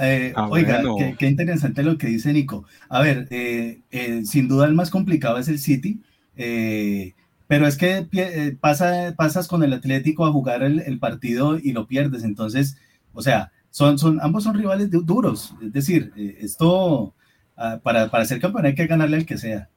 Eh, 0.00 0.32
ah, 0.34 0.48
oiga, 0.48 0.82
qué, 1.18 1.26
interesante 1.26 1.82
lo 1.82 1.98
que 1.98 2.06
dice 2.06 2.32
Nico. 2.32 2.64
A 2.88 3.02
ver, 3.02 3.28
eh, 3.30 3.80
eh, 3.90 4.22
sin 4.24 4.48
duda 4.48 4.66
el 4.66 4.74
más 4.74 4.90
complicado 4.90 5.36
es 5.38 5.48
el 5.48 5.58
City, 5.58 6.00
pero 7.46 7.66
es 7.66 7.76
que 7.76 8.56
pasa, 8.60 9.14
pasas 9.16 9.46
con 9.46 9.62
el 9.62 9.74
Atlético 9.74 10.24
a 10.24 10.32
jugar 10.32 10.62
el, 10.62 10.98
partido 10.98 11.58
y 11.58 11.72
lo 11.72 11.86
pierdes. 11.86 12.24
Entonces, 12.24 12.78
o 13.12 13.20
sea, 13.20 13.52
son, 13.70 13.98
son, 13.98 14.20
ambos 14.22 14.44
son 14.44 14.54
rivales 14.54 14.90
duros. 14.90 15.54
Es 15.62 15.72
decir, 15.72 16.12
esto 16.16 17.14
ah, 17.56 17.80
para, 17.82 18.10
para 18.10 18.24
ser 18.24 18.40
campeón 18.40 18.66
hay 18.66 18.74
que 18.74 18.86
ganarle 18.86 19.18
al 19.18 19.26
que 19.26 19.36
sea. 19.36 19.68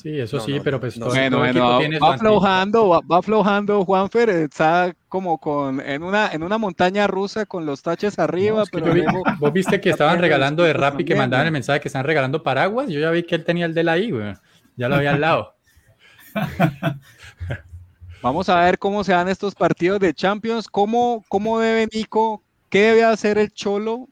Sí, 0.00 0.16
eso 0.20 0.38
sí, 0.38 0.60
pero 0.62 0.78
pues 0.78 0.96
bueno, 0.96 1.38
bueno, 1.38 1.80
va, 2.00 2.14
aflojando, 2.14 2.88
va, 2.88 3.18
aflojando 3.18 3.84
Juanfer, 3.84 4.30
está 4.30 4.94
como 5.08 5.38
con 5.38 5.80
en 5.80 6.04
una 6.04 6.30
en 6.30 6.44
una 6.44 6.56
montaña 6.56 7.08
rusa 7.08 7.46
con 7.46 7.66
los 7.66 7.82
taches 7.82 8.16
arriba, 8.20 8.62
pero 8.70 8.94
vos 9.40 9.52
viste 9.52 9.80
que 9.80 9.90
estaban 9.90 10.20
regalando 10.20 10.62
de 10.62 10.72
rap 10.72 11.00
y 11.00 11.04
que 11.04 11.16
mandaban 11.16 11.46
el 11.46 11.52
mensaje 11.52 11.80
que 11.80 11.88
están 11.88 12.04
regalando 12.04 12.44
paraguas, 12.44 12.88
yo 12.88 13.00
ya 13.00 13.10
vi 13.10 13.24
que 13.24 13.34
él 13.34 13.44
tenía 13.44 13.66
el 13.66 13.74
de 13.74 13.82
la 13.82 13.92
ahí, 13.92 14.12
güey. 14.12 14.34
Ya 14.76 14.88
lo 14.88 14.94
había 14.94 15.14
al 15.14 15.20
lado. 15.20 15.56
Vamos 18.22 18.48
a 18.48 18.60
ver 18.60 18.78
cómo 18.78 19.02
se 19.02 19.10
dan 19.10 19.28
estos 19.28 19.56
partidos 19.56 19.98
de 19.98 20.14
Champions, 20.14 20.68
cómo 20.68 21.24
cómo 21.28 21.58
debe 21.58 21.88
Nico, 21.92 22.44
qué 22.68 22.82
debe 22.82 23.02
hacer 23.02 23.36
el 23.36 23.50
Cholo 23.52 24.06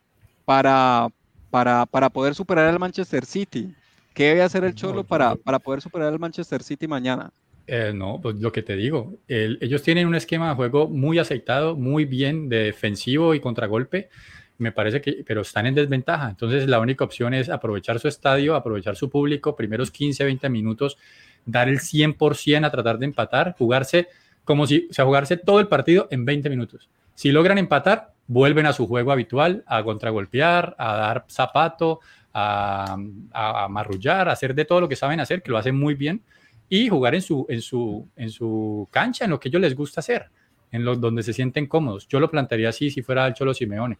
para 0.44 1.11
para 1.51 1.87
para 1.87 2.11
poder 2.11 2.35
superar 2.35 2.67
al 2.67 2.81
Manchester 2.81 3.25
City. 3.25 3.73
¿Qué 4.17 4.29
debe 4.29 4.40
hacer 4.40 4.64
el 4.64 4.75
Cholo 4.75 5.04
para, 5.04 5.37
para 5.37 5.58
poder 5.58 5.83
superar 5.83 6.10
al 6.10 6.19
Manchester 6.19 6.62
City 6.62 6.88
mañana? 6.88 7.31
Eh, 7.67 7.92
no, 7.94 8.19
pues 8.19 8.37
lo 8.37 8.50
que 8.50 8.62
te 8.62 8.75
digo, 8.75 9.19
ellos 9.29 9.83
tienen 9.83 10.08
un 10.08 10.14
esquema 10.14 10.48
de 10.48 10.54
juego 10.54 10.88
muy 10.88 11.19
aceitado, 11.19 11.77
muy 11.77 12.06
bien 12.06 12.48
de 12.48 12.60
defensivo 12.60 13.35
y 13.35 13.40
contragolpe, 13.40 14.08
me 14.56 14.73
parece 14.73 15.02
que, 15.02 15.23
pero 15.27 15.42
están 15.42 15.67
en 15.67 15.75
desventaja. 15.75 16.31
Entonces 16.31 16.67
la 16.67 16.81
única 16.81 17.04
opción 17.04 17.35
es 17.35 17.50
aprovechar 17.50 18.00
su 18.00 18.08
estadio, 18.08 18.54
aprovechar 18.54 18.96
su 18.96 19.10
público, 19.10 19.54
primeros 19.54 19.90
15, 19.90 20.25
20 20.25 20.48
minutos, 20.48 20.96
dar 21.44 21.69
el 21.69 21.81
100% 21.81 22.64
a 22.64 22.71
tratar 22.71 22.98
de 22.98 23.04
empatar, 23.04 23.54
jugarse 23.58 24.08
como 24.44 24.67
si, 24.67 24.88
o 24.90 24.94
sea, 24.94 25.04
jugarse 25.04 25.37
todo 25.37 25.60
el 25.60 25.69
partido 25.69 26.08
en 26.10 26.25
20 26.25 26.48
minutos. 26.48 26.88
Si 27.14 27.33
logran 27.33 27.58
empatar, 27.58 28.14
vuelven 28.29 28.64
a 28.64 28.73
su 28.73 28.87
juego 28.87 29.12
habitual, 29.12 29.62
a 29.67 29.83
contragolpear, 29.83 30.75
a 30.79 30.96
dar 30.96 31.27
zapato, 31.29 32.00
a, 32.39 32.97
a, 33.33 33.69
marrullar, 33.69 34.29
a 34.29 34.33
hacer 34.33 34.55
de 34.55 34.67
todo 34.67 34.83
lo 34.83 34.89
que 34.89 34.97
saben 34.97 35.21
hacer, 35.21 35.43
que 35.43 35.51
lo 35.51 35.57
hacen 35.57 35.75
muy 35.75 35.95
bien. 35.95 36.21
y 36.69 36.89
jugar 36.89 37.15
en 37.15 37.23
su, 37.23 37.47
en 37.49 37.63
su, 37.63 38.07
en 38.17 38.29
su 38.31 38.89
cancha, 38.91 39.25
en 39.25 39.31
lo 39.31 39.39
que 39.39 39.49
ellos 39.49 39.61
les 39.63 39.75
gusta 39.75 40.01
hacer, 40.01 40.27
en 40.73 40.85
lo, 40.85 40.97
donde 40.97 41.23
se 41.23 41.33
sienten 41.33 41.67
cómodos. 41.67 42.07
Yo 42.09 42.21
lo 42.21 42.31
plantearía 42.31 42.71
así 42.71 42.91
si 42.91 43.03
fuera 43.03 43.27
el 43.27 43.35
Cholo 43.35 43.55
Simeone. 43.55 43.99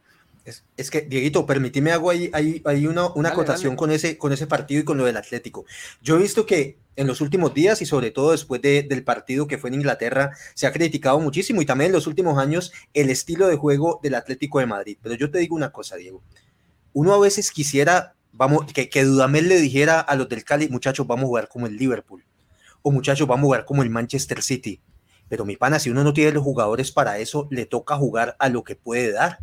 Es, 0.76 0.91
que, 0.91 1.01
Dieguito, 1.03 1.45
permíteme 1.45 1.91
hago 1.91 2.11
ahí, 2.11 2.30
hay 2.32 2.87
una, 2.87 3.09
una 3.14 3.30
acotación 3.30 3.74
Con, 3.74 3.91
ese, 3.91 4.16
con 4.16 4.32
ese 4.32 4.47
partido 4.47 4.80
y 4.80 4.84
con 4.84 4.97
lo 4.97 5.05
del 5.05 5.16
Atlético. 5.16 5.64
Yo 6.03 6.16
he 6.16 6.22
visto 6.22 6.47
que 6.47 6.78
en 6.97 7.07
los 7.07 7.20
últimos 7.20 7.53
días 7.53 7.82
y 7.82 7.87
sobre 7.87 8.11
todo 8.11 8.32
después 8.32 8.61
del 8.62 9.05
partido 9.05 9.47
que 9.47 9.59
fue 9.59 9.70
en 9.70 9.74
Inglaterra, 9.74 10.30
se 10.55 10.66
ha 10.66 10.72
criticado 10.72 11.20
muchísimo 11.20 11.62
y 11.62 11.66
también 11.66 11.91
en 11.91 11.95
los 11.95 12.07
últimos 12.07 12.39
años 12.39 12.72
el 12.95 13.11
estilo 13.11 13.49
de 13.49 13.57
juego 13.57 14.01
del 14.03 14.14
Atlético 14.14 14.61
de 14.61 14.66
Madrid. 14.66 14.97
Pero 15.03 15.14
yo 15.14 15.30
te 15.30 15.39
digo 15.39 15.55
una 15.55 15.72
cosa, 15.72 15.97
Diego. 15.97 16.22
Uno 16.93 17.12
a 17.12 17.20
veces 17.20 17.51
quisiera, 17.51 18.14
vamos, 18.37 18.72
que, 18.72 18.89
que 18.89 19.05
Dudamel 19.05 19.49
le 19.49 19.59
dijera 19.59 20.01
a 20.01 20.14
los 20.14 20.28
del 20.28 20.45
Cali, 20.45 20.68
muchachos, 20.68 21.07
vamos 21.07 21.24
a 21.24 21.28
jugar 21.28 21.49
como 21.49 21.66
el 21.66 21.76
Liverpool. 21.76 22.24
O 22.82 22.91
muchachos, 22.93 23.26
vamos 23.26 23.45
a 23.45 23.47
jugar 23.47 23.64
como 23.64 23.82
el 23.82 23.91
Manchester 23.91 24.43
City. 24.43 24.80
Pero 25.28 25.45
mi 25.45 25.57
pana, 25.57 25.78
si 25.78 25.91
uno 25.91 26.05
no 26.05 26.12
tiene 26.12 26.32
los 26.32 26.45
jugadores 26.45 26.93
para 26.93 27.18
eso, 27.18 27.49
le 27.51 27.66
toca 27.66 27.97
jugar 27.97 28.37
a 28.39 28.49
lo 28.49 28.62
que 28.62 28.76
puede 28.76 29.12
dar. 29.12 29.41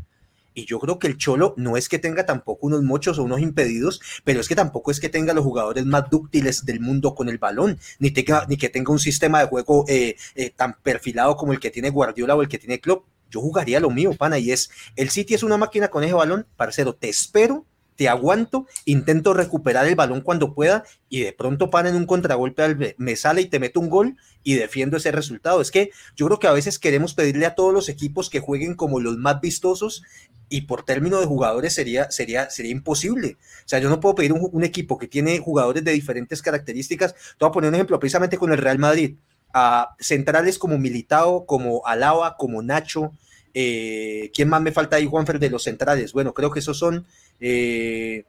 Y 0.54 0.66
yo 0.66 0.80
creo 0.80 1.00
que 1.00 1.08
el 1.08 1.18
Cholo 1.18 1.56
no 1.58 1.78
es 1.78 1.90
que 1.90 1.98
tenga 1.98 2.28
tampoco 2.28 2.68
unos 2.68 2.84
mochos 2.84 3.18
o 3.18 3.24
unos 3.24 3.42
impedidos, 3.42 4.00
pero 4.24 4.40
es 4.40 4.48
que 4.48 4.56
tampoco 4.56 4.92
es 4.92 5.00
que 5.00 5.10
tenga 5.10 5.34
los 5.34 5.44
jugadores 5.44 5.84
más 5.86 6.10
dúctiles 6.12 6.64
del 6.64 6.80
mundo 6.80 7.16
con 7.16 7.28
el 7.28 7.40
balón, 7.40 7.80
ni, 7.98 8.12
tenga, 8.12 8.46
ni 8.48 8.58
que 8.58 8.70
tenga 8.70 8.92
un 8.92 9.00
sistema 9.00 9.40
de 9.40 9.48
juego 9.48 9.84
eh, 9.88 10.16
eh, 10.36 10.52
tan 10.52 10.78
perfilado 10.84 11.36
como 11.36 11.54
el 11.54 11.60
que 11.60 11.72
tiene 11.72 11.90
Guardiola 11.90 12.36
o 12.36 12.44
el 12.44 12.48
que 12.48 12.60
tiene 12.60 12.80
Klopp. 12.80 13.08
Yo 13.32 13.42
jugaría 13.42 13.80
lo 13.80 13.90
mío, 13.90 14.14
pana, 14.14 14.38
y 14.38 14.52
es, 14.52 14.70
el 14.96 15.10
City 15.10 15.34
es 15.34 15.42
una 15.42 15.58
máquina 15.58 15.88
con 15.88 16.04
ese 16.04 16.14
balón, 16.14 16.46
parcero, 16.56 16.94
te 16.94 17.10
espero 17.10 17.66
te 17.96 18.10
aguanto, 18.10 18.68
intento 18.86 19.34
recuperar 19.34 19.88
el 19.88 19.96
balón 19.96 20.22
cuando 20.22 20.54
pueda 20.54 20.84
y 21.10 21.22
de 21.22 21.34
pronto 21.34 21.70
para 21.70 21.90
en 21.90 21.96
un 21.96 22.06
contragolpe, 22.06 22.96
me 22.98 23.16
sale 23.16 23.42
y 23.42 23.46
te 23.46 23.60
meto 23.60 23.80
un 23.80 23.90
gol 23.90 24.18
y 24.44 24.56
defiendo 24.56 24.98
ese 24.98 25.12
resultado. 25.12 25.62
Es 25.62 25.72
que 25.72 25.92
yo 26.16 26.26
creo 26.26 26.40
que 26.40 26.48
a 26.48 26.54
veces 26.54 26.80
queremos 26.80 27.14
pedirle 27.14 27.46
a 27.46 27.56
todos 27.56 27.74
los 27.74 27.90
equipos 27.90 28.30
que 28.30 28.40
jueguen 28.40 28.76
como 28.76 29.00
los 29.00 29.18
más 29.18 29.42
vistosos 29.42 30.04
y 30.50 30.62
por 30.62 30.84
término 30.84 31.20
de 31.20 31.26
jugadores 31.26 31.74
sería, 31.74 32.12
sería, 32.12 32.50
sería 32.50 32.72
imposible. 32.72 33.38
O 33.66 33.68
sea, 33.68 33.80
yo 33.80 33.90
no 33.90 34.00
puedo 34.00 34.16
pedir 34.16 34.34
un, 34.34 34.64
equipo 34.64 34.98
que 34.98 35.08
tiene 35.08 35.40
jugadores 35.40 35.84
de 35.84 35.92
diferentes 35.92 36.42
características. 36.42 37.14
Te 37.14 37.20
voy 37.40 37.50
a 37.50 37.52
poner 37.52 37.70
un 37.70 37.76
ejemplo 37.76 38.00
precisamente 38.00 38.38
con 38.38 38.52
el 38.52 38.58
Real 38.58 38.80
Madrid. 38.80 39.16
A 39.56 39.96
centrales 40.00 40.58
como 40.58 40.80
Militao, 40.80 41.46
como 41.46 41.86
Alaba, 41.86 42.38
como 42.38 42.64
Nacho, 42.64 43.14
eh, 43.54 44.32
¿Quién 44.34 44.50
más 44.50 44.62
me 44.62 44.72
falta 44.72 44.96
ahí, 44.96 45.06
Juanfer, 45.06 45.40
de 45.40 45.50
los 45.50 45.64
centrales? 45.64 46.14
Bueno, 46.14 46.34
creo 46.34 46.52
que 46.52 46.60
esos 46.60 46.78
son 46.78 47.06
eh, 47.46 48.24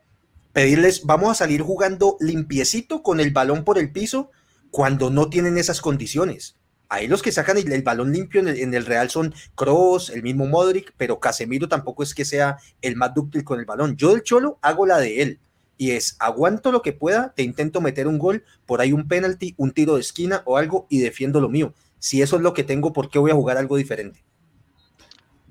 pedirles, 0.52 1.04
vamos 1.04 1.30
a 1.30 1.34
salir 1.34 1.62
jugando 1.62 2.16
limpiecito 2.18 3.04
con 3.04 3.20
el 3.20 3.30
balón 3.30 3.62
por 3.62 3.78
el 3.78 3.92
piso 3.92 4.32
cuando 4.72 5.08
no 5.08 5.30
tienen 5.30 5.56
esas 5.56 5.80
condiciones. 5.80 6.56
Ahí 6.88 7.06
los 7.06 7.22
que 7.22 7.30
sacan 7.30 7.56
el, 7.56 7.82
balón 7.82 8.12
limpio 8.12 8.40
en 8.40 8.74
el, 8.74 8.86
Real 8.86 9.10
son 9.10 9.32
Cross, 9.54 10.10
el 10.10 10.24
mismo 10.24 10.46
Modric, 10.46 10.92
pero 10.96 11.20
Casemiro 11.20 11.68
tampoco 11.68 12.02
es 12.02 12.12
que 12.12 12.24
sea 12.24 12.58
el 12.82 12.96
más 12.96 13.14
dúctil 13.14 13.44
con 13.44 13.60
el 13.60 13.66
balón. 13.66 13.96
Yo 13.96 14.10
del 14.10 14.24
Cholo 14.24 14.58
hago 14.62 14.84
la 14.84 14.98
de 14.98 15.22
él 15.22 15.40
y 15.78 15.92
es 15.92 16.16
aguanto 16.18 16.72
lo 16.72 16.82
que 16.82 16.92
pueda, 16.92 17.32
te 17.36 17.44
intento 17.44 17.80
meter 17.80 18.08
un 18.08 18.18
gol, 18.18 18.44
por 18.66 18.80
ahí 18.80 18.92
un 18.92 19.06
penalti, 19.06 19.54
un 19.56 19.70
tiro 19.70 19.94
de 19.94 20.00
esquina 20.00 20.42
o 20.44 20.56
algo 20.56 20.86
y 20.90 20.98
defiendo 20.98 21.40
lo 21.40 21.48
mío. 21.48 21.72
Si 22.00 22.20
eso 22.20 22.34
es 22.34 22.42
lo 22.42 22.52
que 22.52 22.64
tengo, 22.64 22.92
¿por 22.92 23.10
qué 23.10 23.20
voy 23.20 23.30
a 23.30 23.34
jugar 23.34 23.58
algo 23.58 23.76
diferente? 23.76 24.24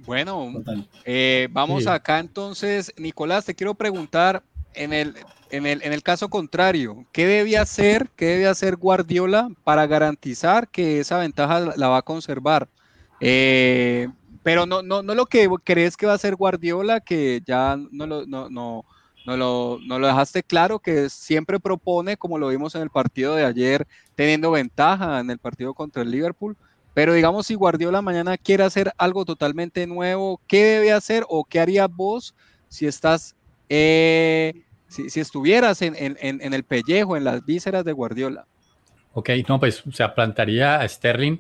Bueno, 0.06 0.52
eh, 1.06 1.48
vamos 1.52 1.88
acá 1.88 2.20
entonces, 2.20 2.94
Nicolás, 2.98 3.46
te 3.46 3.56
quiero 3.56 3.74
preguntar 3.74 4.44
en 4.74 4.92
el, 4.92 5.16
en 5.50 5.66
el, 5.66 5.82
en 5.84 5.94
el 5.94 6.04
caso 6.04 6.30
contrario, 6.30 7.06
¿qué 7.12 7.26
debe 7.26 7.58
hacer, 7.58 8.10
qué 8.16 8.26
debe 8.26 8.48
hacer 8.48 8.76
Guardiola 8.76 9.50
para 9.64 9.88
garantizar 9.88 10.68
que 10.68 11.00
esa 11.00 11.20
ventaja 11.20 11.74
la 11.78 11.88
va 11.88 11.98
a 11.98 12.02
conservar? 12.02 12.68
Eh, 13.20 14.10
pero 14.44 14.66
no, 14.66 14.82
no, 14.82 15.02
no 15.02 15.16
lo 15.16 15.26
que 15.26 15.50
crees 15.64 15.96
que 15.96 16.06
va 16.06 16.14
a 16.14 16.16
hacer 16.16 16.36
Guardiola, 16.36 17.00
que 17.00 17.42
ya 17.46 17.78
no 17.92 18.06
lo, 18.06 18.26
no, 18.26 18.50
no, 18.50 18.86
no 19.26 19.38
lo, 19.38 19.80
no 19.86 20.00
lo 20.00 20.08
dejaste 20.08 20.44
claro, 20.44 20.80
que 20.80 21.10
siempre 21.10 21.60
propone, 21.60 22.18
como 22.18 22.38
lo 22.38 22.50
vimos 22.50 22.76
en 22.76 22.82
el 22.82 22.90
partido 22.90 23.36
de 23.36 23.46
ayer, 23.46 23.88
teniendo 24.16 24.52
ventaja 24.52 25.22
en 25.22 25.30
el 25.30 25.40
partido 25.40 25.74
contra 25.74 26.02
el 26.02 26.12
Liverpool, 26.12 26.58
pero 26.94 27.14
digamos, 27.14 27.48
si 27.48 27.56
Guardiola 27.56 28.02
mañana 28.02 28.38
quiere 28.38 28.64
hacer 28.64 28.92
algo 28.98 29.26
totalmente 29.26 29.88
nuevo, 29.88 30.40
¿qué 30.48 30.64
debe 30.64 30.92
hacer 30.92 31.24
o 31.28 31.44
qué 31.44 31.60
harías 31.60 31.90
vos 31.90 32.36
si 32.70 32.86
estás, 32.86 33.36
eh, 33.70 34.54
si, 34.88 35.20
estuvieras 35.20 35.82
en, 35.82 35.96
el 35.98 36.64
pellejo, 36.64 37.18
en 37.18 37.24
las 37.24 37.44
vísceras 37.46 37.84
de 37.84 37.94
Guardiola? 37.94 38.46
Ok, 39.14 39.30
no, 39.48 39.60
pues, 39.60 39.86
o 39.86 39.92
sea, 39.92 40.14
plantaría 40.14 40.80
a 40.80 40.88
Sterling, 40.88 41.38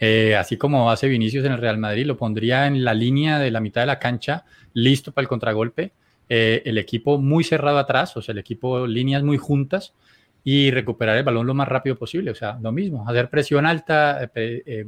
eh, 0.00 0.36
así 0.36 0.56
como 0.56 0.90
hace 0.90 1.08
Vinicius 1.08 1.44
en 1.44 1.52
el 1.52 1.60
Real 1.60 1.78
Madrid, 1.78 2.06
lo 2.06 2.16
pondría 2.16 2.66
en 2.66 2.84
la 2.84 2.94
línea 2.94 3.38
de 3.38 3.50
la 3.50 3.60
mitad 3.60 3.82
de 3.82 3.86
la 3.86 3.98
cancha, 3.98 4.44
listo 4.72 5.12
para 5.12 5.24
el 5.24 5.28
contragolpe. 5.28 5.92
Eh, 6.30 6.62
el 6.64 6.78
equipo 6.78 7.18
muy 7.18 7.44
cerrado 7.44 7.78
atrás, 7.78 8.16
o 8.16 8.22
sea, 8.22 8.32
el 8.32 8.38
equipo 8.38 8.86
líneas 8.86 9.22
muy 9.22 9.36
juntas 9.36 9.92
y 10.44 10.70
recuperar 10.70 11.16
el 11.16 11.24
balón 11.24 11.46
lo 11.46 11.54
más 11.54 11.66
rápido 11.66 11.96
posible. 11.96 12.30
O 12.30 12.34
sea, 12.34 12.58
lo 12.60 12.70
mismo, 12.70 13.08
hacer 13.08 13.30
presión 13.30 13.64
alta, 13.64 14.22
eh, 14.22 14.62
eh, 14.66 14.86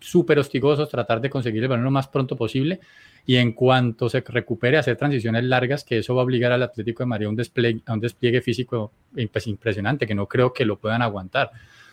súper 0.00 0.40
hostigosos, 0.40 0.88
tratar 0.88 1.20
de 1.20 1.30
conseguir 1.30 1.62
el 1.62 1.68
balón 1.68 1.84
lo 1.84 1.90
más 1.92 2.08
pronto 2.08 2.36
posible 2.36 2.80
y 3.24 3.36
en 3.36 3.52
cuanto 3.52 4.08
se 4.08 4.20
recupere, 4.20 4.78
hacer 4.78 4.96
transiciones 4.96 5.44
largas, 5.44 5.84
que 5.84 5.98
eso 5.98 6.14
va 6.14 6.22
a 6.22 6.24
obligar 6.24 6.50
al 6.50 6.62
Atlético 6.62 7.02
de 7.04 7.06
Madrid 7.06 7.26
a 7.26 7.28
un 7.28 7.36
despliegue, 7.36 7.80
a 7.86 7.92
un 7.92 8.00
despliegue 8.00 8.40
físico 8.40 8.92
pues, 9.30 9.46
impresionante, 9.46 10.06
que 10.06 10.14
no 10.14 10.26
creo 10.26 10.52
que 10.52 10.64
lo 10.64 10.78
puedan 10.78 11.02
aguantar. 11.02 11.50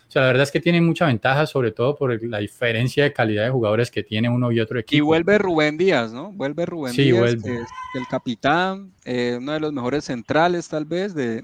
O 0.07 0.09
sea, 0.09 0.21
la 0.21 0.29
verdad 0.29 0.43
es 0.43 0.51
que 0.51 0.61
tiene 0.61 0.79
mucha 0.79 1.05
ventaja, 1.05 1.45
sobre 1.45 1.71
todo 1.71 1.97
por 1.97 2.23
la 2.23 2.37
diferencia 2.37 3.03
de 3.03 3.11
calidad 3.11 3.43
de 3.43 3.49
jugadores 3.49 3.91
que 3.91 4.03
tiene 4.03 4.29
uno 4.29 4.53
y 4.53 4.61
otro 4.61 4.79
equipo. 4.79 4.97
Y 4.97 5.01
vuelve 5.01 5.37
Rubén 5.37 5.77
Díaz, 5.77 6.13
¿no? 6.13 6.31
Vuelve 6.31 6.65
Rubén 6.65 6.93
sí, 6.93 7.03
Díaz, 7.03 7.19
vuelve. 7.19 7.57
el 7.93 8.07
capitán, 8.09 8.93
eh, 9.03 9.35
uno 9.37 9.51
de 9.51 9.59
los 9.59 9.73
mejores 9.73 10.05
centrales 10.05 10.69
tal 10.69 10.85
vez 10.85 11.13
de, 11.13 11.43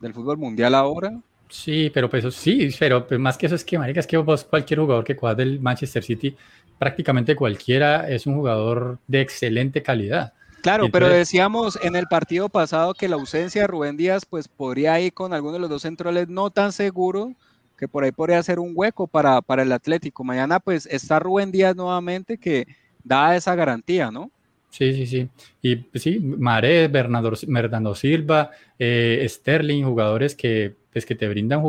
del 0.00 0.14
fútbol 0.14 0.38
mundial 0.38 0.74
ahora. 0.74 1.18
Sí, 1.48 1.90
pero 1.92 2.10
pues 2.10 2.34
sí, 2.34 2.70
pero 2.78 3.06
pues, 3.06 3.18
más 3.18 3.38
que 3.38 3.46
eso 3.46 3.54
es 3.54 3.64
que, 3.64 3.78
marica, 3.78 4.00
es 4.00 4.06
que 4.06 4.16
vos 4.18 4.44
cualquier 4.44 4.80
jugador 4.80 5.04
que 5.04 5.14
juega 5.14 5.34
del 5.34 5.60
Manchester 5.60 6.02
City, 6.02 6.36
prácticamente 6.78 7.34
cualquiera 7.34 8.08
es 8.08 8.26
un 8.26 8.34
jugador 8.34 8.98
de 9.06 9.20
excelente 9.20 9.82
calidad. 9.82 10.32
Claro, 10.62 10.88
pero 10.90 11.08
decíamos 11.08 11.78
en 11.82 11.94
el 11.94 12.06
partido 12.06 12.48
pasado 12.48 12.92
que 12.92 13.08
la 13.08 13.16
ausencia 13.16 13.62
de 13.62 13.68
Rubén 13.68 13.96
Díaz 13.96 14.26
pues 14.26 14.48
podría 14.48 15.00
ir 15.00 15.12
con 15.12 15.32
alguno 15.32 15.54
de 15.54 15.60
los 15.60 15.70
dos 15.70 15.82
centrales 15.82 16.28
no 16.28 16.50
tan 16.50 16.72
seguro, 16.72 17.32
que 17.76 17.86
por 17.86 18.02
ahí 18.02 18.10
podría 18.10 18.42
ser 18.42 18.58
un 18.58 18.72
hueco 18.74 19.06
para, 19.06 19.40
para 19.40 19.62
el 19.62 19.72
Atlético. 19.72 20.24
Mañana 20.24 20.58
pues 20.58 20.86
está 20.86 21.20
Rubén 21.20 21.52
Díaz 21.52 21.76
nuevamente 21.76 22.38
que 22.38 22.66
da 23.04 23.36
esa 23.36 23.54
garantía, 23.54 24.10
¿no? 24.10 24.30
Sí, 24.70 24.92
sí, 24.92 25.06
sí. 25.06 25.28
Y 25.62 25.76
pues, 25.76 26.02
sí, 26.02 26.20
Maré, 26.20 26.88
Bernardo, 26.88 27.94
Silva, 27.94 28.50
eh, 28.78 29.24
Sterling, 29.28 29.84
jugadores 29.84 30.34
que, 30.34 30.74
pues, 30.92 31.06
que 31.06 31.14
te 31.14 31.28
brindan 31.28 31.62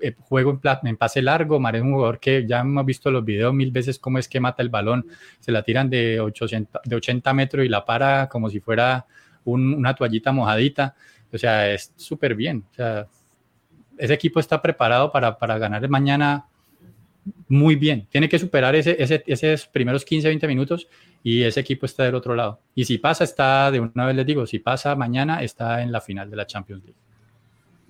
eh, 0.00 0.14
juego 0.18 0.60
en, 0.62 0.88
en, 0.88 0.96
pase 0.96 1.22
largo. 1.22 1.60
Maré 1.60 1.78
es 1.78 1.84
un 1.84 1.92
jugador 1.92 2.18
que 2.18 2.46
ya 2.46 2.60
hemos 2.60 2.84
visto 2.84 3.10
los 3.10 3.24
videos 3.24 3.54
mil 3.54 3.70
veces 3.70 3.98
cómo 3.98 4.18
es 4.18 4.28
que 4.28 4.40
mata 4.40 4.62
el 4.62 4.70
balón. 4.70 5.06
Se 5.40 5.52
la 5.52 5.62
tiran 5.62 5.88
de, 5.88 6.20
800, 6.20 6.82
de 6.84 6.96
80 6.96 7.32
metros 7.32 7.64
y 7.64 7.68
la 7.68 7.84
para 7.84 8.28
como 8.28 8.50
si 8.50 8.60
fuera 8.60 9.06
una 9.44 9.94
toallita 9.94 10.32
mojadita. 10.32 10.94
O 11.32 11.38
sea, 11.38 11.70
es 11.72 11.92
súper 11.96 12.34
bien. 12.34 12.64
O 12.72 12.74
sea, 12.74 13.06
ese 13.96 14.14
equipo 14.14 14.40
está 14.40 14.60
preparado 14.60 15.12
para, 15.12 15.38
para 15.38 15.58
ganar 15.58 15.88
mañana 15.88 16.46
muy 17.48 17.76
bien. 17.76 18.06
Tiene 18.10 18.28
que 18.28 18.38
superar 18.38 18.74
ese, 18.74 18.96
ese, 19.02 19.22
esos 19.26 19.66
primeros 19.66 20.04
15, 20.04 20.28
20 20.28 20.48
minutos 20.48 20.88
y 21.22 21.42
ese 21.42 21.60
equipo 21.60 21.86
está 21.86 22.04
del 22.04 22.14
otro 22.14 22.34
lado. 22.34 22.60
Y 22.74 22.84
si 22.84 22.98
pasa, 22.98 23.24
está, 23.24 23.70
de 23.70 23.80
una 23.80 24.06
vez 24.06 24.16
les 24.16 24.26
digo, 24.26 24.46
si 24.46 24.58
pasa 24.58 24.94
mañana, 24.96 25.42
está 25.42 25.82
en 25.82 25.92
la 25.92 26.00
final 26.00 26.30
de 26.30 26.36
la 26.36 26.46
Champions 26.46 26.82
League. 26.84 26.98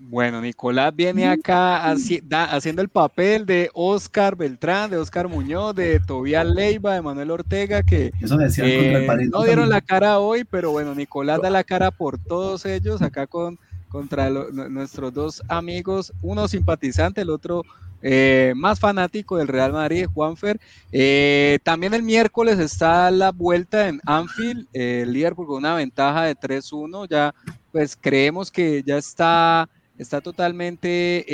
Bueno, 0.05 0.41
Nicolás 0.41 0.93
viene 0.93 1.27
acá 1.27 1.89
haciendo 1.89 2.81
el 2.81 2.89
papel 2.89 3.45
de 3.45 3.69
Oscar 3.73 4.35
Beltrán, 4.35 4.89
de 4.89 4.97
Oscar 4.97 5.29
Muñoz, 5.29 5.73
de 5.75 6.01
Tobias 6.01 6.45
Leiva, 6.45 6.95
de 6.95 7.01
Manuel 7.01 7.31
Ortega, 7.31 7.83
que 7.83 8.07
eh, 8.07 9.27
no 9.31 9.43
dieron 9.43 9.69
la 9.69 9.79
cara 9.79 10.19
hoy, 10.19 10.43
pero 10.43 10.71
bueno, 10.71 10.93
Nicolás 10.93 11.41
da 11.41 11.49
la 11.49 11.63
cara 11.63 11.89
por 11.89 12.17
todos 12.17 12.65
ellos, 12.65 13.01
acá 13.01 13.27
con 13.27 13.57
contra 13.87 14.27
nuestros 14.29 15.13
dos 15.13 15.43
amigos, 15.47 16.11
uno 16.23 16.47
simpatizante, 16.47 17.21
el 17.21 17.29
otro 17.29 17.63
eh, 18.05 18.51
más 18.57 18.81
fanático 18.81 19.37
del 19.37 19.47
Real 19.47 19.71
Madrid, 19.71 20.07
Juanfer. 20.13 20.59
Eh, 20.91 21.57
también 21.63 21.93
el 21.93 22.03
miércoles 22.03 22.59
está 22.59 23.09
la 23.11 23.31
vuelta 23.31 23.87
en 23.87 24.01
Anfield, 24.05 24.67
eh, 24.73 25.03
el 25.03 25.13
Liverpool 25.13 25.47
con 25.47 25.57
una 25.59 25.75
ventaja 25.75 26.23
de 26.25 26.35
3-1. 26.35 27.07
Ya, 27.09 27.33
pues 27.71 27.97
creemos 27.99 28.51
que 28.51 28.83
ya 28.83 28.97
está, 28.97 29.69
está 29.97 30.19
totalmente, 30.19 31.25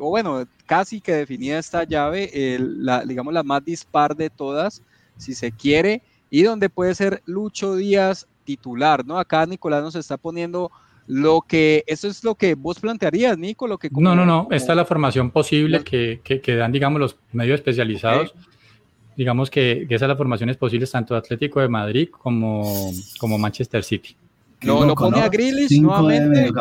o 0.00 0.08
bueno, 0.10 0.44
casi 0.66 1.00
que 1.00 1.12
definida 1.12 1.60
esta 1.60 1.84
llave, 1.84 2.58
la, 2.58 3.04
digamos 3.04 3.32
la 3.32 3.44
más 3.44 3.64
dispar 3.64 4.16
de 4.16 4.30
todas, 4.30 4.82
si 5.16 5.32
se 5.34 5.52
quiere, 5.52 6.02
y 6.28 6.42
donde 6.42 6.68
puede 6.70 6.96
ser 6.96 7.22
Lucho 7.24 7.76
Díaz 7.76 8.26
titular, 8.42 9.06
¿no? 9.06 9.16
Acá 9.18 9.46
Nicolás 9.46 9.82
nos 9.82 9.94
está 9.94 10.16
poniendo 10.16 10.72
lo 11.08 11.40
que, 11.40 11.84
eso 11.86 12.06
es 12.06 12.22
lo 12.22 12.34
que 12.34 12.54
vos 12.54 12.78
plantearías, 12.78 13.36
Nico, 13.36 13.66
lo 13.66 13.78
que... 13.78 13.88
no, 13.90 14.14
no, 14.14 14.24
no, 14.24 14.46
esta 14.50 14.72
es 14.72 14.76
la 14.76 14.84
formación 14.84 15.30
posible 15.30 15.82
que, 15.82 16.20
que, 16.22 16.54
dan, 16.54 16.70
digamos, 16.70 17.00
los 17.00 17.16
medios 17.32 17.56
especializados. 17.56 18.34
Digamos 19.16 19.50
que, 19.50 19.86
que 19.88 19.96
esas 19.96 20.06
las 20.06 20.16
formaciones 20.16 20.56
posibles 20.56 20.92
tanto 20.92 21.16
Atlético 21.16 21.60
de 21.60 21.68
Madrid 21.68 22.08
como, 22.08 22.92
como 23.18 23.36
Manchester 23.36 23.82
City. 23.82 24.14
No, 24.60 24.84
lo 24.84 24.94
pone 24.94 25.20
a 25.20 25.28
Grealish 25.28 25.80
nuevamente. 25.80 26.52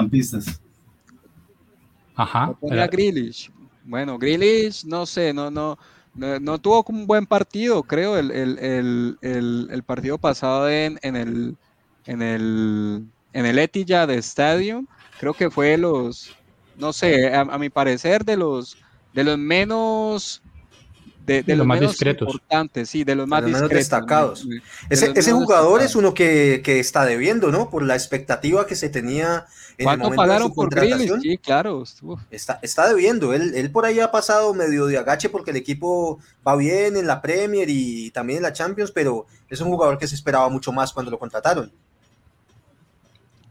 Ajá. 2.16 2.48
Lo 2.48 2.56
pone 2.56 2.82
a 2.82 2.88
Grealish. 2.88 3.52
Bueno, 3.84 4.18
Grealish, 4.18 4.86
no 4.86 5.06
sé, 5.06 5.34
no, 5.34 5.52
no, 5.52 5.78
no, 6.16 6.58
tuvo 6.58 6.84
un 6.88 7.06
buen 7.06 7.28
partido, 7.28 7.84
creo, 7.84 8.18
el, 8.18 8.32
el, 8.32 9.18
el, 9.22 9.68
el 9.70 9.84
partido 9.84 10.18
pasado 10.18 10.68
en, 10.70 10.98
en 11.04 11.16
el 11.16 11.58
en 12.08 12.22
el 12.22 13.06
en 13.34 13.46
el 13.46 13.60
Etihad 13.60 14.10
Stadium, 14.12 14.88
creo 15.20 15.34
que 15.34 15.50
fue 15.50 15.78
los, 15.78 16.36
no 16.78 16.94
sé, 16.94 17.34
a, 17.34 17.58
mi 17.58 17.70
parecer 17.70 18.24
de 18.24 18.38
los, 18.38 18.78
de 19.14 19.24
los 19.24 19.38
menos 19.38 20.42
de, 21.26 21.44
de, 21.44 21.58
los, 21.58 21.68
más 21.68 21.82
discretos. 21.82 22.28
importantes, 22.28 22.90
sí, 22.90 23.04
de 23.04 23.14
los 23.14 23.28
más, 23.28 23.44
destacados. 23.70 24.48
ese, 24.90 25.12
ese 25.14 25.34
jugador 25.34 25.82
es 25.82 25.94
uno 25.96 26.14
que, 26.14 26.62
que, 26.64 26.80
está 26.80 27.06
debiendo, 27.06 27.52
¿no? 27.52 27.70
Por 27.70 27.84
la 27.84 27.96
expectativa 27.96 28.66
que 28.66 28.78
se 28.78 28.88
tenía 28.88 29.46
en 29.78 29.84
¿Cuánto 29.84 30.08
el 30.08 30.16
momento 30.16 30.22
pagaron 30.22 30.48
de 30.48 30.50
su 30.50 30.56
por 30.56 30.70
contratación. 30.70 31.22
Sí, 31.22 31.38
claro. 31.38 31.84
Está, 32.32 32.60
está 32.62 32.88
debiendo. 32.88 33.34
Él, 33.34 33.54
él 33.56 33.72
por 33.72 33.86
ahí 33.86 34.00
ha 34.00 34.10
pasado 34.10 34.54
medio 34.54 34.86
de 34.86 34.98
agache 34.98 35.28
porque 35.30 35.52
el 35.52 35.58
equipo 35.58 36.20
va 36.48 36.56
bien 36.56 36.96
en 36.96 37.06
la 37.06 37.22
Premier 37.22 37.70
y 37.70 38.10
también 38.12 38.38
en 38.38 38.44
la 38.44 38.54
Champions, 38.54 38.92
pero 38.92 39.28
es 39.50 39.60
un 39.60 39.68
jugador 39.68 39.98
que 39.98 40.08
se 40.08 40.16
esperaba 40.16 40.48
mucho 40.48 40.72
más 40.72 40.94
cuando 40.94 41.12
lo 41.12 41.20
contrataron. 41.20 41.72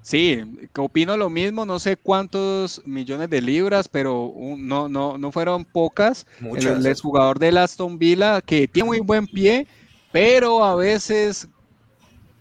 Sí, 0.06 0.40
opino 0.78 1.16
lo 1.16 1.28
mismo, 1.28 1.66
no 1.66 1.80
sé 1.80 1.96
cuántos 1.96 2.80
millones 2.86 3.28
de 3.28 3.42
libras, 3.42 3.88
pero 3.88 4.32
no, 4.56 4.88
no, 4.88 5.18
no 5.18 5.32
fueron 5.32 5.64
pocas. 5.64 6.28
El, 6.40 6.94
jugador 6.94 7.40
de 7.40 7.48
Aston 7.58 7.98
Villa, 7.98 8.40
que 8.40 8.68
tiene 8.68 8.86
muy 8.86 9.00
buen 9.00 9.26
pie, 9.26 9.66
pero 10.12 10.62
a 10.62 10.76
veces 10.76 11.48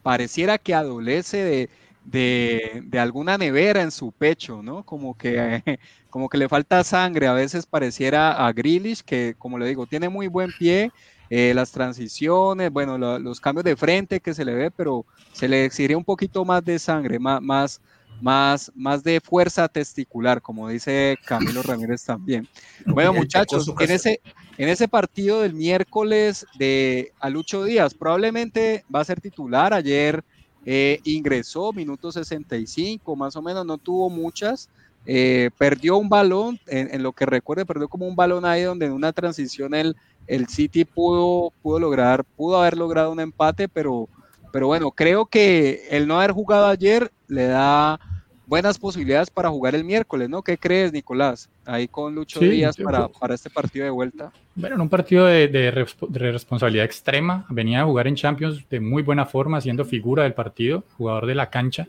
pareciera 0.03 0.59
que 0.59 0.75
adolece 0.75 1.67
de, 2.03 2.83
de, 2.83 2.99
alguna 2.99 3.35
nevera 3.35 3.81
en 3.81 3.89
su 3.89 4.11
pecho, 4.11 4.61
¿no? 4.61 4.83
Como 4.83 5.17
que, 5.17 5.63
como 6.11 6.29
que 6.29 6.37
le 6.37 6.47
falta 6.47 6.83
sangre, 6.83 7.25
a 7.25 7.33
veces 7.33 7.65
pareciera 7.65 8.45
a 8.45 8.53
Grealish, 8.53 9.01
que 9.01 9.33
como 9.39 9.57
le 9.57 9.65
digo, 9.65 9.87
tiene 9.87 10.07
muy 10.07 10.27
buen 10.27 10.51
pie, 10.59 10.91
eh, 11.29 11.53
las 11.53 11.71
transiciones, 11.71 12.71
bueno, 12.71 12.97
los 12.97 13.39
cambios 13.39 13.63
de 13.63 13.75
frente 13.75 14.19
que 14.19 14.33
se 14.33 14.45
le 14.45 14.53
ve, 14.53 14.71
pero 14.71 15.05
se 15.31 15.47
le 15.47 15.65
exigiría 15.65 15.97
un 15.97 16.03
poquito 16.03 16.45
más 16.45 16.63
de 16.63 16.77
sangre, 16.77 17.19
más, 17.19 17.41
más, 17.41 17.81
más, 18.21 18.71
más 18.75 19.03
de 19.03 19.19
fuerza 19.19 19.67
testicular, 19.67 20.41
como 20.41 20.69
dice 20.69 21.17
Camilo 21.25 21.61
Ramírez 21.63 22.03
también. 22.03 22.47
Bueno, 22.85 23.13
muchachos, 23.13 23.71
en 23.79 23.91
ese, 23.91 24.21
en 24.57 24.69
ese 24.69 24.87
partido 24.87 25.41
del 25.41 25.53
miércoles 25.53 26.45
de 26.57 27.11
Alucho 27.19 27.63
Díaz, 27.63 27.93
probablemente 27.93 28.85
va 28.93 29.01
a 29.01 29.05
ser 29.05 29.19
titular. 29.19 29.73
Ayer 29.73 30.23
eh, 30.65 30.99
ingresó, 31.03 31.73
minuto 31.73 32.11
65, 32.11 33.15
más 33.15 33.35
o 33.35 33.41
menos, 33.41 33.65
no 33.65 33.77
tuvo 33.77 34.09
muchas. 34.09 34.69
Eh, 35.07 35.51
perdió 35.57 35.97
un 35.97 36.09
balón, 36.09 36.59
en, 36.65 36.93
en, 36.93 37.03
lo 37.03 37.11
que 37.11 37.27
recuerde, 37.27 37.65
perdió 37.65 37.87
como 37.87 38.07
un 38.07 38.15
balón 38.15 38.43
ahí 38.43 38.63
donde 38.63 38.87
en 38.87 38.91
una 38.91 39.13
transición 39.13 39.75
él 39.75 39.95
el 40.27 40.47
City 40.47 40.85
pudo, 40.85 41.51
pudo 41.61 41.79
lograr, 41.79 42.23
pudo 42.23 42.61
haber 42.61 42.77
logrado 42.77 43.11
un 43.11 43.19
empate, 43.19 43.67
pero, 43.67 44.09
pero 44.51 44.67
bueno, 44.67 44.91
creo 44.91 45.25
que 45.25 45.87
el 45.89 46.07
no 46.07 46.17
haber 46.17 46.31
jugado 46.31 46.67
ayer 46.67 47.11
le 47.27 47.47
da 47.47 47.99
buenas 48.47 48.77
posibilidades 48.77 49.29
para 49.29 49.49
jugar 49.49 49.75
el 49.75 49.83
miércoles, 49.83 50.29
¿no? 50.29 50.41
¿Qué 50.41 50.57
crees, 50.57 50.93
Nicolás? 50.93 51.49
Ahí 51.65 51.87
con 51.87 52.13
Lucho 52.13 52.39
Díaz 52.39 52.77
para, 52.77 53.07
para, 53.07 53.33
este 53.33 53.49
partido 53.49 53.85
de 53.85 53.91
vuelta. 53.91 54.31
Bueno, 54.53 54.75
en 54.75 54.81
un 54.81 54.89
partido 54.89 55.25
de, 55.25 55.47
de, 55.47 55.71
responsabilidad 55.71 56.85
extrema, 56.85 57.45
venía 57.49 57.81
a 57.81 57.85
jugar 57.85 58.07
en 58.07 58.15
Champions 58.15 58.67
de 58.69 58.79
muy 58.79 59.03
buena 59.03 59.25
forma, 59.25 59.61
siendo 59.61 59.83
figura 59.83 60.23
del 60.23 60.33
partido, 60.33 60.83
jugador 60.97 61.25
de 61.25 61.35
la 61.35 61.49
cancha, 61.49 61.87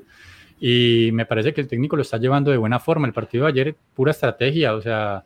y 0.59 1.11
me 1.12 1.26
parece 1.26 1.53
que 1.53 1.61
el 1.61 1.68
técnico 1.68 1.97
lo 1.97 2.03
está 2.03 2.16
llevando 2.16 2.51
de 2.51 2.57
buena 2.57 2.80
forma. 2.80 3.07
El 3.07 3.12
partido 3.12 3.45
de 3.45 3.51
ayer, 3.51 3.76
pura 3.95 4.12
estrategia, 4.12 4.74
o 4.74 4.80
sea, 4.80 5.24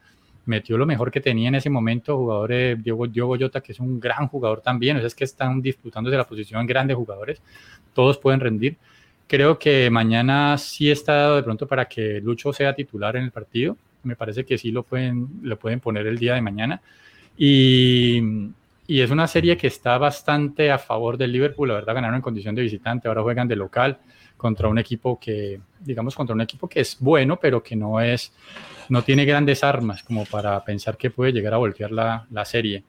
metió 0.51 0.77
lo 0.77 0.85
mejor 0.85 1.11
que 1.11 1.21
tenía 1.21 1.49
en 1.49 1.55
ese 1.55 1.71
momento, 1.71 2.17
jugadores, 2.17 2.83
Diego, 2.83 3.07
Diego 3.07 3.29
Goyota, 3.29 3.61
que 3.61 3.73
es 3.73 3.81
un 3.81 4.01
gran 4.01 4.29
jugador 4.29 4.61
también, 4.61 4.97
o 4.97 5.01
sea, 5.01 5.07
es 5.07 5.15
que 5.15 5.25
están 5.25 5.63
disputando 5.63 6.11
de 6.11 6.17
la 6.17 6.27
posición 6.27 6.67
grandes 6.67 6.97
jugadores, 6.97 7.41
todos 7.95 8.19
pueden 8.19 8.41
rendir. 8.41 8.77
Creo 9.27 9.59
que 9.59 9.89
mañana 9.91 10.59
sí 10.59 10.91
está 10.91 11.15
dado 11.15 11.37
de 11.37 11.43
pronto 11.45 11.67
para 11.67 11.87
que 11.87 12.21
Lucho 12.21 12.53
sea 12.53 12.75
titular 12.75 13.17
en 13.17 13.25
el 13.25 13.31
partido, 13.31 13.77
me 14.03 14.17
parece 14.17 14.45
que 14.45 14.59
sí 14.59 14.73
lo 14.73 14.83
pueden, 14.83 15.29
lo 15.43 15.57
pueden 15.59 15.81
poner 15.81 16.07
el 16.07 16.19
día 16.19 16.35
de 16.35 16.43
mañana. 16.43 16.81
Y, 17.37 18.21
y 18.91 19.03
es 19.03 19.11
una 19.13 19.29
serie 19.29 19.57
que 19.57 19.69
está 19.69 19.99
bastante 19.99 20.73
a 20.73 20.77
favor 20.77 21.17
del 21.17 21.31
Liverpool, 21.31 21.69
la 21.69 21.75
verdad 21.75 21.95
ganaron 21.95 22.17
en 22.17 22.23
condición 22.23 22.57
de 22.57 22.63
visitante, 22.63 23.07
ahora 23.07 23.23
juegan 23.23 23.47
de 23.47 23.55
local 23.55 24.01
contra 24.37 24.67
un 24.67 24.79
equipo 24.79 25.17
que, 25.21 25.61
digamos, 25.79 26.17
contra 26.17 26.35
un 26.35 26.41
equipo 26.41 26.69
que 26.69 26.81
es 26.81 26.97
bueno, 26.99 27.39
pero 27.41 27.63
que 27.63 27.77
no 27.77 28.01
es, 28.01 28.33
no 28.89 29.03
tiene 29.03 29.25
grandes 29.25 29.63
armas 29.63 30.03
como 30.03 30.25
para 30.25 30.65
pensar 30.65 30.97
que 30.97 31.09
puede 31.09 31.33
llegar 31.33 31.55
a 31.55 31.59
voltear 31.59 31.93
la, 31.93 32.27
la 32.33 32.45
serie. 32.45 32.83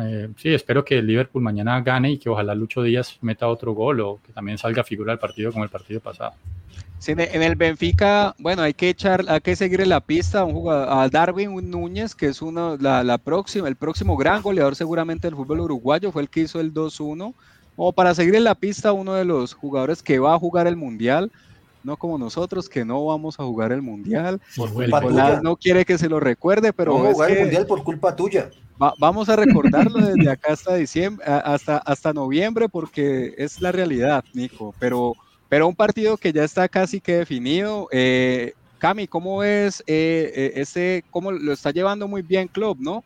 Eh, 0.00 0.28
sí, 0.36 0.54
espero 0.54 0.84
que 0.84 0.98
el 0.98 1.06
Liverpool 1.08 1.42
mañana 1.42 1.80
gane 1.80 2.12
y 2.12 2.18
que 2.18 2.28
ojalá 2.28 2.54
Lucho 2.54 2.84
Díaz 2.84 3.18
meta 3.20 3.48
otro 3.48 3.72
gol 3.72 3.98
o 4.02 4.20
que 4.24 4.32
también 4.32 4.56
salga 4.56 4.84
figura 4.84 5.10
del 5.10 5.18
partido 5.18 5.50
como 5.50 5.64
el 5.64 5.70
partido 5.70 5.98
pasado. 5.98 6.34
Sí, 7.00 7.12
en 7.12 7.42
el 7.42 7.56
Benfica, 7.56 8.34
bueno, 8.38 8.60
hay 8.60 8.74
que 8.74 8.90
echar, 8.90 9.24
hay 9.26 9.40
que 9.40 9.56
seguir 9.56 9.86
la 9.86 10.00
pista 10.00 10.40
a, 10.40 10.44
un 10.44 10.52
jugador, 10.52 10.88
a 10.90 11.08
Darwin 11.08 11.70
Núñez, 11.70 12.14
que 12.14 12.26
es 12.26 12.42
uno, 12.42 12.76
la, 12.78 13.02
la 13.02 13.16
próxima, 13.16 13.68
el 13.68 13.76
próximo 13.76 14.18
gran 14.18 14.42
goleador 14.42 14.76
seguramente 14.76 15.26
del 15.26 15.34
fútbol 15.34 15.60
uruguayo, 15.60 16.12
fue 16.12 16.20
el 16.20 16.28
que 16.28 16.40
hizo 16.40 16.60
el 16.60 16.74
2-1 16.74 17.34
o 17.82 17.92
para 17.92 18.14
seguir 18.14 18.34
en 18.34 18.44
la 18.44 18.54
pista 18.54 18.92
uno 18.92 19.14
de 19.14 19.24
los 19.24 19.54
jugadores 19.54 20.02
que 20.02 20.18
va 20.18 20.34
a 20.34 20.38
jugar 20.38 20.66
el 20.66 20.76
Mundial, 20.76 21.32
no 21.82 21.96
como 21.96 22.18
nosotros 22.18 22.68
que 22.68 22.84
no 22.84 23.06
vamos 23.06 23.40
a 23.40 23.44
jugar 23.44 23.72
el 23.72 23.80
Mundial. 23.80 24.38
no 25.42 25.56
quiere 25.56 25.86
que 25.86 25.96
se 25.96 26.10
lo 26.10 26.20
recuerde, 26.20 26.74
pero 26.74 26.98
a 26.98 27.12
jugar 27.12 27.30
el 27.30 27.40
Mundial 27.40 27.64
por 27.64 27.82
culpa 27.82 28.14
tuya. 28.14 28.50
vamos 28.98 29.30
a 29.30 29.36
recordarlo 29.36 29.98
desde 29.98 30.30
acá 30.30 30.52
hasta 30.52 30.74
diciembre, 30.74 31.24
hasta, 31.26 31.78
hasta 31.78 32.12
noviembre, 32.12 32.68
porque 32.68 33.34
es 33.38 33.62
la 33.62 33.72
realidad, 33.72 34.24
Nico. 34.34 34.74
Pero, 34.78 35.14
pero 35.50 35.68
un 35.68 35.76
partido 35.76 36.16
que 36.16 36.32
ya 36.32 36.44
está 36.44 36.66
casi 36.68 37.00
que 37.02 37.16
definido. 37.16 37.88
Eh, 37.92 38.54
Cami, 38.78 39.06
¿cómo 39.06 39.38
ves 39.38 39.84
eh, 39.86 40.32
eh, 40.34 40.52
ese, 40.54 41.04
cómo 41.10 41.32
lo 41.32 41.52
está 41.52 41.70
llevando 41.70 42.08
muy 42.08 42.22
bien 42.22 42.48
Club, 42.48 42.78
no? 42.80 43.04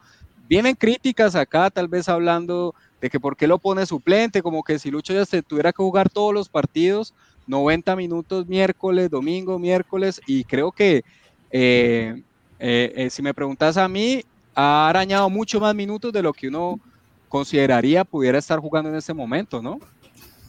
Vienen 0.48 0.76
críticas 0.76 1.34
acá, 1.34 1.68
tal 1.70 1.88
vez 1.88 2.08
hablando 2.08 2.74
de 3.00 3.10
que 3.10 3.18
por 3.18 3.36
qué 3.36 3.48
lo 3.48 3.58
pone 3.58 3.84
suplente, 3.84 4.42
como 4.42 4.62
que 4.62 4.78
si 4.78 4.90
Lucho 4.90 5.12
ya 5.12 5.26
se 5.26 5.42
tuviera 5.42 5.72
que 5.72 5.82
jugar 5.82 6.08
todos 6.08 6.32
los 6.32 6.48
partidos, 6.48 7.12
90 7.46 7.96
minutos 7.96 8.46
miércoles, 8.46 9.10
domingo, 9.10 9.58
miércoles, 9.58 10.20
y 10.26 10.44
creo 10.44 10.70
que 10.72 11.02
eh, 11.50 12.22
eh, 12.58 12.92
eh, 12.96 13.10
si 13.10 13.22
me 13.22 13.34
preguntas 13.34 13.76
a 13.76 13.88
mí, 13.88 14.24
ha 14.54 14.88
arañado 14.88 15.28
mucho 15.28 15.60
más 15.60 15.74
minutos 15.74 16.12
de 16.12 16.22
lo 16.22 16.32
que 16.32 16.48
uno 16.48 16.80
consideraría 17.28 18.04
pudiera 18.04 18.38
estar 18.38 18.58
jugando 18.60 18.90
en 18.90 18.96
ese 18.96 19.12
momento, 19.12 19.60
¿no? 19.60 19.80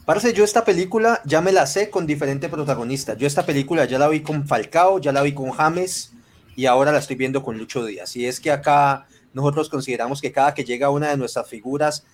Parece, 0.05 0.33
yo 0.33 0.43
esta 0.43 0.63
película 0.63 1.21
ya 1.25 1.41
me 1.41 1.51
la 1.51 1.65
sé 1.65 1.89
con 1.89 2.05
diferentes 2.05 2.49
protagonistas. 2.49 3.17
Yo 3.17 3.25
esta 3.25 3.45
película 3.45 3.85
ya 3.85 3.97
la 3.97 4.07
vi 4.07 4.21
con 4.21 4.47
Falcao, 4.47 4.99
ya 4.99 5.11
la 5.11 5.23
vi 5.23 5.33
con 5.33 5.49
James 5.49 6.11
y 6.55 6.67
ahora 6.67 6.91
la 6.91 6.99
estoy 6.99 7.15
viendo 7.15 7.41
con 7.41 7.57
Lucho 7.57 7.83
Díaz. 7.83 8.15
Y 8.15 8.27
es 8.27 8.39
que 8.39 8.51
acá 8.51 9.07
nosotros 9.33 9.67
consideramos 9.67 10.21
que 10.21 10.31
cada 10.31 10.53
que 10.53 10.63
llega 10.63 10.91
una 10.91 11.09
de 11.09 11.17
nuestras 11.17 11.49
figuras 11.49 12.05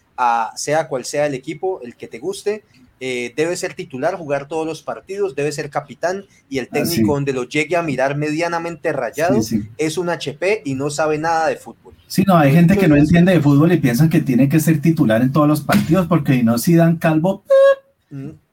sea 0.56 0.88
cual 0.88 1.04
sea 1.04 1.26
el 1.26 1.34
equipo, 1.34 1.82
el 1.84 1.96
que 1.96 2.08
te 2.08 2.20
guste, 2.20 2.64
eh, 3.00 3.34
debe 3.36 3.58
ser 3.58 3.74
titular, 3.74 4.16
jugar 4.16 4.48
todos 4.48 4.66
los 4.66 4.84
partidos, 4.84 5.36
debe 5.36 5.52
ser 5.52 5.72
capitán 5.72 6.26
y 6.50 6.60
el 6.60 6.70
técnico 6.70 7.16
donde 7.16 7.34
lo 7.34 7.44
llegue 7.44 7.76
a 7.76 7.82
mirar 7.82 8.16
medianamente 8.16 8.94
rayado 8.94 9.40
es 9.78 9.98
un 9.98 10.10
HP 10.10 10.62
y 10.66 10.76
no 10.76 10.92
sabe 10.92 11.18
nada 11.18 11.48
de 11.48 11.58
fútbol. 11.58 11.96
Sí, 12.06 12.24
no, 12.28 12.38
hay 12.38 12.52
gente 12.52 12.78
que 12.78 12.88
no 12.88 12.96
entiende 12.96 13.34
de 13.34 13.40
fútbol 13.40 13.72
y 13.72 13.78
piensan 13.78 14.10
que 14.10 14.22
tiene 14.22 14.48
que 14.50 14.60
ser 14.60 14.82
titular 14.82 15.22
en 15.22 15.32
todos 15.32 15.48
los 15.48 15.62
partidos 15.62 16.08
porque 16.08 16.34
si 16.34 16.44
no, 16.44 16.58
si 16.60 16.76
dan 16.76 16.98
calvo. 16.98 17.44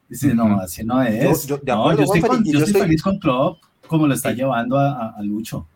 Dice, 0.09 0.34
no, 0.34 0.61
así 0.61 0.84
no 0.84 1.02
es. 1.02 1.46
Yo, 1.46 1.56
estoy, 1.56 2.72
feliz 2.72 3.02
con 3.02 3.18
Klopp, 3.18 3.59
como 3.86 4.06
lo 4.06 4.14
está 4.14 4.32
llevando 4.32 4.78
a 4.78 5.16
Lucho. 5.22 5.66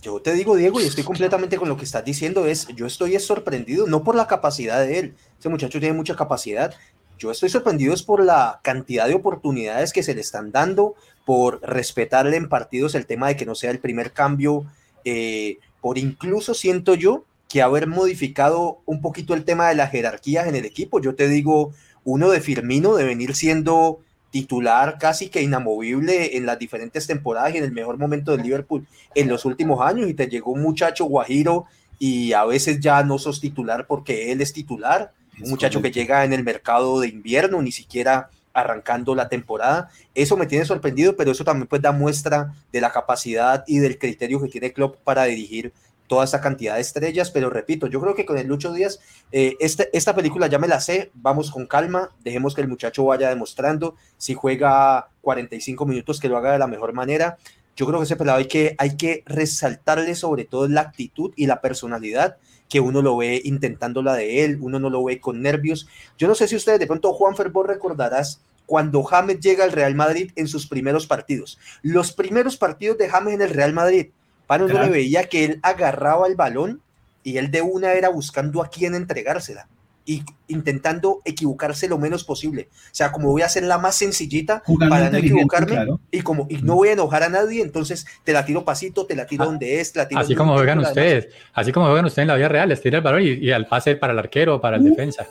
Yo 0.00 0.20
te 0.20 0.32
digo, 0.32 0.54
Diego, 0.54 0.80
y 0.80 0.84
estoy 0.84 1.02
completamente 1.02 1.56
con 1.56 1.68
lo 1.68 1.76
que 1.76 1.84
estás 1.84 2.04
diciendo, 2.04 2.46
es, 2.46 2.68
yo 2.68 2.86
estoy 2.86 3.18
sorprendido, 3.18 3.88
no 3.88 4.04
por 4.04 4.14
la 4.14 4.28
capacidad 4.28 4.80
de 4.80 4.98
él, 4.98 5.14
ese 5.38 5.48
muchacho 5.48 5.80
tiene 5.80 5.96
mucha 5.96 6.14
capacidad, 6.14 6.72
yo 7.18 7.32
estoy 7.32 7.48
sorprendido 7.48 7.92
es 7.92 8.04
por 8.04 8.24
la 8.24 8.60
cantidad 8.62 9.08
de 9.08 9.14
oportunidades 9.14 9.92
que 9.92 10.04
se 10.04 10.14
le 10.14 10.20
están 10.20 10.52
dando, 10.52 10.94
por 11.26 11.60
respetarle 11.62 12.36
en 12.36 12.48
partidos 12.48 12.94
el 12.94 13.06
tema 13.06 13.26
de 13.26 13.36
que 13.36 13.44
no 13.44 13.56
sea 13.56 13.72
el 13.72 13.80
primer 13.80 14.12
cambio, 14.12 14.66
eh, 15.04 15.58
por 15.80 15.98
incluso 15.98 16.54
siento 16.54 16.94
yo 16.94 17.24
que 17.48 17.60
haber 17.60 17.88
modificado 17.88 18.82
un 18.86 19.00
poquito 19.00 19.34
el 19.34 19.44
tema 19.44 19.68
de 19.68 19.74
la 19.74 19.88
jerarquía 19.88 20.46
en 20.46 20.54
el 20.54 20.64
equipo, 20.64 21.00
yo 21.00 21.16
te 21.16 21.28
digo, 21.28 21.72
uno 22.08 22.30
de 22.30 22.40
Firmino 22.40 22.96
de 22.96 23.04
venir 23.04 23.34
siendo 23.34 24.00
titular 24.30 24.96
casi 24.98 25.28
que 25.28 25.42
inamovible 25.42 26.38
en 26.38 26.46
las 26.46 26.58
diferentes 26.58 27.06
temporadas 27.06 27.54
y 27.54 27.58
en 27.58 27.64
el 27.64 27.72
mejor 27.72 27.98
momento 27.98 28.32
del 28.32 28.42
Liverpool 28.42 28.86
en 29.14 29.28
los 29.28 29.44
últimos 29.44 29.86
años 29.86 30.08
y 30.08 30.14
te 30.14 30.26
llegó 30.26 30.52
un 30.52 30.62
muchacho 30.62 31.04
guajiro 31.04 31.66
y 31.98 32.32
a 32.32 32.46
veces 32.46 32.80
ya 32.80 33.02
no 33.02 33.18
sos 33.18 33.42
titular 33.42 33.86
porque 33.86 34.32
él 34.32 34.40
es 34.40 34.54
titular, 34.54 35.12
un 35.42 35.50
muchacho 35.50 35.82
que 35.82 35.90
llega 35.90 36.24
en 36.24 36.32
el 36.32 36.44
mercado 36.44 36.98
de 36.98 37.08
invierno, 37.08 37.60
ni 37.60 37.72
siquiera 37.72 38.30
arrancando 38.54 39.14
la 39.14 39.28
temporada. 39.28 39.90
Eso 40.14 40.38
me 40.38 40.46
tiene 40.46 40.64
sorprendido, 40.64 41.14
pero 41.14 41.32
eso 41.32 41.44
también 41.44 41.66
pues 41.66 41.82
da 41.82 41.92
muestra 41.92 42.54
de 42.72 42.80
la 42.80 42.90
capacidad 42.90 43.64
y 43.66 43.78
del 43.80 43.98
criterio 43.98 44.40
que 44.40 44.48
tiene 44.48 44.72
Klopp 44.72 44.96
para 45.04 45.24
dirigir 45.24 45.74
toda 46.08 46.24
esta 46.24 46.40
cantidad 46.40 46.74
de 46.74 46.80
estrellas, 46.80 47.30
pero 47.30 47.50
repito, 47.50 47.86
yo 47.86 48.00
creo 48.00 48.14
que 48.14 48.24
con 48.24 48.38
el 48.38 48.46
Lucho 48.46 48.72
Díaz, 48.72 48.98
eh, 49.30 49.56
este, 49.60 49.90
esta 49.96 50.14
película 50.14 50.48
ya 50.48 50.58
me 50.58 50.66
la 50.66 50.80
sé, 50.80 51.12
vamos 51.14 51.50
con 51.50 51.66
calma, 51.66 52.10
dejemos 52.24 52.54
que 52.54 52.62
el 52.62 52.68
muchacho 52.68 53.04
vaya 53.04 53.28
demostrando, 53.28 53.94
si 54.16 54.34
juega 54.34 55.10
45 55.20 55.86
minutos, 55.86 56.18
que 56.18 56.28
lo 56.28 56.36
haga 56.36 56.52
de 56.52 56.58
la 56.58 56.66
mejor 56.66 56.92
manera. 56.92 57.38
Yo 57.76 57.86
creo 57.86 58.00
que 58.00 58.04
ese 58.04 58.16
pelado 58.16 58.38
hay 58.38 58.48
que, 58.48 58.74
hay 58.78 58.96
que 58.96 59.22
resaltarle 59.26 60.16
sobre 60.16 60.44
todo 60.44 60.66
la 60.66 60.80
actitud 60.80 61.32
y 61.36 61.46
la 61.46 61.60
personalidad 61.60 62.38
que 62.68 62.80
uno 62.80 63.02
lo 63.02 63.16
ve 63.16 63.40
intentando 63.44 64.02
la 64.02 64.14
de 64.14 64.44
él, 64.44 64.58
uno 64.60 64.78
no 64.78 64.90
lo 64.90 65.04
ve 65.04 65.20
con 65.20 65.42
nervios. 65.42 65.88
Yo 66.18 66.26
no 66.28 66.34
sé 66.34 66.48
si 66.48 66.56
ustedes 66.56 66.80
de 66.80 66.86
pronto, 66.86 67.12
Juan 67.12 67.36
Ferbo, 67.36 67.62
recordarás 67.62 68.42
cuando 68.66 69.02
James 69.02 69.40
llega 69.40 69.64
al 69.64 69.72
Real 69.72 69.94
Madrid 69.94 70.30
en 70.36 70.46
sus 70.46 70.66
primeros 70.66 71.06
partidos. 71.06 71.58
Los 71.80 72.12
primeros 72.12 72.58
partidos 72.58 72.98
de 72.98 73.08
James 73.08 73.32
en 73.32 73.40
el 73.40 73.50
Real 73.50 73.72
Madrid, 73.72 74.08
para 74.48 74.64
uno 74.64 74.82
le 74.82 74.88
veía 74.88 75.24
que 75.24 75.44
él 75.44 75.60
agarraba 75.62 76.26
el 76.26 76.34
balón 76.34 76.80
y 77.22 77.36
él 77.36 77.50
de 77.50 77.60
una 77.60 77.92
era 77.92 78.08
buscando 78.08 78.62
a 78.62 78.70
quién 78.70 78.94
entregársela 78.94 79.68
y 80.06 80.22
intentando 80.46 81.18
equivocarse 81.26 81.86
lo 81.86 81.98
menos 81.98 82.24
posible. 82.24 82.70
O 82.72 82.94
sea, 82.94 83.12
como 83.12 83.28
voy 83.30 83.42
a 83.42 83.44
hacer 83.44 83.62
la 83.64 83.76
más 83.76 83.94
sencillita 83.94 84.62
para 84.88 85.10
no 85.10 85.18
equivocarme 85.18 85.98
y 86.10 86.22
como 86.22 86.46
y 86.48 86.56
no 86.62 86.76
voy 86.76 86.88
a 86.88 86.92
enojar 86.92 87.24
a 87.24 87.28
nadie, 87.28 87.60
entonces 87.60 88.06
te 88.24 88.32
la 88.32 88.46
tiro 88.46 88.64
pasito, 88.64 89.04
te 89.04 89.14
la 89.14 89.26
tiro 89.26 89.44
ah, 89.44 89.46
donde 89.48 89.80
es, 89.80 89.94
la 89.94 90.08
tiro 90.08 90.22
Así 90.22 90.34
como 90.34 90.54
juegan 90.54 90.78
ustedes, 90.78 91.28
así 91.52 91.72
como 91.72 91.88
juegan 91.88 92.06
ustedes 92.06 92.22
en 92.22 92.28
la 92.28 92.36
vida 92.36 92.48
real, 92.48 92.70
les 92.70 92.80
tira 92.80 92.96
el 92.98 93.04
balón 93.04 93.20
y, 93.22 93.50
al 93.50 93.66
pase 93.66 93.96
para 93.96 94.14
el 94.14 94.18
arquero 94.18 94.54
o 94.56 94.60
para 94.62 94.78
el 94.78 94.82
uh, 94.82 94.88
defensa. 94.88 95.26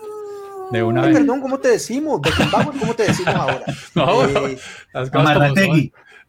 De 0.70 0.84
una 0.84 1.02
vez. 1.02 1.18
Perdón, 1.18 1.42
¿cómo 1.42 1.58
te 1.58 1.70
decimos? 1.70 2.22
¿De? 2.22 2.30
¿Cómo 2.80 2.94
te 2.94 3.04
decimos 3.04 3.34
ahora? 3.34 3.64
no, 3.96 4.26
eh, 4.26 4.60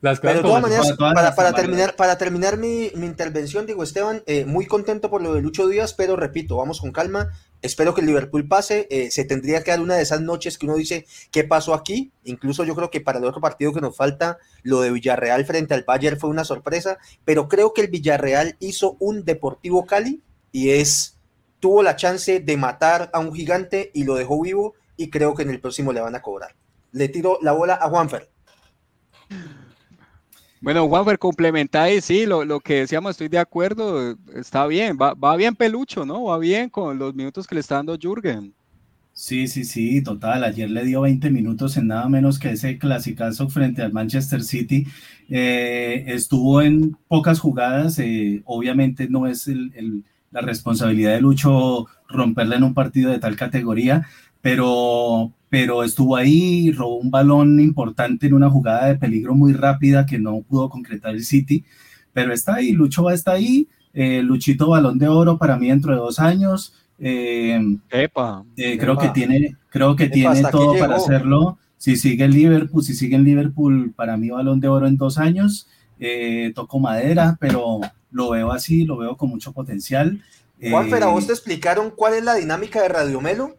las 0.00 0.20
cosas 0.20 0.36
pero 0.36 0.48
de 0.48 0.48
todas 0.48 0.62
maneras, 0.62 1.34
para, 1.34 1.52
terminar, 1.52 1.96
para 1.96 2.18
terminar 2.18 2.56
mi, 2.56 2.90
mi 2.94 3.06
intervención, 3.06 3.66
digo 3.66 3.82
Esteban, 3.82 4.22
eh, 4.26 4.44
muy 4.44 4.66
contento 4.66 5.10
por 5.10 5.22
lo 5.22 5.34
de 5.34 5.42
Lucho 5.42 5.66
Díaz, 5.66 5.92
pero 5.92 6.14
repito, 6.14 6.56
vamos 6.56 6.80
con 6.80 6.92
calma. 6.92 7.30
Espero 7.62 7.94
que 7.94 8.02
el 8.02 8.06
Liverpool 8.06 8.46
pase. 8.46 8.86
Eh, 8.90 9.10
se 9.10 9.24
tendría 9.24 9.64
que 9.64 9.72
dar 9.72 9.80
una 9.80 9.96
de 9.96 10.02
esas 10.02 10.20
noches 10.20 10.56
que 10.56 10.66
uno 10.66 10.76
dice, 10.76 11.06
¿qué 11.32 11.42
pasó 11.42 11.74
aquí? 11.74 12.12
Incluso 12.22 12.62
yo 12.64 12.76
creo 12.76 12.90
que 12.90 13.00
para 13.00 13.18
el 13.18 13.24
otro 13.24 13.40
partido 13.40 13.72
que 13.72 13.80
nos 13.80 13.96
falta, 13.96 14.38
lo 14.62 14.80
de 14.80 14.92
Villarreal 14.92 15.44
frente 15.44 15.74
al 15.74 15.82
Bayern 15.82 16.20
fue 16.20 16.30
una 16.30 16.44
sorpresa, 16.44 16.98
pero 17.24 17.48
creo 17.48 17.74
que 17.74 17.80
el 17.80 17.88
Villarreal 17.88 18.56
hizo 18.60 18.96
un 19.00 19.24
Deportivo 19.24 19.84
Cali 19.84 20.22
y 20.52 20.70
es 20.70 21.18
tuvo 21.58 21.82
la 21.82 21.96
chance 21.96 22.38
de 22.38 22.56
matar 22.56 23.10
a 23.12 23.18
un 23.18 23.34
gigante 23.34 23.90
y 23.92 24.04
lo 24.04 24.14
dejó 24.14 24.40
vivo 24.40 24.74
y 24.96 25.10
creo 25.10 25.34
que 25.34 25.42
en 25.42 25.50
el 25.50 25.60
próximo 25.60 25.92
le 25.92 26.00
van 26.00 26.14
a 26.14 26.22
cobrar. 26.22 26.54
Le 26.92 27.08
tiro 27.08 27.38
la 27.42 27.50
bola 27.52 27.78
a 27.80 27.88
Juanfer. 27.88 28.30
Bueno, 30.60 30.88
Juanfer, 30.88 31.18
complementáis, 31.18 32.04
sí, 32.04 32.26
lo, 32.26 32.44
lo, 32.44 32.60
que 32.60 32.80
decíamos, 32.80 33.12
estoy 33.12 33.28
de 33.28 33.38
acuerdo, 33.38 34.16
está 34.34 34.66
bien, 34.66 34.98
va, 35.00 35.14
va, 35.14 35.36
bien 35.36 35.54
Pelucho, 35.54 36.04
¿no? 36.04 36.24
Va 36.24 36.38
bien 36.38 36.68
con 36.68 36.98
los 36.98 37.14
minutos 37.14 37.46
que 37.46 37.54
le 37.54 37.60
está 37.60 37.76
dando 37.76 37.96
Jürgen. 37.96 38.52
Sí, 39.18 39.48
sí, 39.48 39.64
sí, 39.64 40.00
total. 40.00 40.44
Ayer 40.44 40.70
le 40.70 40.84
dio 40.84 41.00
20 41.00 41.28
minutos 41.30 41.76
en 41.76 41.88
nada 41.88 42.08
menos 42.08 42.38
que 42.38 42.52
ese 42.52 42.78
clasicazo 42.78 43.48
frente 43.48 43.82
al 43.82 43.92
Manchester 43.92 44.44
City. 44.44 44.86
Eh, 45.28 46.04
estuvo 46.06 46.62
en 46.62 46.96
pocas 47.08 47.40
jugadas, 47.40 47.98
eh, 47.98 48.42
obviamente 48.44 49.08
no 49.08 49.26
es 49.26 49.48
el, 49.48 50.04
la 50.30 50.40
responsabilidad 50.40 51.14
de 51.14 51.20
Lucho 51.20 51.86
romperle 52.08 52.56
en 52.56 52.62
un 52.62 52.74
partido 52.74 53.10
de 53.10 53.18
tal 53.18 53.34
categoría, 53.34 54.06
pero, 54.40 55.32
pero 55.48 55.82
estuvo 55.82 56.16
ahí, 56.16 56.70
robó 56.72 56.96
un 56.98 57.10
balón 57.10 57.60
importante 57.60 58.26
en 58.26 58.34
una 58.34 58.50
jugada 58.50 58.86
de 58.86 58.96
peligro 58.96 59.34
muy 59.34 59.52
rápida 59.52 60.06
que 60.06 60.18
no 60.18 60.40
pudo 60.42 60.68
concretar 60.68 61.14
el 61.14 61.24
City, 61.24 61.64
pero 62.12 62.32
está 62.32 62.56
ahí, 62.56 62.72
Lucho 62.72 63.04
va 63.04 63.14
está 63.14 63.32
ahí, 63.32 63.68
eh, 63.94 64.22
Luchito 64.22 64.68
balón 64.68 64.98
de 64.98 65.08
oro 65.08 65.38
para 65.38 65.56
mí 65.56 65.68
dentro 65.68 65.92
de 65.92 65.98
dos 65.98 66.18
años. 66.18 66.74
Eh, 67.00 67.60
epa, 67.90 68.44
eh, 68.56 68.76
creo 68.78 68.96
que 68.96 69.08
tiene, 69.08 69.56
creo 69.70 69.96
que 69.96 70.08
tiene 70.08 70.42
todo 70.50 70.78
para 70.78 70.96
hacerlo. 70.96 71.58
Si 71.76 71.96
sigue 71.96 72.24
en 72.24 72.32
Liverpool, 72.32 72.82
si 72.82 72.94
sigue 72.94 73.16
en 73.16 73.24
Liverpool, 73.24 73.92
para 73.94 74.16
mí 74.16 74.30
balón 74.30 74.60
de 74.60 74.68
oro 74.68 74.86
en 74.86 74.96
dos 74.96 75.18
años. 75.18 75.68
toco 76.54 76.78
madera, 76.78 77.36
pero 77.40 77.80
lo 78.10 78.30
veo 78.30 78.52
así, 78.52 78.84
lo 78.84 78.96
veo 78.96 79.16
con 79.16 79.30
mucho 79.30 79.52
potencial. 79.52 80.20
Juanfer, 80.60 81.02
¿a 81.04 81.06
vos 81.06 81.26
te 81.26 81.32
explicaron 81.32 81.90
cuál 81.90 82.14
es 82.14 82.24
la 82.24 82.34
dinámica 82.34 82.82
de 82.82 82.88
Radio 82.88 83.20
Melo? 83.20 83.58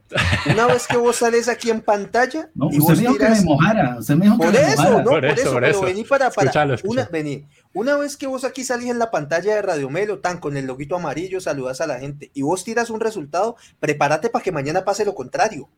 Una 0.51 0.65
vez 0.67 0.85
que 0.85 0.97
vos 0.97 1.15
sales 1.15 1.47
aquí 1.47 1.69
en 1.69 1.81
pantalla 1.81 2.49
no, 2.53 2.69
y 2.71 2.79
usted 2.79 2.95
me 2.95 3.01
dijo 3.01 3.17
que 3.17 3.29
me 3.29 3.41
mojara, 3.41 3.97
usted 3.99 4.15
me 4.15 4.25
dijo 4.25 4.37
por 4.37 4.51
que 4.51 4.57
eso, 4.57 4.83
me 4.83 5.03
No, 5.03 5.09
por, 5.09 5.25
eso, 5.25 5.57
pero 5.59 5.81
vení 5.81 6.03
para, 6.03 6.29
para 6.29 6.51
una, 6.83 7.05
vení. 7.05 7.47
una 7.73 7.95
vez 7.95 8.17
que 8.17 8.27
vos 8.27 8.43
aquí 8.43 8.63
salís 8.63 8.89
en 8.89 8.99
la 8.99 9.11
pantalla 9.11 9.55
de 9.55 9.61
Radio 9.61 9.89
Melo, 9.89 10.19
tan 10.19 10.39
con 10.39 10.57
el 10.57 10.65
loguito 10.65 10.95
amarillo, 10.95 11.39
saludas 11.39 11.79
a 11.79 11.87
la 11.87 11.99
gente 11.99 12.31
y 12.33 12.41
vos 12.41 12.65
tiras 12.65 12.89
un 12.89 12.99
resultado, 12.99 13.55
prepárate 13.79 14.29
para 14.29 14.43
que 14.43 14.51
mañana 14.51 14.83
pase 14.83 15.05
lo 15.05 15.15
contrario. 15.15 15.69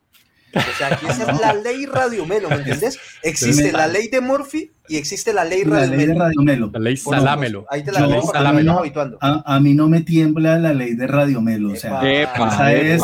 O 0.54 0.78
sea, 0.78 0.88
aquí 0.88 1.06
es 1.08 1.40
la 1.40 1.54
ley 1.64 1.86
Radio 1.86 2.26
Melo, 2.26 2.50
¿me 2.50 2.56
entiendes? 2.56 3.00
Existe 3.24 3.72
la 3.72 3.88
ley 3.88 4.08
de 4.08 4.22
Murphy 4.22 4.72
y 4.88 4.98
existe 4.98 5.34
la 5.34 5.46
ley 5.46 5.64
Radio, 5.64 5.96
Melo. 6.42 6.70
La 6.74 6.80
ley 6.80 6.98
Salamelo. 6.98 7.66
Ahí 7.70 7.84
te 7.84 7.92
la 7.92 8.08
ley 8.08 8.20
Salamelo. 8.22 8.82
A, 9.22 9.60
mí 9.60 9.74
no 9.74 9.88
me 9.88 10.02
tiembla 10.02 10.58
la 10.58 10.74
ley 10.74 10.96
de 10.96 11.08
Radio 11.08 11.42
Melo. 11.42 11.72
O 11.72 11.76
sea, 11.76 12.02
esa, 12.04 12.74
es, 12.74 13.02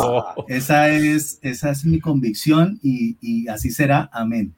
esa, 0.48 0.88
es, 0.90 1.38
esa 1.42 1.70
es 1.70 1.84
mi 1.84 2.00
convicción 2.00 2.78
y, 2.82 3.16
y 3.20 3.48
así 3.48 3.70
será. 3.70 4.10
Amén. 4.12 4.54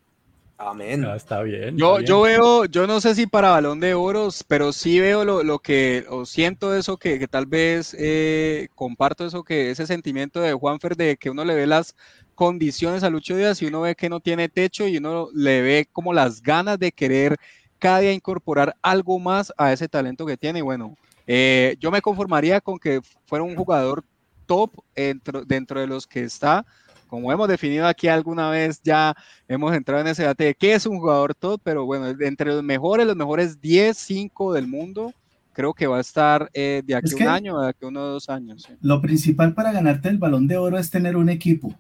Amén. 0.63 1.07
Ah, 1.07 1.17
está 1.17 1.41
bien. 1.43 1.79
Yo, 1.79 2.01
yo 2.01 2.21
veo, 2.21 2.67
yo 2.67 2.87
no 2.87 3.01
sé 3.01 3.15
si 3.15 3.27
para 3.27 3.51
balón 3.51 3.81
de 3.81 3.95
oros, 3.95 4.45
pero 4.47 4.75
sí 4.75 5.01
veo 5.01 5.25
lo, 5.25 5.43
lo 5.43 5.59
que, 5.59 6.05
o 6.11 6.27
siento 6.27 6.75
eso 6.75 6.99
que, 6.99 7.19
que 7.19 7.27
tal 7.27 7.47
vez 7.47 7.97
eh, 7.99 8.69
comparto 8.75 9.25
eso 9.25 9.43
que, 9.43 9.71
ese 9.71 9.87
sentimiento 9.87 10.39
de 10.39 10.53
Juanfer 10.53 10.97
de 10.97 11.17
que 11.17 11.31
uno 11.31 11.47
le 11.47 11.55
ve 11.55 11.67
las 11.67 11.97
condiciones 12.41 13.03
a 13.03 13.11
Lucho 13.11 13.37
Díaz 13.37 13.61
y 13.61 13.67
uno 13.67 13.83
ve 13.83 13.95
que 13.95 14.09
no 14.09 14.19
tiene 14.19 14.49
techo 14.49 14.89
y 14.89 14.97
uno 14.97 15.29
le 15.35 15.61
ve 15.61 15.89
como 15.93 16.15
las 16.15 16.41
ganas 16.41 16.79
de 16.79 16.91
querer 16.91 17.37
cada 17.79 17.99
día 17.99 18.15
incorporar 18.15 18.75
algo 18.81 19.19
más 19.19 19.53
a 19.59 19.75
ese 19.75 19.89
talento 19.91 20.25
que 20.25 20.39
tiene. 20.39 20.61
Y 20.61 20.63
bueno, 20.63 20.97
eh, 21.27 21.77
yo 21.79 21.91
me 21.91 22.01
conformaría 22.01 22.63
con 22.63 22.79
que 22.79 23.03
fuera 23.27 23.45
un 23.45 23.55
jugador 23.55 24.03
top 24.47 24.71
dentro, 24.97 25.45
dentro 25.45 25.81
de 25.81 25.87
los 25.87 26.07
que 26.07 26.23
está. 26.23 26.65
Como 27.09 27.31
hemos 27.31 27.47
definido 27.47 27.87
aquí 27.87 28.09
alguna 28.09 28.49
vez, 28.49 28.81
ya 28.83 29.15
hemos 29.47 29.75
entrado 29.75 30.01
en 30.01 30.07
ese 30.07 30.23
debate 30.23 30.45
de 30.45 30.55
qué 30.55 30.73
es 30.73 30.87
un 30.87 30.99
jugador 30.99 31.35
top, 31.35 31.61
pero 31.63 31.85
bueno, 31.85 32.07
entre 32.21 32.55
los 32.55 32.63
mejores, 32.63 33.07
los 33.07 33.17
mejores 33.17 33.61
10, 33.61 33.95
5 33.95 34.55
del 34.55 34.67
mundo, 34.67 35.13
creo 35.53 35.75
que 35.75 35.87
va 35.87 35.99
a 35.99 36.01
estar 36.01 36.49
eh, 36.55 36.81
de 36.87 36.95
aquí 36.95 37.13
a 37.13 37.17
un 37.17 37.29
año, 37.29 37.61
de 37.61 37.69
aquí 37.69 37.85
uno 37.85 38.01
o 38.01 38.07
dos 38.07 38.31
años. 38.31 38.67
Lo 38.81 39.03
principal 39.03 39.53
para 39.53 39.73
ganarte 39.73 40.09
el 40.09 40.17
balón 40.17 40.47
de 40.47 40.57
oro 40.57 40.79
es 40.79 40.91
tener 40.91 41.19
un 41.19 41.29
equipo 41.29 41.79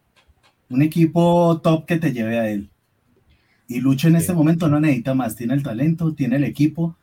un 0.71 0.83
equipo 0.83 1.61
top 1.62 1.85
que 1.85 1.99
te 1.99 2.12
lleve 2.12 2.39
a 2.39 2.49
él. 2.49 2.71
Y 3.68 3.81
Lucho 3.81 4.09
en 4.09 4.16
este 4.16 4.33
momento 4.33 4.68
no 4.68 4.81
necesita 4.81 5.14
más, 5.14 5.37
tiene 5.37 5.55
el 5.55 5.62
talento, 5.62 6.14
tiene 6.14 6.37
el 6.37 6.45
equipo. 6.45 6.97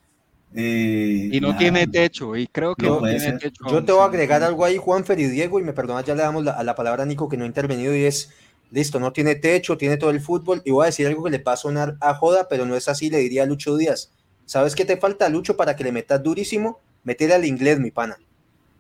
Eh, 0.54 1.30
y 1.32 1.40
no 1.40 1.56
tiene 1.56 1.86
techo, 1.88 2.36
y 2.36 2.48
creo 2.48 2.76
que 2.76 2.88
no, 2.88 3.02
tiene 3.02 3.34
techo. 3.34 3.64
Yo 3.70 3.84
te 3.84 3.92
voy 3.92 4.02
a 4.02 4.06
agregar 4.06 4.44
algo 4.44 4.66
ahí, 4.66 4.78
Juanfer 4.78 5.20
y 5.20 5.28
Diego, 5.28 5.60
y 5.60 5.64
me 5.64 5.74
perdonas, 5.74 6.06
ya 6.06 6.16
le 6.16 6.24
damos 6.24 6.44
la, 6.44 6.52
a 6.52 6.64
la 6.64 6.76
palabra 6.76 7.04
a 7.04 7.06
Nico 7.06 7.30
que 7.30 7.38
no 7.38 7.44
ha 7.44 7.48
intervenido 7.48 7.96
y 7.96 8.06
es, 8.06 8.32
listo, 8.72 9.00
no 9.00 9.12
tiene 9.12 9.36
techo, 9.36 9.78
tiene 9.78 9.98
todo 9.98 10.10
el 10.10 10.22
fútbol, 10.22 10.62
y 10.66 10.72
voy 10.72 10.84
a 10.84 10.86
decir 10.88 11.06
algo 11.08 11.24
que 11.24 11.32
le 11.32 11.40
va 11.40 11.54
a 11.54 11.58
sonar 11.58 11.98
a 12.00 12.14
joda, 12.16 12.48
pero 12.50 12.66
no 12.66 12.76
es 12.76 12.88
así, 12.88 13.10
le 13.10 13.20
diría 13.20 13.44
a 13.44 13.46
Lucho 13.46 13.76
Díaz. 13.78 14.12
¿Sabes 14.46 14.76
qué 14.76 14.86
te 14.86 14.98
falta, 14.98 15.28
Lucho, 15.30 15.58
para 15.58 15.76
que 15.76 15.84
le 15.84 15.92
metas 15.92 16.24
durísimo? 16.24 16.80
Meter 17.04 17.34
al 17.34 17.46
inglés, 17.46 17.80
mi 17.80 17.92
pana. 17.92 18.18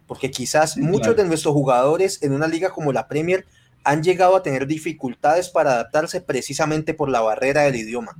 Porque 0.07 0.31
quizás 0.31 0.77
muchos 0.77 1.15
de 1.17 1.25
nuestros 1.25 1.53
jugadores 1.53 2.23
en 2.23 2.31
una 2.31 2.47
liga 2.47 2.69
como 2.69 2.93
la 2.93 3.09
Premier 3.09 3.45
han 3.83 4.03
llegado 4.03 4.35
a 4.35 4.43
tener 4.43 4.67
dificultades 4.67 5.49
para 5.49 5.73
adaptarse 5.73 6.21
precisamente 6.21 6.93
por 6.93 7.09
la 7.09 7.21
barrera 7.21 7.63
del 7.63 7.75
idioma. 7.75 8.15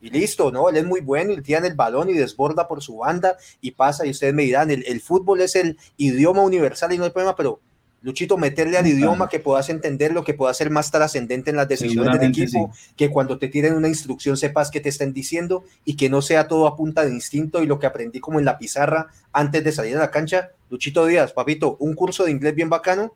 Y 0.00 0.10
listo, 0.10 0.50
¿no? 0.50 0.68
Él 0.70 0.78
es 0.78 0.84
muy 0.84 1.00
bueno 1.00 1.32
y 1.32 1.42
tiene 1.42 1.68
el 1.68 1.74
balón 1.74 2.08
y 2.08 2.14
desborda 2.14 2.66
por 2.66 2.82
su 2.82 2.98
banda 2.98 3.36
y 3.60 3.72
pasa 3.72 4.06
y 4.06 4.10
ustedes 4.10 4.32
me 4.32 4.44
dirán, 4.44 4.70
el, 4.70 4.82
el 4.86 5.00
fútbol 5.00 5.42
es 5.42 5.56
el 5.56 5.76
idioma 5.98 6.40
universal 6.40 6.92
y 6.92 6.98
no 6.98 7.04
hay 7.04 7.10
problema, 7.10 7.36
pero 7.36 7.60
Luchito, 8.02 8.38
meterle 8.38 8.78
al 8.78 8.86
idioma 8.86 9.28
que 9.28 9.40
puedas 9.40 9.68
entender 9.68 10.12
lo 10.12 10.24
que 10.24 10.32
pueda 10.32 10.54
ser 10.54 10.70
más 10.70 10.90
trascendente 10.90 11.50
en 11.50 11.56
las 11.56 11.68
decisiones 11.68 12.18
del 12.18 12.30
equipo, 12.30 12.72
que 12.96 13.10
cuando 13.10 13.38
te 13.38 13.48
tiren 13.48 13.74
una 13.74 13.88
instrucción 13.88 14.38
sepas 14.38 14.70
qué 14.70 14.80
te 14.80 14.88
estén 14.88 15.12
diciendo 15.12 15.64
y 15.84 15.96
que 15.96 16.08
no 16.08 16.22
sea 16.22 16.48
todo 16.48 16.66
a 16.66 16.76
punta 16.76 17.04
de 17.04 17.12
instinto 17.12 17.62
y 17.62 17.66
lo 17.66 17.78
que 17.78 17.86
aprendí 17.86 18.18
como 18.18 18.38
en 18.38 18.46
la 18.46 18.56
pizarra 18.56 19.08
antes 19.32 19.62
de 19.64 19.72
salir 19.72 19.96
a 19.96 20.00
la 20.00 20.10
cancha. 20.10 20.52
Luchito 20.70 21.04
Díaz, 21.04 21.34
papito, 21.34 21.76
un 21.78 21.94
curso 21.94 22.24
de 22.24 22.30
inglés 22.30 22.54
bien 22.54 22.70
bacano 22.70 23.14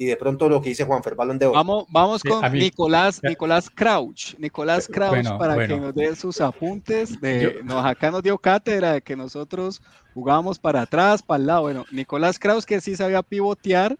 y 0.00 0.06
de 0.06 0.16
pronto 0.16 0.48
lo 0.48 0.62
que 0.62 0.70
dice 0.70 0.86
Juanfer, 0.86 1.14
balón 1.14 1.38
de 1.38 1.44
oro. 1.44 1.56
Vamos, 1.56 1.84
vamos 1.90 2.22
con 2.22 2.50
Nicolás, 2.54 3.20
Nicolás 3.22 3.68
Crouch, 3.68 4.34
Nicolás 4.38 4.88
Crouch 4.88 5.28
para 5.38 5.68
que 5.68 5.76
nos 5.76 5.94
dé 5.94 6.16
sus 6.16 6.40
apuntes. 6.40 7.20
De, 7.20 7.60
nos, 7.64 7.84
acá 7.84 8.10
nos 8.10 8.22
dio 8.22 8.38
cátedra 8.38 8.94
de 8.94 9.02
que 9.02 9.14
nosotros 9.14 9.82
jugábamos 10.14 10.58
para 10.58 10.80
atrás, 10.80 11.22
para 11.22 11.38
el 11.42 11.46
lado. 11.48 11.60
Bueno, 11.60 11.84
Nicolás 11.92 12.38
Crouch 12.38 12.64
que 12.64 12.80
sí 12.80 12.96
sabía 12.96 13.22
pivotear 13.22 13.98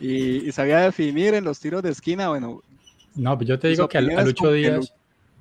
y, 0.00 0.52
sabía 0.52 0.78
definir 0.78 1.34
en 1.34 1.42
los 1.42 1.58
tiros 1.58 1.82
de 1.82 1.90
esquina. 1.90 2.28
Bueno, 2.28 2.62
no, 3.16 3.36
pues 3.36 3.48
yo 3.48 3.58
te 3.58 3.66
digo 3.66 3.88
que 3.88 3.98
a, 3.98 4.00
Lucho 4.00 4.52
Díaz, 4.52 4.94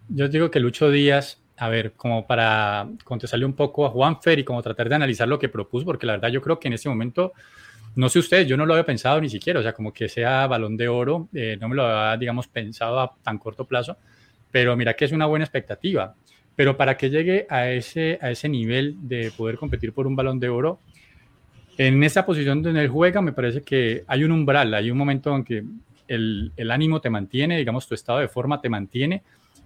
yo 0.10 0.28
digo 0.30 0.50
que 0.50 0.60
Lucho 0.60 0.90
Díaz 0.90 1.38
a 1.58 1.70
ver, 1.70 1.94
como 1.94 2.26
para 2.26 2.90
contestarle 3.04 3.46
un 3.46 3.54
poco 3.54 3.86
a 3.86 3.92
Juanfer 3.92 4.40
y 4.40 4.44
como 4.44 4.64
tratar 4.64 4.90
de 4.90 4.96
analizar 4.96 5.28
lo 5.28 5.38
que 5.38 5.48
propuso, 5.48 5.86
porque 5.86 6.08
la 6.08 6.14
verdad 6.14 6.30
yo 6.30 6.42
creo 6.42 6.60
que 6.60 6.70
en 6.70 6.74
este 6.74 6.90
momento 6.90 7.34
no 7.96 8.10
sé 8.10 8.20
ustedes, 8.20 8.48
yo 8.48 8.58
no 8.58 8.66
lo 8.66 8.74
había 8.74 8.86
pensado 8.86 9.20
ni 9.20 9.30
siquiera, 9.30 9.60
o 9.60 9.64
sea, 9.64 9.74
como 9.74 9.92
que 9.92 10.08
sea 10.08 10.48
balón 10.48 10.78
de 10.78 10.88
oro, 10.88 11.30
eh, 11.34 11.58
no 11.60 11.70
me 11.70 11.76
lo 11.76 11.84
había, 11.84 12.18
digamos, 12.18 12.48
pensado 12.48 13.00
a 13.00 13.16
tan 13.22 13.38
corto 13.38 13.66
plazo, 13.66 13.98
pero 14.50 14.76
mira 14.76 14.94
que 14.96 15.06
es 15.06 15.12
una 15.12 15.26
buena 15.26 15.46
expectativa. 15.46 16.16
Pero 16.56 16.76
para 16.78 16.98
que 16.98 17.10
llegue 17.10 17.48
a 17.50 17.70
ese, 17.70 18.20
a 18.22 18.30
ese 18.30 18.50
nivel 18.50 18.96
de 19.08 19.32
poder 19.32 19.58
competir 19.58 19.94
por 19.94 20.06
un 20.06 20.16
balón 20.16 20.40
de 20.40 20.50
oro, 20.50 20.80
en 21.78 22.04
esa 22.04 22.26
posición 22.26 22.62
donde 22.62 22.82
él 22.82 22.90
juega, 22.90 23.22
me 23.22 23.32
parece 23.32 23.62
que 23.62 24.04
hay 24.08 24.24
un 24.24 24.32
umbral, 24.32 24.74
hay 24.74 24.92
un 24.92 24.98
momento 24.98 25.36
en 25.36 25.44
que 25.44 25.64
el, 26.08 26.52
el 26.56 26.72
ánimo 26.72 27.00
te 27.00 27.10
mantiene, 27.10 27.58
digamos, 27.58 27.88
tu 27.88 27.96
estado 27.96 28.20
de 28.20 28.28
forma 28.28 28.62
te 28.62 28.70
mantiene, 28.70 29.24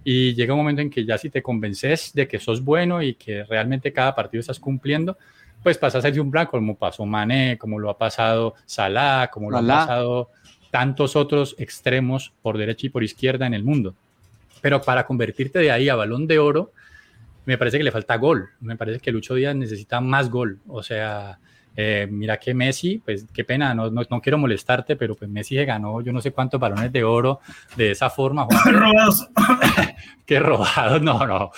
y 0.08 0.34
llega 0.34 0.54
un 0.54 0.60
momento 0.60 0.82
en 0.82 0.88
que 0.88 1.04
ya 1.04 1.18
si 1.18 1.30
te 1.30 1.42
convences 1.42 2.12
de 2.14 2.28
que 2.28 2.38
sos 2.38 2.62
bueno 2.62 3.02
y 3.02 3.14
que 3.14 3.42
realmente 3.42 3.92
cada 3.92 4.14
partido 4.14 4.40
estás 4.40 4.60
cumpliendo, 4.60 5.18
pues 5.66 5.78
pasa 5.78 5.98
a 5.98 6.00
ser 6.00 6.20
un 6.20 6.30
blanco, 6.30 6.52
como 6.52 6.76
pasó 6.76 7.04
Mané, 7.04 7.58
como 7.58 7.80
lo 7.80 7.90
ha 7.90 7.98
pasado 7.98 8.54
Salah, 8.66 9.30
como 9.32 9.50
lo 9.50 9.56
han 9.56 9.66
pasado 9.66 10.30
tantos 10.70 11.16
otros 11.16 11.56
extremos 11.58 12.32
por 12.40 12.56
derecha 12.56 12.86
y 12.86 12.90
por 12.90 13.02
izquierda 13.02 13.48
en 13.48 13.52
el 13.52 13.64
mundo. 13.64 13.92
Pero 14.60 14.80
para 14.80 15.04
convertirte 15.04 15.58
de 15.58 15.72
ahí 15.72 15.88
a 15.88 15.96
balón 15.96 16.28
de 16.28 16.38
oro, 16.38 16.70
me 17.46 17.58
parece 17.58 17.78
que 17.78 17.82
le 17.82 17.90
falta 17.90 18.14
gol. 18.14 18.50
Me 18.60 18.76
parece 18.76 19.00
que 19.00 19.10
Lucho 19.10 19.34
Díaz 19.34 19.56
necesita 19.56 20.00
más 20.00 20.30
gol. 20.30 20.60
O 20.68 20.84
sea, 20.84 21.40
eh, 21.76 22.08
mira 22.10 22.38
que 22.38 22.54
Messi, 22.54 22.98
pues 23.04 23.26
qué 23.32 23.44
pena, 23.44 23.74
no, 23.74 23.90
no, 23.90 24.02
no, 24.08 24.20
quiero 24.20 24.38
molestarte, 24.38 24.96
pero 24.96 25.14
pues 25.14 25.30
Messi 25.30 25.56
se 25.56 25.64
ganó 25.64 26.00
yo 26.00 26.12
no 26.12 26.20
sé 26.20 26.32
cuántos 26.32 26.58
balones 26.58 26.92
de 26.92 27.04
oro 27.04 27.40
de 27.76 27.90
esa 27.90 28.10
forma. 28.10 28.46
qué 30.26 30.40
robado, 30.40 30.98
no, 30.98 31.26
no 31.26 31.50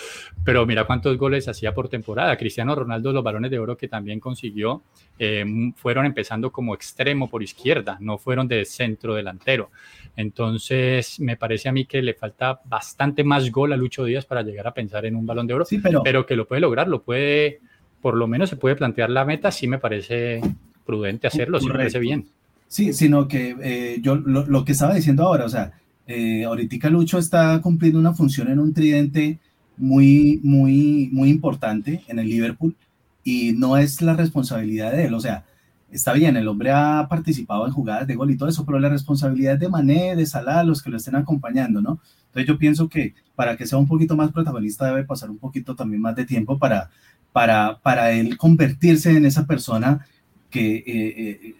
pero 0.49 0.65
mira 0.65 0.85
cuántos 0.85 1.19
goles 1.19 1.47
hacía 1.47 1.75
por 1.75 1.91
temporada. 1.91 2.35
Cristiano 2.39 2.75
Ronaldo, 2.75 3.13
los 3.13 3.23
balones 3.23 3.51
de 3.51 3.59
oro 3.59 3.77
que 3.77 3.87
también 3.87 4.19
consiguió, 4.19 4.83
eh, 5.19 5.45
fueron 5.77 6.07
empezando 6.07 6.51
como 6.51 6.75
extremo 6.75 7.29
por 7.29 7.43
izquierda, 7.43 7.99
no 8.01 8.17
fueron 8.17 8.49
de 8.49 8.65
centro 8.65 9.15
delantero. 9.15 9.71
Entonces, 10.17 11.21
me 11.21 11.37
parece 11.37 11.69
a 11.69 11.73
mí 11.73 11.85
que 11.85 12.01
le 12.01 12.15
falta 12.15 12.63
bastante 12.65 13.25
más 13.25 13.51
gol 13.51 13.75
a 13.75 13.77
Lucho 13.77 14.07
Díaz 14.07 14.25
para 14.25 14.41
llegar 14.41 14.67
a 14.67 14.73
pensar 14.73 15.05
en 15.05 15.17
un 15.17 15.27
balón 15.27 15.47
de 15.47 15.53
oro, 15.53 15.67
sí, 15.67 15.81
pero, 15.83 16.03
pero 16.03 16.25
que 16.25 16.35
lo 16.35 16.49
puede 16.49 16.63
lograr, 16.63 16.89
lo 16.89 17.03
puede, 17.03 17.61
por 18.01 18.17
lo 18.17 18.27
menos 18.27 18.51
se 18.51 18.57
puede 18.57 18.77
plantear 18.77 19.11
la 19.11 19.25
meta, 19.25 19.51
sí 19.51 19.67
me 19.67 19.79
parece 19.79 20.41
prudente 20.87 21.27
hacerlo, 21.27 21.61
sí 21.61 21.67
me 21.67 21.75
parece 21.75 21.99
bien. 21.99 22.27
Sí, 22.69 22.93
sino 22.93 23.29
que 23.29 23.57
eh, 23.63 23.99
yo 24.03 24.17
lo, 24.17 24.65
que 24.65 24.73
estaba 24.73 24.95
diciendo 24.95 25.25
ahora, 25.25 25.47
o 25.47 25.49
sea, 25.49 25.73
eh, 26.07 26.45
ahorita 26.45 26.91
Lucho 26.91 27.19
está 27.19 27.61
cumpliendo 27.61 27.99
una 27.99 28.15
función 28.15 28.49
en 28.49 28.59
un 28.59 28.75
tridente 28.75 29.39
muy, 29.77 30.41
muy, 30.43 31.09
muy 31.13 31.31
importante 31.31 32.03
en 32.09 32.19
el 32.19 32.29
Liverpool 32.29 32.77
y 33.25 33.53
no 33.53 33.77
es 33.77 34.03
la 34.03 34.15
responsabilidad 34.15 34.93
de 34.93 35.07
él. 35.07 35.15
O 35.15 35.21
sea, 35.21 35.45
está 35.91 36.13
bien, 36.13 36.37
el 36.37 36.49
hombre 36.49 36.71
ha 36.73 37.07
participado 37.09 37.67
en 37.67 37.73
jugadas 37.73 38.07
de 38.07 38.15
gol 38.15 38.31
y 38.31 38.37
todo 38.37 38.49
eso, 38.49 38.67
pero 38.67 38.79
la 38.79 38.89
responsabilidad 38.89 39.59
de 39.59 39.69
Mané, 39.69 40.15
de 40.17 40.27
Salah, 40.27 40.63
los 40.63 40.83
que 40.83 40.91
lo 40.91 40.97
estén 40.99 41.17
acompañando, 41.17 41.81
¿no? 41.81 42.01
Entonces 42.27 42.47
yo 42.47 42.59
pienso 42.59 42.89
que 42.89 43.15
para 43.35 43.57
que 43.57 43.67
sea 43.67 43.79
un 43.79 43.89
poquito 43.89 44.17
más 44.17 44.33
protagonista 44.33 44.87
debe 44.87 45.05
pasar 45.05 45.31
un 45.31 45.39
poquito 45.39 45.75
también 45.75 46.03
más 46.03 46.15
de 46.15 46.27
tiempo 46.27 46.59
para, 46.59 46.91
para, 47.33 47.79
para 47.79 48.13
él 48.13 48.37
convertirse 48.37 49.17
en 49.17 49.25
esa 49.25 49.47
persona 49.47 50.07
que, 50.51 50.77
eh, 50.77 50.85
eh, 50.87 51.55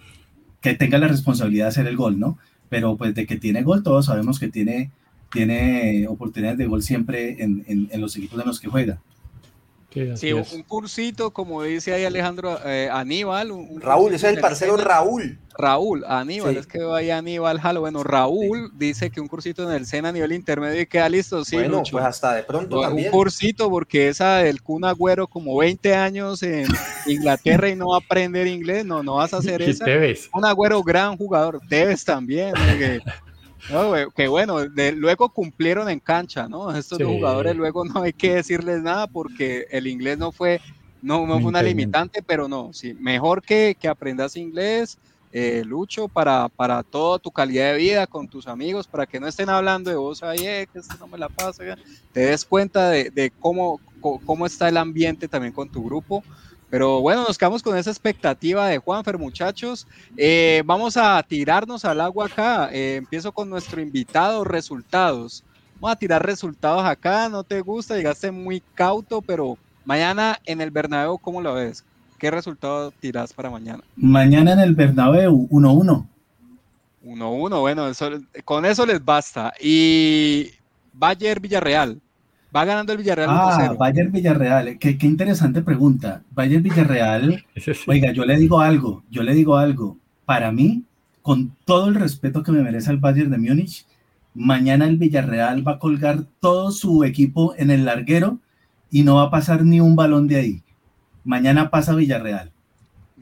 que 0.61 0.75
tenga 0.75 0.99
la 0.99 1.09
responsabilidad 1.09 1.67
de 1.67 1.69
hacer 1.69 1.87
el 1.87 1.97
gol, 1.97 2.19
¿no? 2.19 2.39
Pero 2.69 2.97
pues 2.97 3.15
de 3.15 3.27
que 3.27 3.37
tiene 3.37 3.63
gol, 3.63 3.83
todos 3.83 4.07
sabemos 4.07 4.39
que 4.39 4.49
tiene 4.49 4.91
tiene 5.31 6.07
oportunidades 6.09 6.59
de 6.59 6.67
gol 6.67 6.83
siempre 6.83 7.43
en, 7.43 7.65
en, 7.67 8.01
los 8.01 8.17
equipos 8.17 8.41
en 8.41 8.47
los 8.47 8.61
que 8.61 8.69
juega. 8.69 8.99
Sí, 9.91 10.33
un 10.33 10.63
cursito, 10.65 11.31
como 11.33 11.63
dice 11.63 11.95
ahí 11.95 12.05
Alejandro 12.05 12.59
eh, 12.65 12.91
Aníbal. 12.93 13.51
Raúl, 13.79 14.13
ese 14.13 14.29
es 14.29 14.35
el 14.35 14.41
parcero 14.41 14.77
Raúl. 14.77 15.39
Raúl, 15.57 16.05
Aníbal, 16.07 16.57
es 16.59 16.67
que 16.67 16.81
vaya 16.81 17.19
Aníbal 17.19 17.59
Jalo. 17.59 17.81
Bueno, 17.81 18.05
Raúl 18.05 18.71
dice 18.75 19.11
que 19.11 19.21
un 19.21 19.29
cursito 19.29 19.65
en 19.65 19.75
el 19.75 19.87
SENA 19.87 20.11
a 20.11 20.13
nivel 20.13 20.33
intermedio 20.33 20.81
y 20.81 20.87
queda 20.87 21.09
listo. 21.09 21.43
Sí, 21.45 21.57
bueno, 21.57 21.83
pues 21.91 22.05
hasta 22.05 22.35
de 22.35 22.43
pronto 22.43 22.81
también. 22.83 23.09
Un 23.09 23.13
cursito, 23.13 23.71
porque 23.71 24.09
esa 24.09 24.37
del 24.37 24.63
Kun 24.63 24.85
Agüero, 24.85 25.27
como 25.27 25.57
20 25.57 25.95
años 25.95 26.43
en 26.43 26.69
Inglaterra 27.07 27.71
y 27.71 27.75
no 27.75 27.89
va 27.89 27.97
a 27.97 28.01
aprender 28.01 28.47
inglés, 28.47 28.85
no, 28.85 29.03
no 29.03 29.15
vas 29.15 29.33
a 29.33 29.39
hacer 29.39 29.63
eso. 29.63 29.85
Un 30.35 30.45
Agüero, 30.45 30.83
gran 30.83 31.17
jugador. 31.17 31.61
Debes 31.67 32.05
también. 32.05 32.53
No, 33.71 33.93
que 34.15 34.29
bueno, 34.29 34.59
luego 34.97 35.29
cumplieron 35.29 35.91
en 35.91 36.01
cancha, 36.01 36.49
¿no? 36.49 36.75
Estos 36.75 37.03
jugadores 37.03 37.55
luego 37.55 37.85
no 37.85 38.03
hay 38.03 38.13
que 38.13 38.37
decirles 38.37 38.83
nada 38.83 39.07
porque 39.07 39.67
el 39.71 39.87
inglés 39.87 40.19
no 40.19 40.33
fue, 40.33 40.61
no, 41.03 41.27
no 41.27 41.39
fue 41.41 41.49
una 41.49 41.63
limitante, 41.63 42.23
pero 42.23 42.49
no, 42.49 42.73
sí, 42.73 42.95
mejor 42.95 43.43
que, 43.43 43.77
que 43.79 43.89
aprendas 43.89 44.37
inglés, 44.37 44.99
eh, 45.31 45.63
Lucho, 45.67 46.09
para, 46.09 46.49
para 46.49 46.83
toda 46.83 47.19
tu 47.19 47.31
calidad 47.31 47.73
de 47.73 47.79
vida 47.79 48.07
con 48.07 48.29
tus 48.29 48.47
amigos, 48.49 48.89
para 48.89 49.07
que 49.07 49.21
no 49.21 49.29
estén 49.29 49.51
hablando 49.51 49.91
de 49.91 49.97
vos, 49.97 50.23
ahí, 50.23 50.47
eh, 50.47 50.67
que 50.73 50.79
esto 50.79 50.95
no 50.99 51.07
me 51.07 51.19
la 51.19 51.29
pasa, 51.29 51.63
te 52.13 52.21
des 52.21 52.45
cuenta 52.47 52.89
de, 52.89 53.11
de 53.11 53.31
cómo, 53.39 53.81
cómo 54.01 54.47
está 54.47 54.69
el 54.69 54.79
ambiente 54.79 55.29
también 55.29 55.53
con 55.53 55.69
tu 55.69 55.85
grupo 55.85 56.25
pero 56.71 57.01
bueno, 57.01 57.25
nos 57.27 57.39
quedamos 57.39 57.63
con 57.63 57.77
esa 57.77 57.91
expectativa 57.91 58.69
de 58.69 58.79
Juanfer, 58.79 59.19
muchachos. 59.19 59.87
Eh, 60.17 60.63
vamos 60.67 60.97
a 60.97 61.23
tirarnos 61.23 61.85
al 61.85 62.01
agua 62.01 62.27
acá. 62.27 62.69
Eh, 62.73 62.97
empiezo 62.97 63.33
con 63.33 63.49
nuestro 63.49 63.81
invitado, 63.81 64.45
resultados. 64.45 65.45
Vamos 65.81 65.97
a 65.97 65.99
tirar 65.99 66.25
resultados 66.25 66.85
acá. 66.85 67.29
No 67.29 67.43
te 67.43 67.61
gusta, 67.61 67.97
llegaste 67.97 68.31
muy 68.31 68.63
cauto, 68.75 69.23
pero 69.23 69.57
mañana 69.85 70.39
en 70.45 70.61
el 70.61 70.71
Bernabéu, 70.71 71.17
¿cómo 71.19 71.41
lo 71.41 71.55
ves? 71.55 71.85
¿Qué 72.19 72.31
resultado 72.31 72.91
tiras 72.91 73.33
para 73.33 73.49
mañana? 73.49 73.83
Mañana 73.97 74.53
en 74.53 74.59
el 74.59 74.75
Bernabéu, 74.75 75.49
1-1. 75.51 76.07
1-1, 77.05 77.61
bueno, 77.61 77.91
con 78.45 78.67
eso 78.67 78.85
les 78.85 79.03
basta. 79.03 79.55
Y 79.61 80.51
Bayer 80.93 81.41
Villarreal. 81.41 82.01
Va 82.55 82.65
ganando 82.65 82.93
el 82.93 82.99
Villarreal. 82.99 83.29
Ah, 83.31 83.75
Bayern 83.79 84.11
Villarreal. 84.11 84.79
Qué, 84.79 84.97
qué, 84.97 85.07
interesante 85.07 85.63
pregunta. 85.63 86.23
Bayern 86.31 86.63
Villarreal. 86.63 87.45
Oiga, 87.87 88.13
yo 88.13 88.25
le 88.25 88.37
digo 88.37 88.61
algo, 88.61 89.05
yo 89.11 89.23
le 89.23 89.35
digo 89.35 89.57
algo. 89.57 89.99
Para 90.25 90.51
mí, 90.51 90.85
con 91.23 91.55
todo 91.65 91.89
el 91.89 91.95
respeto 91.95 92.43
que 92.43 92.53
me 92.53 92.63
merece 92.63 92.91
el 92.91 92.97
Bayern 92.97 93.31
de 93.31 93.39
Múnich, 93.39 93.87
mañana 94.35 94.87
el 94.87 94.97
Villarreal 94.97 95.67
va 95.67 95.73
a 95.73 95.79
colgar 95.79 96.25
todo 96.41 96.71
su 96.71 97.05
equipo 97.05 97.55
en 97.59 97.71
el 97.71 97.85
larguero 97.85 98.39
y 98.91 99.03
no 99.03 99.17
va 99.17 99.25
a 99.25 99.31
pasar 99.31 99.65
ni 99.65 99.81
un 99.81 99.95
balón 99.95 100.27
de 100.27 100.37
ahí. 100.37 100.63
Mañana 101.25 101.69
pasa 101.69 101.95
Villarreal. 101.95 102.53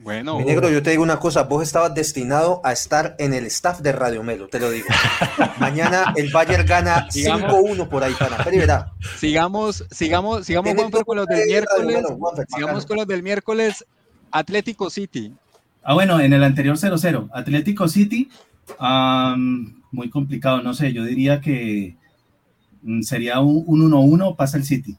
Bueno. 0.07 0.39
Mi 0.39 0.45
negro, 0.45 0.69
yo 0.69 0.81
te 0.81 0.91
digo 0.91 1.03
una 1.03 1.19
cosa, 1.19 1.43
vos 1.43 1.61
estabas 1.61 1.93
destinado 1.93 2.61
a 2.63 2.71
estar 2.71 3.17
en 3.19 3.33
el 3.33 3.45
staff 3.47 3.81
de 3.81 3.91
Radio 3.91 4.23
Melo, 4.23 4.47
te 4.47 4.57
lo 4.57 4.71
digo. 4.71 4.87
Mañana 5.59 6.13
el 6.15 6.31
Bayern 6.31 6.65
gana 6.65 7.09
5-1 7.09 7.89
por 7.89 8.05
ahí, 8.05 8.13
para 8.13 8.41
verá. 8.45 8.93
Sigamos, 9.17 9.83
sigamos, 9.91 10.45
sigamos 10.45 10.73
con 11.05 11.17
los 11.17 11.25
del 11.25 11.45
miércoles. 11.47 12.05
sigamos 12.47 12.85
con 12.85 12.95
los 12.95 13.05
del 13.05 13.21
miércoles. 13.21 13.85
Atlético 14.31 14.89
City. 14.89 15.33
Ah, 15.83 15.93
bueno, 15.93 16.21
en 16.21 16.31
el 16.31 16.41
anterior 16.41 16.77
0-0. 16.77 17.27
Atlético 17.33 17.89
City, 17.89 18.29
muy 19.91 20.09
complicado, 20.09 20.61
no 20.61 20.73
sé, 20.73 20.93
yo 20.93 21.03
diría 21.03 21.41
que 21.41 21.97
mm, 22.81 23.01
sería 23.01 23.41
un 23.41 23.65
1-1, 23.65 24.37
pasa 24.37 24.55
el 24.55 24.63
City. 24.63 24.97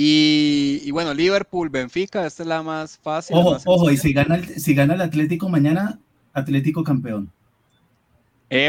Y, 0.00 0.92
bueno, 0.92 1.12
Liverpool, 1.12 1.70
Benfica, 1.70 2.24
esta 2.24 2.44
es 2.44 2.48
la 2.48 2.62
más 2.62 2.96
fácil. 2.98 3.36
Ojo, 3.36 3.58
ojo, 3.64 3.90
y 3.90 3.96
si 3.96 4.12
gana, 4.12 4.36
el, 4.36 4.46
si 4.46 4.72
gana 4.72 4.94
el 4.94 5.00
Atlético 5.00 5.48
mañana, 5.48 5.98
Atlético 6.32 6.84
campeón. 6.84 7.32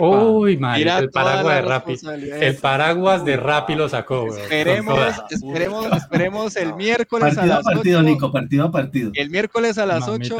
Uy, 0.02 0.58
madre, 0.58 0.90
el 1.00 1.10
paraguas 1.10 1.56
de 1.56 1.62
Rappi. 1.62 1.98
El 2.42 2.56
paraguas 2.58 3.24
de 3.24 3.38
Rappi 3.38 3.76
lo 3.76 3.88
sacó, 3.88 4.28
Esperemos, 4.36 5.00
esperemos, 5.30 5.86
esperemos 5.96 6.56
el 6.58 6.74
miércoles 6.76 7.36
partido 7.36 7.54
a 7.54 7.58
las 7.58 7.64
partido, 7.64 8.02
Nico, 8.02 8.32
partido 8.32 8.66
a 8.66 8.72
partido. 8.72 9.12
El 9.16 9.30
miércoles 9.30 9.78
a 9.78 9.86
las 9.86 10.08
8, 10.08 10.38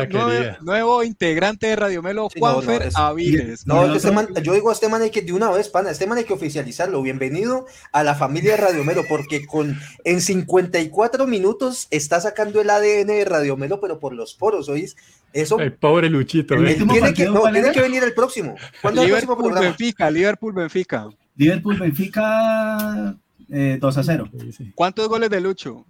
nuevo 0.62 1.04
integrante 1.04 1.68
de 1.68 1.76
Radio 1.78 2.02
Melo, 2.02 2.28
Juanfer 2.38 2.90
Aviles. 2.96 3.66
No, 3.66 3.96
este 3.96 4.12
yo 4.44 4.54
digo 4.54 4.72
a 4.72 4.74
este 4.74 4.90
man 4.90 5.02
hay 5.04 5.10
que, 5.10 5.22
de 5.22 5.32
una 5.32 5.50
vez, 5.52 5.70
pana, 5.70 5.92
este 5.92 6.06
man 6.06 6.18
hay 6.18 6.26
que 6.26 6.34
oficializarlo. 6.34 7.02
Bienvenido 7.02 7.66
a 7.94 8.04
la 8.04 8.16
familia 8.16 8.52
de 8.52 8.58
Radio 8.58 8.84
Melo, 8.84 9.04
porque 9.08 9.46
con, 9.46 9.80
en 10.04 10.20
54 10.20 11.28
minutos 11.28 11.88
está 11.92 12.20
sacando 12.20 12.60
el 12.60 12.70
ADN 12.70 13.08
de 13.08 13.26
Radio 13.26 13.56
Melo, 13.56 13.80
pero 13.80 14.00
por 14.00 14.14
los 14.14 14.34
poros, 14.34 14.68
¿oís? 14.68 14.98
Eso. 15.34 15.60
El 15.60 15.74
pobre 15.74 16.10
Luchito. 16.10 16.56
El 16.56 16.68
¿eh? 16.68 16.76
Tiene 16.76 17.14
que, 17.14 17.26
no, 17.26 17.42
¿cuál 17.42 17.54
tiene 17.54 17.72
que 17.72 17.82
venir 17.82 18.04
el 18.04 18.14
próximo. 18.14 18.56
¿Cuándo 18.82 19.02
es 19.02 19.06
el 19.06 19.12
próximo 19.12 19.34
Liverpool 19.36 19.52
programa? 19.52 19.68
Benfica, 19.78 20.10
Liverpool 20.12 20.54
Benfica. 20.54 21.10
Liverpool 21.36 21.78
Benfica 21.78 23.16
eh, 23.50 23.78
2 23.80 23.98
a 23.98 24.04
0. 24.04 24.30
Sí, 24.40 24.52
sí. 24.52 24.72
¿Cuántos 24.76 25.08
goles 25.08 25.30
de 25.30 25.40
Lucho? 25.40 25.86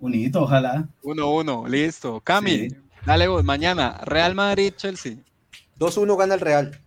Unito, 0.00 0.42
ojalá. 0.42 0.88
1-1, 1.02 1.68
listo. 1.68 2.20
Cami, 2.20 2.68
Sí. 2.70 2.76
dale 3.06 3.28
vos, 3.28 3.44
mañana. 3.44 4.00
Real 4.04 4.34
Madrid, 4.34 4.72
Chelsea. 4.76 5.16
2-1 5.78 6.16
gana 6.16 6.34
el 6.34 6.40
Real. 6.40 6.80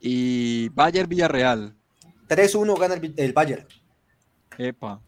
Y 0.00 0.68
Bayern 0.70 1.08
Villarreal. 1.08 1.74
3-1 2.28 2.78
gana 2.78 2.94
el, 2.94 3.14
el 3.16 3.32
Bayern. 3.32 3.66
Epa. 4.58 5.00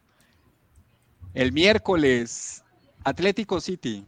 El 1.32 1.52
miércoles, 1.52 2.62
Atlético 3.02 3.60
City. 3.60 4.06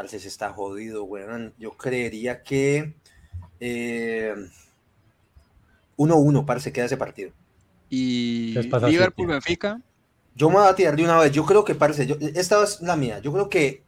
Parece 0.00 0.18
se 0.18 0.28
está 0.28 0.50
jodido, 0.50 1.04
weón. 1.04 1.52
Yo 1.58 1.72
creería 1.76 2.42
que 2.42 2.94
eh, 3.60 4.34
1-1, 5.98 6.46
parece 6.46 6.72
queda 6.72 6.86
ese 6.86 6.96
partido. 6.96 7.32
Y 7.90 8.54
¿Qué 8.54 8.64
pasa, 8.70 8.88
Liverpool 8.88 9.26
City? 9.26 9.32
Benfica. 9.34 9.82
Yo 10.34 10.48
me 10.48 10.56
voy 10.56 10.68
a 10.68 10.74
tirar 10.74 10.96
de 10.96 11.04
una 11.04 11.18
vez. 11.18 11.32
Yo 11.32 11.44
creo 11.44 11.66
que 11.66 11.74
parece, 11.74 12.06
yo, 12.06 12.16
esta 12.18 12.64
es 12.64 12.80
la 12.80 12.96
mía. 12.96 13.18
Yo 13.18 13.30
creo 13.30 13.50
que 13.50 13.82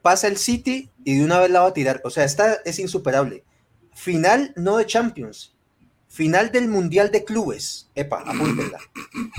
pasa 0.00 0.28
el 0.28 0.38
City 0.38 0.88
y 1.04 1.18
de 1.18 1.24
una 1.26 1.38
vez 1.38 1.50
la 1.50 1.60
va 1.60 1.66
a 1.66 1.74
tirar. 1.74 2.00
O 2.04 2.08
sea, 2.08 2.24
esta 2.24 2.54
es 2.64 2.78
insuperable. 2.78 3.44
Final 3.92 4.54
no 4.56 4.78
de 4.78 4.86
Champions. 4.86 5.53
Final 6.14 6.52
del 6.52 6.68
Mundial 6.68 7.10
de 7.10 7.24
Clubes. 7.24 7.88
Epa, 7.96 8.20
apúntenla. 8.20 8.78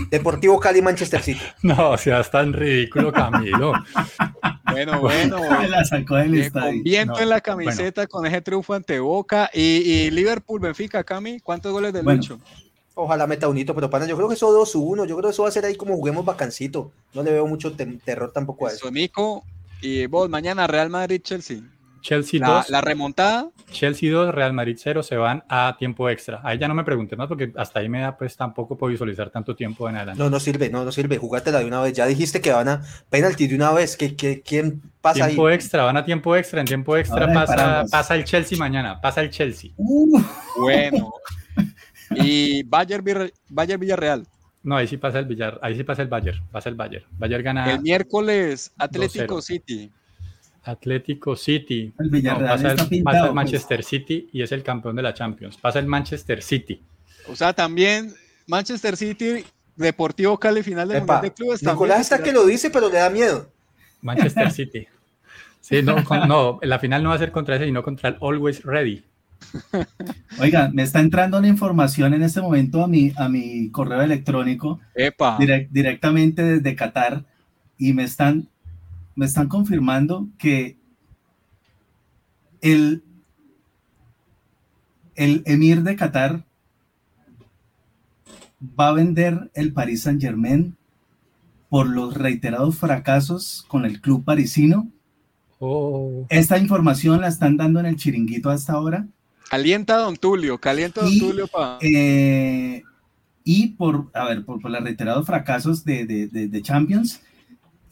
Deportivo 0.09 0.59
Cali 0.59 0.81
Manchester 0.81 1.21
City. 1.21 1.39
No, 1.63 1.97
seas 1.97 2.29
tan 2.29 2.51
ridículo, 2.51 3.13
Camilo. 3.13 3.71
Bueno, 4.71 4.99
bueno. 4.99 5.39
La 5.69 5.85
sacó 5.85 6.15
del 6.15 6.35
eh, 6.35 6.47
estadio. 6.47 6.73
con 6.73 6.83
viento 6.83 7.13
No. 7.13 7.19
en 7.21 7.29
la 7.29 7.39
camiseta 7.39 8.07
con 8.07 8.25
ese 8.25 8.41
triunfo 8.41 8.73
ante 8.73 8.99
Boca. 8.99 9.49
Y, 9.53 9.61
y 9.61 10.11
Liverpool 10.11 10.59
Benfica, 10.59 11.01
Cami. 11.05 11.39
¿Cuántos 11.39 11.71
goles 11.71 11.93
de 11.93 12.01
Bueno. 12.01 12.17
Lucho? 12.21 12.39
Ojalá 12.93 13.25
meta 13.25 13.47
un 13.47 13.57
hito, 13.57 13.73
pero 13.73 13.89
pana, 13.89 14.05
yo 14.05 14.17
creo 14.17 14.27
que 14.27 14.33
eso 14.33 14.49
2-1. 14.51 15.07
Yo 15.07 15.15
creo 15.15 15.29
que 15.29 15.33
eso 15.33 15.43
va 15.43 15.49
a 15.49 15.53
ser 15.53 15.63
ahí 15.63 15.75
como 15.75 15.95
juguemos 15.95 16.25
vacancito. 16.25 16.91
No 17.13 17.23
le 17.23 17.31
veo 17.31 17.47
mucho 17.47 17.73
terror 17.73 18.33
tampoco 18.33 18.67
a 18.67 18.71
eso. 18.71 18.79
Sonico. 18.79 19.45
Y 19.81 20.07
vos, 20.07 20.29
mañana 20.29 20.67
Real 20.67 20.89
Madrid, 20.89 21.21
Chelsea. 22.05 22.39
La, 22.39 22.47
2, 22.57 22.69
la 22.69 22.81
remontada. 22.81 23.49
Chelsea 23.71 24.11
2, 24.11 24.33
Real 24.35 24.53
Madrid 24.53 24.77
0 24.79 25.01
se 25.01 25.17
van 25.17 25.43
a 25.49 25.75
tiempo 25.79 26.07
extra. 26.07 26.39
Ahí 26.43 26.59
ya 26.59 26.67
no 26.67 26.75
me 26.75 26.83
preguntes 26.83 27.17
más 27.17 27.27
porque 27.27 27.51
hasta 27.55 27.79
ahí 27.79 27.89
me 27.89 27.99
da 28.01 28.15
pues 28.15 28.37
tampoco 28.37 28.77
puedo 28.77 28.91
visualizar 28.91 29.31
tanto 29.31 29.55
tiempo 29.55 29.89
en 29.89 29.95
adelante. 29.95 30.21
No, 30.21 30.29
no 30.29 30.39
sirve, 30.39 30.69
no, 30.69 30.85
no 30.85 30.91
sirve. 30.91 31.17
Jugátela 31.17 31.59
de 31.59 31.65
una 31.65 31.81
vez. 31.81 31.93
Ya 31.93 32.05
dijiste 32.05 32.41
que 32.41 32.51
van 32.51 32.67
a 32.69 32.83
penalti 33.09 33.47
de 33.47 33.55
una 33.55 33.71
vez. 33.71 33.97
que 33.97 34.15
que- 34.15 34.43
¿Quién 34.43 34.83
pasa 35.01 35.25
ahí? 35.25 35.31
tiempo 35.31 35.49
extra, 35.49 35.83
van 35.83 35.97
a 35.97 36.05
tiempo 36.05 36.35
extra. 36.35 36.59
En 36.59 36.67
tiempo 36.67 36.95
extra 36.95 37.33
pasa, 37.33 37.85
pasa 37.89 38.15
el 38.15 38.23
Chelsea 38.23 38.55
mañana. 38.55 39.01
Pasa 39.01 39.21
el 39.21 39.31
Chelsea. 39.31 39.71
Uh, 39.75 40.21
Bueno. 40.59 41.11
y 42.11 42.61
Bayern, 42.63 43.03
Bayern 43.49 43.79
Villarreal. 43.79 44.27
No, 44.61 44.77
ahí 44.77 44.87
sí 44.87 44.97
pasa 44.97 45.17
el 45.19 45.25
Villar, 45.25 45.59
ahí 45.63 45.75
sí 45.75 45.83
pasa 45.83 46.03
el 46.03 46.07
Bayern. 46.07 46.39
Pasa 46.51 46.69
el 46.69 46.75
Bayern. 46.75 47.05
Bayern 47.17 47.43
gana 47.43 47.71
El 47.71 47.81
miércoles, 47.81 48.71
Atlético 48.77 49.37
2-0. 49.39 49.41
City. 49.41 49.91
Atlético 50.65 51.35
City. 51.35 51.93
El 51.99 52.09
Villarreal 52.09 52.49
pasa, 52.57 52.69
está 52.71 52.83
el, 52.83 52.89
pintado, 52.89 53.03
pasa 53.13 53.17
el 53.19 53.25
pues. 53.29 53.35
Manchester 53.35 53.83
City 53.83 54.29
y 54.33 54.41
es 54.41 54.51
el 54.51 54.63
campeón 54.63 54.95
de 54.95 55.01
la 55.03 55.13
Champions. 55.13 55.57
Pasa 55.57 55.79
el 55.79 55.85
Manchester 55.87 56.41
City. 56.41 56.81
O 57.27 57.35
sea, 57.35 57.53
también 57.53 58.13
Manchester 58.47 58.97
City, 58.97 59.45
Deportivo 59.75 60.39
Cali, 60.39 60.63
final 60.63 60.87
del 60.87 60.99
Mundial 60.99 61.21
de 61.21 61.33
Clubes. 61.33 61.63
Nicolás 61.63 62.01
está 62.01 62.21
que 62.23 62.31
lo 62.31 62.45
dice, 62.45 62.69
pero 62.69 62.89
le 62.89 62.97
da 62.97 63.09
miedo. 63.09 63.49
Manchester 64.01 64.51
City. 64.51 64.87
Sí, 65.61 65.81
no, 65.81 66.03
con- 66.03 66.27
no, 66.27 66.59
la 66.61 66.77
final 66.79 67.01
no 67.01 67.09
va 67.09 67.15
a 67.15 67.19
ser 67.19 67.31
contra 67.31 67.55
ese, 67.55 67.65
sino 67.65 67.81
contra 67.83 68.09
el 68.09 68.17
Always 68.21 68.63
Ready. 68.63 69.03
Oiga, 70.39 70.69
me 70.73 70.83
está 70.83 70.99
entrando 70.99 71.37
una 71.37 71.47
información 71.47 72.13
en 72.13 72.23
este 72.23 72.41
momento 72.41 72.83
a 72.83 72.87
mi, 72.87 73.11
a 73.17 73.29
mi 73.29 73.69
correo 73.71 74.01
electrónico 74.01 74.79
Epa. 74.93 75.37
direct- 75.39 75.69
directamente 75.69 76.43
desde 76.43 76.75
Qatar 76.75 77.23
y 77.77 77.93
me 77.93 78.03
están, 78.03 78.47
me 79.15 79.25
están 79.25 79.47
confirmando 79.47 80.27
que 80.37 80.77
el, 82.61 83.03
el 85.15 85.43
emir 85.45 85.83
de 85.83 85.95
Qatar 85.95 86.43
va 88.79 88.89
a 88.89 88.93
vender 88.93 89.51
el 89.53 89.73
Paris 89.73 90.03
Saint 90.03 90.21
Germain 90.21 90.75
por 91.69 91.87
los 91.87 92.13
reiterados 92.15 92.77
fracasos 92.77 93.65
con 93.67 93.85
el 93.85 94.01
club 94.01 94.23
parisino. 94.23 94.87
Oh, 95.59 96.25
Esta 96.29 96.57
información 96.57 97.21
la 97.21 97.27
están 97.27 97.57
dando 97.57 97.79
en 97.79 97.85
el 97.85 97.95
chiringuito 97.95 98.49
hasta 98.49 98.73
ahora. 98.73 99.07
Calienta 99.49 99.97
Don 99.97 100.15
Tulio, 100.17 100.59
calienta 100.59 101.01
Don 101.01 101.11
Y, 101.13 101.19
Tulio. 101.19 101.49
Eh, 101.81 102.83
y 103.43 103.67
por, 103.69 104.09
a 104.13 104.25
ver, 104.25 104.43
por, 104.43 104.59
por 104.61 104.71
los 104.71 104.83
reiterados 104.83 105.25
fracasos 105.25 105.85
de, 105.85 106.05
de- 106.05 106.27
de- 106.27 106.47
de 106.47 106.61
Champions. 106.61 107.21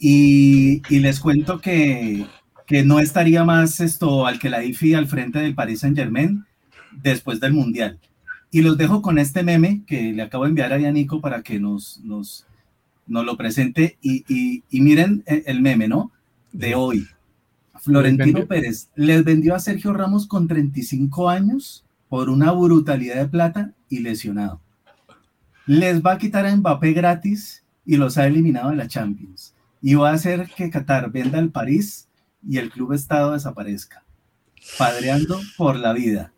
Y, 0.05 0.81
y 0.93 0.99
les 0.99 1.21
cuento 1.21 1.61
que, 1.61 2.25
que 2.67 2.83
no 2.83 2.99
estaría 2.99 3.45
más 3.45 3.79
esto 3.79 4.27
al 4.27 4.37
que 4.37 4.49
la 4.49 4.61
IFI 4.65 4.95
al 4.95 5.07
frente 5.07 5.39
del 5.39 5.55
Paris 5.55 5.79
Saint 5.79 5.95
Germain 5.97 6.43
después 7.01 7.39
del 7.39 7.53
Mundial. 7.53 7.99
Y 8.51 8.63
los 8.63 8.77
dejo 8.77 9.01
con 9.01 9.17
este 9.17 9.43
meme 9.43 9.83
que 9.87 10.11
le 10.11 10.21
acabo 10.21 10.43
de 10.43 10.49
enviar 10.49 10.73
a 10.73 10.91
Nico 10.91 11.21
para 11.21 11.41
que 11.41 11.57
nos, 11.57 12.01
nos, 12.03 12.45
nos 13.07 13.25
lo 13.25 13.37
presente. 13.37 13.97
Y, 14.01 14.25
y- 14.27 14.63
y 14.69 14.81
miren 14.81 15.23
el, 15.25 15.43
el 15.45 15.61
meme, 15.61 15.87
¿no? 15.87 16.11
De 16.51 16.75
hoy. 16.75 17.07
Florentino 17.79 18.45
Pérez 18.45 18.89
les 18.95 19.23
vendió 19.23 19.55
a 19.55 19.59
Sergio 19.59 19.93
Ramos 19.93 20.27
con 20.27 20.49
35 20.49 21.29
años 21.29 21.85
por 22.09 22.29
una 22.29 22.51
brutalidad 22.51 23.15
de 23.15 23.27
plata 23.29 23.71
y 23.89 23.99
lesionado. 23.99 24.59
Les 25.65 26.01
va 26.01 26.11
a 26.13 26.17
quitar 26.17 26.45
a 26.45 26.53
Mbappé 26.53 26.91
gratis 26.91 27.63
y 27.85 27.95
los 27.95 28.17
ha 28.17 28.27
eliminado 28.27 28.69
de 28.69 28.75
la 28.75 28.87
Champions. 28.89 29.53
Y 29.83 29.93
va 29.95 30.09
a 30.09 30.13
hacer 30.13 30.49
que 30.55 30.69
Qatar 30.71 31.11
venda 31.11 31.37
al 31.37 31.49
París 31.51 32.07
y 32.47 32.57
el 32.57 32.71
club 32.71 32.93
Estado 32.93 33.33
desaparezca. 33.33 34.03
Padreando 34.77 35.39
por 35.57 35.75
la 35.75 35.93
vida. 35.93 36.31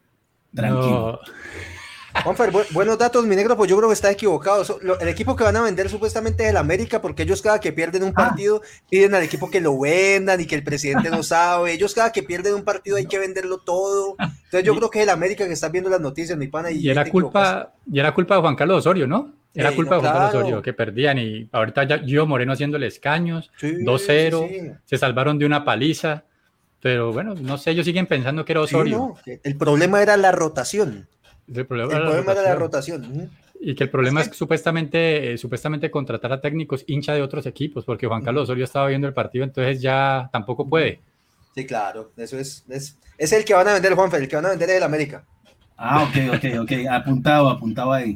Tranquilo. 0.54 1.20
no. 1.24 2.22
Juanfer, 2.24 2.50
bu- 2.50 2.66
buenos 2.72 2.98
datos, 2.98 3.26
mi 3.26 3.36
negro, 3.36 3.58
pues 3.58 3.70
yo 3.70 3.76
creo 3.76 3.90
que 3.90 3.94
está 3.94 4.10
equivocado. 4.10 4.64
So- 4.64 4.80
lo- 4.82 4.98
el 5.02 5.10
equipo 5.10 5.36
que 5.36 5.44
van 5.44 5.58
a 5.58 5.62
vender 5.62 5.90
supuestamente 5.90 6.46
es 6.46 6.50
el 6.52 6.58
América, 6.58 7.02
porque 7.02 7.24
ellos 7.24 7.42
cada 7.42 7.60
que 7.60 7.74
pierden 7.74 8.04
un 8.04 8.12
Ah. 8.16 8.30
partido 8.30 8.62
piden 8.90 9.14
al 9.16 9.22
equipo 9.24 9.52
que 9.52 9.60
lo 9.60 9.78
vendan 9.78 10.40
y 10.40 10.46
que 10.46 10.56
el 10.56 10.64
presidente 10.64 11.10
no 11.10 11.22
sabe. 11.24 11.74
Ellos 11.74 11.94
cada 11.94 12.14
que 12.14 12.24
pierden 12.24 12.54
un 12.56 12.64
partido 12.64 12.96
hay 12.96 13.06
que 13.06 13.20
venderlo 13.20 13.58
todo. 13.60 14.16
Entonces 14.18 14.64
yo 14.64 14.74
creo 14.78 14.90
que 14.90 15.00
es 15.00 15.04
el 15.04 15.10
América 15.10 15.46
que 15.46 15.52
está 15.54 15.68
viendo 15.68 15.90
las 15.90 16.00
noticias, 16.00 16.38
mi 16.38 16.48
pana. 16.48 16.72
Y, 16.72 16.80
Y 16.80 16.90
era 16.90 17.06
culpa, 17.06 17.74
y 17.92 18.00
era 18.00 18.14
culpa 18.14 18.36
de 18.36 18.42
Juan 18.42 18.56
Carlos 18.56 18.80
Osorio, 18.80 19.08
¿no? 19.08 19.34
Era 19.56 19.70
Sí, 19.72 19.76
culpa 19.78 19.96
no, 19.96 20.02
de 20.02 20.02
Juan 20.02 20.14
Carlos 20.14 20.32
claro. 20.32 20.46
Osorio, 20.46 20.62
que 20.62 20.74
perdían 20.74 21.18
y 21.18 21.50
ahorita 21.52 21.84
ya 21.86 22.00
Gio 22.00 22.26
Moreno 22.28 22.54
haciéndole 22.54 22.88
escaños, 22.88 23.52
Sí, 23.58 23.72
2-0, 23.84 24.48
sí, 24.50 24.60
sí. 24.60 24.72
se 24.86 24.98
salvaron 24.98 25.40
de 25.40 25.46
una 25.46 25.64
paliza, 25.66 26.24
pero 26.82 27.12
bueno, 27.14 27.34
no 27.36 27.58
sé, 27.58 27.72
ellos 27.72 27.86
siguen 27.86 28.06
pensando 28.06 28.44
que 28.46 28.52
era 28.54 28.62
Sí, 28.68 28.76
Osorio. 28.76 28.98
no, 28.98 29.18
que 29.24 29.40
El 29.44 29.56
problema 29.58 30.02
era 30.02 30.18
la 30.18 30.32
rotación. 30.32 31.08
El 31.54 31.66
problema, 31.66 31.92
El 31.92 31.98
era 31.98 32.06
la 32.06 32.12
problema 32.12 32.32
era 32.34 32.42
la 32.50 32.56
rotación. 32.56 33.30
Y 33.62 33.74
que 33.74 33.86
el 33.86 33.90
problema 33.90 34.22
es 34.22 34.36
supuestamente, 34.36 35.34
eh, 35.34 35.38
supuestamente 35.38 35.90
contratar 35.90 36.32
a 36.34 36.42
técnicos 36.42 36.84
hincha 36.88 37.14
de 37.14 37.22
otros 37.22 37.46
equipos, 37.46 37.86
porque 37.86 38.06
Juan 38.06 38.22
Carlos 38.22 38.44
Osorio 38.44 38.66
estaba 38.66 38.88
viendo 38.88 39.08
el 39.08 39.14
partido, 39.14 39.44
entonces 39.46 39.82
ya 39.82 40.30
tampoco 40.32 40.68
puede. 40.68 41.00
Sí, 41.56 41.66
claro. 41.66 42.12
Eso 42.18 42.38
es, 42.38 42.66
es, 42.70 42.98
es 43.18 43.32
el 43.32 43.46
que 43.46 43.54
van 43.54 43.68
a 43.70 43.74
vender, 43.74 43.94
Juanfer. 43.94 44.22
El 44.22 44.28
que 44.28 44.36
van 44.36 44.46
a 44.48 44.50
vender 44.50 44.70
es 44.70 44.76
el 44.76 44.84
América. 44.84 45.24
Ah, 45.78 46.04
ok, 46.04 46.36
ok, 46.36 46.62
ok. 46.64 46.72
Apuntado, 46.92 47.50
apuntado 47.50 47.94
ahí. 47.94 48.16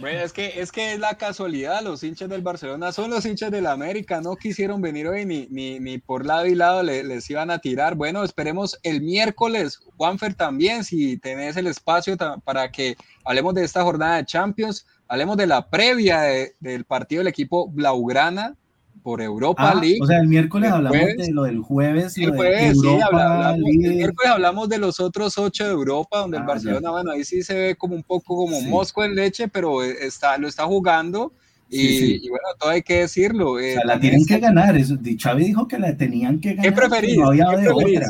Bueno, 0.00 0.20
es 0.20 0.32
que, 0.32 0.60
es 0.60 0.70
que 0.70 0.92
es 0.92 1.00
la 1.00 1.16
casualidad, 1.18 1.82
los 1.82 2.04
hinchas 2.04 2.28
del 2.28 2.40
Barcelona 2.42 2.92
son 2.92 3.10
los 3.10 3.26
hinchas 3.26 3.50
del 3.50 3.66
América, 3.66 4.20
no 4.20 4.36
quisieron 4.36 4.80
venir 4.80 5.08
hoy 5.08 5.24
ni, 5.26 5.48
ni, 5.50 5.80
ni 5.80 5.98
por 5.98 6.24
lado 6.24 6.46
y 6.46 6.54
lado 6.54 6.84
le- 6.84 7.02
les 7.02 7.28
iban 7.30 7.50
a 7.50 7.58
tirar. 7.58 7.96
Bueno, 7.96 8.22
esperemos 8.22 8.78
el 8.84 9.00
miércoles, 9.00 9.80
Juanfer 9.96 10.34
también, 10.34 10.84
si 10.84 11.16
tenés 11.18 11.56
el 11.56 11.66
espacio 11.66 12.16
para 12.44 12.70
que 12.70 12.96
hablemos 13.24 13.54
de 13.54 13.64
esta 13.64 13.82
jornada 13.82 14.18
de 14.18 14.24
Champions, 14.26 14.86
hablemos 15.08 15.36
de 15.36 15.48
la 15.48 15.68
previa 15.68 16.20
de- 16.20 16.54
del 16.60 16.84
partido 16.84 17.18
del 17.20 17.28
equipo 17.28 17.68
Blaugrana 17.68 18.54
por 19.02 19.20
Europa 19.22 19.70
Ah, 19.70 19.80
League. 19.80 19.98
o 20.02 20.06
sea, 20.06 20.18
el 20.18 20.28
miércoles 20.28 20.68
El 20.68 20.74
hablamos 20.76 20.98
jueves. 20.98 21.26
de 21.26 21.32
lo 21.32 21.42
del 21.44 21.58
jueves, 21.60 22.12
Sí, 22.12 22.24
lo 22.26 22.32
de 22.34 22.58
sí, 22.58 22.86
Europa 22.86 23.06
habla- 23.06 23.34
hablamos, 23.48 23.70
el 23.70 23.94
miércoles 23.94 24.30
hablamos 24.30 24.68
de 24.68 24.78
los 24.78 25.00
otros 25.00 25.38
ocho 25.38 25.64
de 25.64 25.70
Europa, 25.70 26.18
donde 26.18 26.36
el 26.38 26.42
Ah, 26.42 26.46
Barcelona, 26.46 26.90
bueno, 26.90 27.10
ahí 27.12 27.24
sí 27.24 27.42
se 27.42 27.54
ve 27.54 27.74
como 27.76 27.94
un 27.94 28.02
poco 28.02 28.36
como 28.36 28.58
Sí. 28.60 28.66
mosco 28.66 29.04
en 29.04 29.14
leche, 29.14 29.48
pero 29.48 29.82
eh, 29.82 29.94
está, 30.02 30.36
lo 30.38 30.48
está 30.48 30.64
jugando 30.64 31.32
y, 31.70 31.76
Sí, 31.78 31.98
sí. 31.98 32.20
y 32.22 32.28
bueno, 32.30 32.44
todo 32.58 32.70
hay 32.70 32.82
que 32.82 33.00
decirlo. 33.00 33.52
O 33.52 33.58
eh, 33.58 33.74
sea, 33.74 33.84
la 33.84 33.92
también 33.94 34.24
tienen 34.24 34.26
que 34.26 34.46
ganar. 34.46 34.76
Eso, 34.76 34.96
Xavi 35.20 35.44
dijo 35.44 35.68
que 35.68 35.78
la 35.78 35.96
tenían 35.96 36.40
que 36.40 36.54
ganar. 36.54 36.64
que 36.64 36.72
preferís? 36.72 37.16
No 37.18 37.30
¿Qué 37.30 37.44
preferís? 37.44 38.00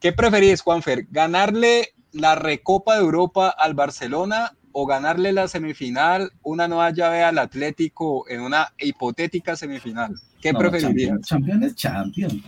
¿Qué 0.00 0.12
preferís, 0.12 0.60
Juanfer? 0.60 1.06
¿Ganarle 1.10 1.88
la 2.12 2.34
Recopa 2.34 2.94
de 2.96 3.00
Europa 3.02 3.48
al 3.48 3.74
Barcelona 3.74 4.52
o 4.76 4.86
ganarle 4.86 5.32
la 5.32 5.46
semifinal, 5.46 6.32
una 6.42 6.66
nueva 6.66 6.90
llave 6.90 7.22
al 7.22 7.38
Atlético 7.38 8.28
en 8.28 8.40
una 8.40 8.72
hipotética 8.78 9.54
semifinal? 9.54 10.14
¿Qué 10.42 10.52
No, 10.52 10.58
preferirías? 10.58 11.20
Champion, 11.20 11.22
champion 11.22 11.62
es 11.62 11.74
champion. 11.76 12.42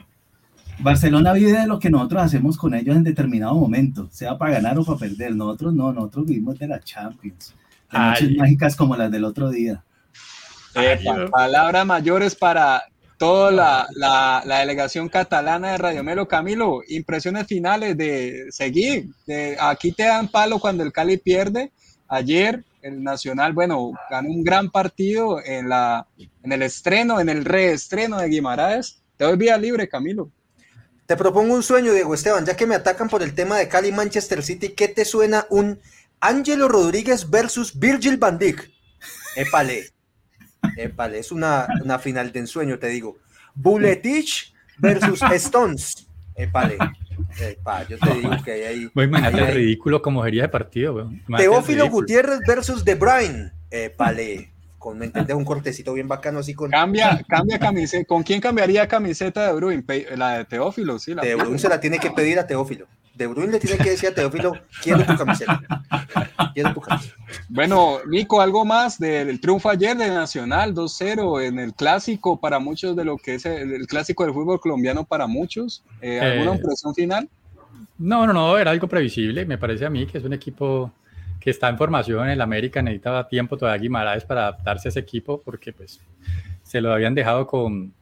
Barcelona 0.78 1.32
vive 1.32 1.52
de 1.52 1.66
lo 1.66 1.78
que 1.78 1.88
nosotros 1.88 2.22
hacemos 2.22 2.58
con 2.58 2.74
ellos 2.74 2.96
en 2.96 3.04
determinado 3.04 3.54
momento, 3.54 4.08
sea 4.10 4.36
para 4.36 4.54
ganar 4.54 4.78
o 4.78 4.84
para 4.84 4.98
perder. 4.98 5.34
Nosotros 5.34 5.72
no, 5.72 5.92
nosotros 5.92 6.26
vivimos 6.26 6.58
de 6.58 6.68
la 6.68 6.80
Champions. 6.80 7.54
De 7.90 7.98
noches 7.98 8.36
mágicas 8.36 8.76
como 8.76 8.96
las 8.96 9.10
del 9.10 9.24
otro 9.24 9.48
día. 9.50 9.82
palabras 11.30 11.86
mayores 11.86 12.34
para 12.34 12.82
toda 13.16 13.50
la, 13.50 14.42
la, 14.44 14.58
delegación 14.58 15.08
catalana 15.08 15.72
de 15.72 15.78
Radio 15.78 16.04
Melo. 16.04 16.28
Camilo, 16.28 16.80
impresiones 16.88 17.46
finales 17.46 17.96
de 17.96 18.46
seguir. 18.50 19.06
De, 19.26 19.56
aquí 19.58 19.92
te 19.92 20.04
dan 20.04 20.28
palo 20.28 20.58
cuando 20.58 20.82
el 20.82 20.92
Cali 20.92 21.16
pierde. 21.16 21.72
Ayer 22.08 22.64
el 22.82 23.02
Nacional, 23.02 23.52
bueno, 23.52 23.92
ganó 24.10 24.28
un 24.30 24.44
gran 24.44 24.70
partido 24.70 25.42
en, 25.44 25.68
la, 25.68 26.06
en 26.42 26.52
el 26.52 26.62
estreno, 26.62 27.20
en 27.20 27.28
el 27.28 27.44
reestreno 27.44 28.18
de 28.18 28.28
Guimaraes. 28.28 29.02
Te 29.16 29.24
doy 29.24 29.36
vía 29.36 29.58
libre, 29.58 29.88
Camilo. 29.88 30.30
Te 31.06 31.16
propongo 31.16 31.54
un 31.54 31.62
sueño, 31.62 31.92
Diego 31.92 32.14
Esteban, 32.14 32.44
ya 32.44 32.56
que 32.56 32.66
me 32.66 32.74
atacan 32.74 33.08
por 33.08 33.22
el 33.22 33.34
tema 33.34 33.58
de 33.58 33.68
Cali 33.68 33.92
Manchester 33.92 34.42
City, 34.42 34.70
¿qué 34.70 34.88
te 34.88 35.04
suena 35.04 35.46
un 35.50 35.80
Ángelo 36.20 36.68
Rodríguez 36.68 37.28
versus 37.30 37.78
Virgil 37.78 38.16
van 38.16 38.38
Dijk? 38.38 38.70
Épale, 39.36 39.90
épale, 40.76 41.18
es 41.18 41.30
una, 41.30 41.68
una 41.82 41.98
final 41.98 42.32
de 42.32 42.40
ensueño, 42.40 42.78
te 42.78 42.88
digo. 42.88 43.18
Buletich 43.54 44.52
versus 44.78 45.20
Stones. 45.32 46.06
Épale. 46.34 46.78
Epa, 47.40 47.86
yo 47.88 47.98
te 47.98 48.14
digo 48.14 48.30
que 48.44 48.52
hay 48.52 48.62
ahí. 48.62 48.90
Voy 48.94 49.08
a 49.12 49.28
el 49.28 49.54
ridículo 49.54 50.02
como 50.02 50.24
sería 50.24 50.42
de 50.42 50.48
partido, 50.48 51.10
Teófilo 51.36 51.88
Gutiérrez 51.88 52.40
versus 52.46 52.84
De 52.84 52.94
Bruyne. 52.94 53.52
Épale 53.70 54.50
con, 54.78 54.98
¿me 54.98 55.06
entiendes? 55.06 55.34
Un 55.34 55.44
cortecito 55.44 55.92
bien 55.94 56.06
bacano 56.06 56.38
así 56.38 56.54
con... 56.54 56.70
Cambia, 56.70 57.20
cambia 57.28 57.58
camiseta. 57.58 58.04
¿Con 58.04 58.22
quién 58.22 58.40
cambiaría 58.40 58.86
camiseta 58.86 59.48
de 59.48 59.52
Bruin? 59.54 59.84
La 60.14 60.38
de 60.38 60.44
Teófilo, 60.44 60.98
sí. 60.98 61.14
La 61.14 61.22
de 61.22 61.34
Bruin 61.34 61.58
se 61.58 61.68
la 61.68 61.80
tiene 61.80 61.98
que 61.98 62.10
pedir 62.12 62.38
a 62.38 62.46
Teófilo. 62.46 62.86
De 63.16 63.26
Bruin 63.26 63.50
le 63.50 63.58
tiene 63.58 63.78
que 63.78 63.90
decir 63.90 64.10
a 64.10 64.14
Teófilo, 64.14 64.52
quiero 64.82 65.04
tu 65.04 65.16
camiseta. 65.16 65.60
Quiero 66.52 66.74
tu 66.74 66.80
camiseta. 66.82 67.14
Bueno, 67.48 67.98
Nico, 68.06 68.42
algo 68.42 68.66
más 68.66 68.98
del 68.98 69.40
triunfo 69.40 69.70
ayer 69.70 69.96
de 69.96 70.08
Nacional 70.08 70.74
2-0 70.74 71.42
en 71.42 71.58
el 71.58 71.72
clásico 71.72 72.38
para 72.38 72.58
muchos 72.58 72.94
de 72.94 73.04
lo 73.06 73.16
que 73.16 73.36
es 73.36 73.46
el, 73.46 73.86
clásico 73.86 74.24
del 74.24 74.34
fútbol 74.34 74.60
colombiano 74.60 75.04
para 75.04 75.26
muchos. 75.26 75.82
Eh, 76.02 76.20
¿Alguna 76.20 76.52
eh, 76.52 76.56
impresión 76.56 76.94
final? 76.94 77.28
No, 77.98 78.26
no, 78.26 78.34
no, 78.34 78.58
era 78.58 78.70
algo 78.70 78.86
previsible. 78.86 79.46
Me 79.46 79.56
parece 79.56 79.86
a 79.86 79.90
mí 79.90 80.06
que 80.06 80.18
es 80.18 80.24
un 80.24 80.34
equipo 80.34 80.92
que 81.40 81.50
está 81.50 81.70
en 81.70 81.78
formación 81.78 82.24
en 82.24 82.32
el 82.32 82.40
América, 82.42 82.82
necesitaba 82.82 83.28
tiempo 83.28 83.56
todavía 83.56 83.80
Guimaraes 83.80 84.24
para 84.24 84.42
adaptarse 84.42 84.88
a 84.88 84.90
ese 84.90 85.00
equipo 85.00 85.40
porque 85.42 85.72
pues 85.72 86.00
se 86.62 86.80
lo 86.82 86.92
habían 86.92 87.14
dejado 87.14 87.46
con, 87.46 87.94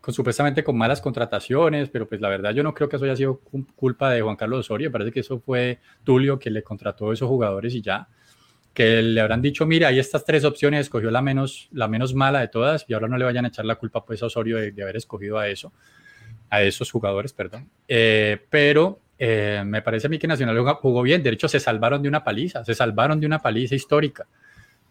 con 0.00 0.14
supuestamente 0.14 0.64
con 0.64 0.76
malas 0.78 1.00
contrataciones, 1.00 1.90
pero 1.90 2.08
pues 2.08 2.20
la 2.20 2.28
verdad 2.28 2.52
yo 2.52 2.62
no 2.62 2.74
creo 2.74 2.88
que 2.88 2.96
eso 2.96 3.04
haya 3.04 3.16
sido 3.16 3.40
culpa 3.76 4.10
de 4.10 4.22
Juan 4.22 4.36
Carlos 4.36 4.60
Osorio, 4.60 4.90
parece 4.90 5.12
que 5.12 5.20
eso 5.20 5.40
fue 5.40 5.78
Tulio 6.04 6.38
que 6.38 6.50
le 6.50 6.62
contrató 6.62 7.10
a 7.10 7.14
esos 7.14 7.28
jugadores 7.28 7.74
y 7.74 7.82
ya, 7.82 8.08
que 8.72 9.02
le 9.02 9.20
habrán 9.20 9.42
dicho, 9.42 9.66
mira, 9.66 9.88
hay 9.88 9.98
estas 9.98 10.24
tres 10.24 10.44
opciones, 10.44 10.82
escogió 10.82 11.10
la 11.10 11.20
menos, 11.20 11.68
la 11.72 11.88
menos 11.88 12.14
mala 12.14 12.40
de 12.40 12.48
todas 12.48 12.84
y 12.88 12.94
ahora 12.94 13.08
no 13.08 13.18
le 13.18 13.24
vayan 13.24 13.44
a 13.44 13.48
echar 13.48 13.64
la 13.64 13.76
culpa 13.76 14.04
pues 14.04 14.22
a 14.22 14.26
Osorio 14.26 14.56
de, 14.56 14.82
haber 14.82 14.96
escogido 14.96 15.38
a 15.38 15.48
eso, 15.48 15.72
a 16.48 16.62
esos 16.62 16.90
jugadores, 16.90 17.32
perdón. 17.32 17.68
Eh, 17.86 18.38
pero 18.48 19.00
eh, 19.22 19.62
me 19.66 19.82
parece 19.82 20.06
a 20.06 20.10
mí 20.10 20.18
que 20.18 20.26
Nacional 20.26 20.58
jugó 20.80 21.02
bien. 21.02 21.22
De 21.22 21.28
hecho, 21.28 21.46
se 21.46 21.60
salvaron 21.60 22.02
de 22.02 22.08
una 22.08 22.24
paliza, 22.24 22.64
se 22.64 22.74
salvaron 22.74 23.20
de 23.20 23.26
una 23.26 23.38
paliza 23.38 23.74
histórica. 23.74 24.26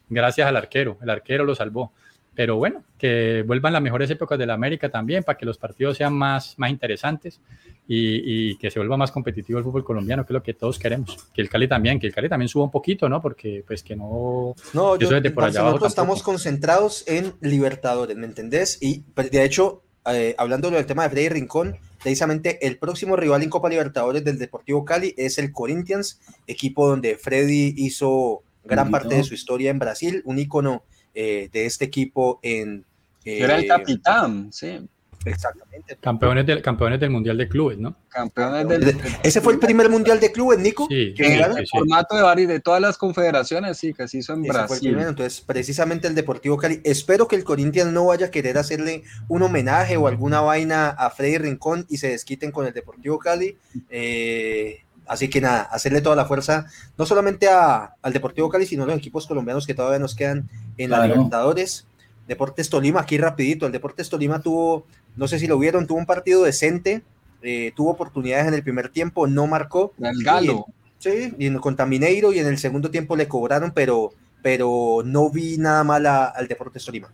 Gracias 0.07 0.47
al 0.47 0.55
arquero. 0.55 0.99
El 1.01 1.09
arquero 1.09 1.43
lo 1.45 1.55
salvó. 1.55 1.93
Pero 2.39 2.55
bueno, 2.55 2.85
que 2.97 3.43
vuelvan 3.45 3.73
las 3.73 3.81
mejores 3.81 4.09
épocas 4.09 4.39
de 4.39 4.45
la 4.45 4.53
América 4.53 4.87
también 4.87 5.25
para 5.25 5.37
que 5.37 5.45
los 5.45 5.57
partidos 5.57 5.97
sean 5.97 6.13
más, 6.13 6.57
más 6.57 6.69
interesantes 6.69 7.41
y, 7.85 8.55
que 8.55 8.71
se 8.71 8.79
vuelva 8.79 8.95
más 8.95 9.11
competitivo 9.11 9.59
el 9.59 9.65
fútbol 9.65 9.83
colombiano, 9.83 10.25
que 10.25 10.31
es 10.31 10.35
lo 10.35 10.41
que 10.41 10.53
todos 10.53 10.79
queremos. 10.79 11.17
Que 11.33 11.41
el 11.41 11.49
Cali 11.49 11.67
también, 11.67 11.99
que 11.99 12.07
el 12.07 12.13
Cali 12.13 12.29
también 12.29 12.47
suba 12.47 12.63
un 12.63 12.71
poquito, 12.71 13.09
¿no? 13.09 13.21
Porque 13.21 13.65
pues 13.67 13.83
que 13.83 13.93
no... 13.93 14.55
No, 14.71 14.95
yo, 14.95 15.11
nosotros 15.11 15.89
estamos 15.89 16.23
concentrados 16.23 17.03
en 17.09 17.33
Libertadores, 17.41 18.15
¿me 18.15 18.27
entendés? 18.27 18.77
Y 18.79 18.99
pues, 19.13 19.29
de 19.31 19.43
hecho, 19.43 19.83
eh, 20.05 20.33
hablando 20.37 20.71
del 20.71 20.85
tema 20.85 21.03
de 21.03 21.09
Freddy 21.09 21.27
Rincón, 21.27 21.75
precisamente 22.01 22.65
el 22.65 22.77
próximo 22.77 23.17
rival 23.17 23.43
en 23.43 23.49
Copa 23.49 23.67
Libertadores 23.67 24.23
del 24.23 24.39
Deportivo 24.39 24.85
Cali 24.85 25.13
es 25.17 25.39
el 25.39 25.51
Corinthians, 25.51 26.21
equipo 26.47 26.87
donde 26.87 27.17
Freddy 27.17 27.73
hizo 27.75 28.43
gran 28.63 28.91
parte 28.91 29.15
de 29.15 29.25
su 29.25 29.33
historia 29.33 29.71
en 29.71 29.79
Brasil, 29.79 30.21
un 30.23 30.39
ícono 30.39 30.83
eh, 31.21 31.49
de 31.51 31.65
este 31.65 31.83
equipo 31.83 32.39
en... 32.41 32.85
Era 33.25 33.57
el 33.57 33.65
eh, 33.65 33.67
capitán, 33.67 34.53
sí. 34.53 34.79
Exactamente. 35.25 35.97
Campeones 35.99 36.45
del, 36.45 36.61
campeones 36.61 36.97
del 36.97 37.09
Mundial 37.09 37.37
de 37.37 37.49
Clubes, 37.49 37.77
¿no? 37.77 37.93
Campeones 38.07 38.65
del... 38.69 38.97
¿Ese 39.21 39.41
fue 39.41 39.51
el 39.51 39.59
primer 39.59 39.89
Mundial 39.89 40.21
de 40.21 40.31
Clubes, 40.31 40.59
Nico? 40.59 40.87
Sí, 40.89 41.13
el 41.17 41.67
formato 41.67 42.15
de 42.15 42.21
varios, 42.21 42.47
de 42.47 42.61
todas 42.61 42.79
las 42.79 42.97
confederaciones, 42.97 43.77
sí, 43.77 43.93
que 43.93 44.07
se 44.07 44.19
hizo 44.19 44.31
en 44.31 44.43
Brasil. 44.43 44.97
Entonces, 44.97 45.41
precisamente 45.41 46.07
el 46.07 46.15
Deportivo 46.15 46.55
Cali. 46.55 46.79
Espero 46.85 47.27
que 47.27 47.35
el 47.35 47.43
Corinthians 47.43 47.91
no 47.91 48.05
vaya 48.05 48.27
a 48.27 48.31
querer 48.31 48.57
hacerle 48.57 49.03
un 49.27 49.41
homenaje 49.41 49.97
o 49.97 50.07
alguna 50.07 50.39
vaina 50.39 50.87
a 50.87 51.09
Freddy 51.09 51.37
Rincón 51.37 51.85
y 51.89 51.97
se 51.97 52.11
desquiten 52.11 52.53
con 52.53 52.65
el 52.65 52.73
Deportivo 52.73 53.19
Cali. 53.19 53.57
Eh, 53.89 54.85
así 55.09 55.29
que 55.29 55.41
nada, 55.41 55.63
hacerle 55.63 56.01
toda 56.01 56.15
la 56.15 56.25
fuerza, 56.25 56.67
no 56.97 57.05
solamente 57.05 57.49
a, 57.49 57.95
al 58.01 58.13
Deportivo 58.13 58.49
Cali, 58.49 58.65
sino 58.65 58.83
a 58.83 58.85
los 58.87 58.97
equipos 58.97 59.27
colombianos 59.27 59.67
que 59.67 59.73
todavía 59.73 59.99
nos 59.99 60.15
quedan 60.15 60.49
en 60.77 60.91
la 60.91 61.05
Libertadores. 61.05 61.85
Deportes 62.27 62.69
Tolima, 62.69 63.01
aquí 63.01 63.17
rapidito, 63.17 63.65
el 63.65 63.71
Deportes 63.71 64.07
Tolima 64.07 64.39
tuvo 64.39 64.85
no 65.15 65.27
sé 65.27 65.37
si 65.37 65.47
lo 65.47 65.59
vieron, 65.59 65.85
tuvo 65.85 65.97
un 65.97 66.05
partido 66.05 66.43
decente, 66.43 67.01
eh, 67.41 67.73
tuvo 67.75 67.91
oportunidades 67.91 68.47
en 68.47 68.53
el 68.53 68.63
primer 68.63 68.89
tiempo, 68.89 69.27
no 69.27 69.47
marcó. 69.47 69.93
El 69.99 70.23
Galo. 70.23 70.65
sí, 70.97 71.33
y 71.37 71.53
con 71.55 71.75
Tamineiro 71.75 72.31
y 72.31 72.39
en 72.39 72.47
el 72.47 72.57
segundo 72.57 72.89
tiempo 72.89 73.15
le 73.15 73.27
cobraron, 73.27 73.71
pero, 73.71 74.13
pero 74.41 75.01
no 75.03 75.29
vi 75.29 75.57
nada 75.57 75.83
mal 75.83 76.05
al 76.05 76.47
Deportes 76.47 76.85
Tolima. 76.85 77.09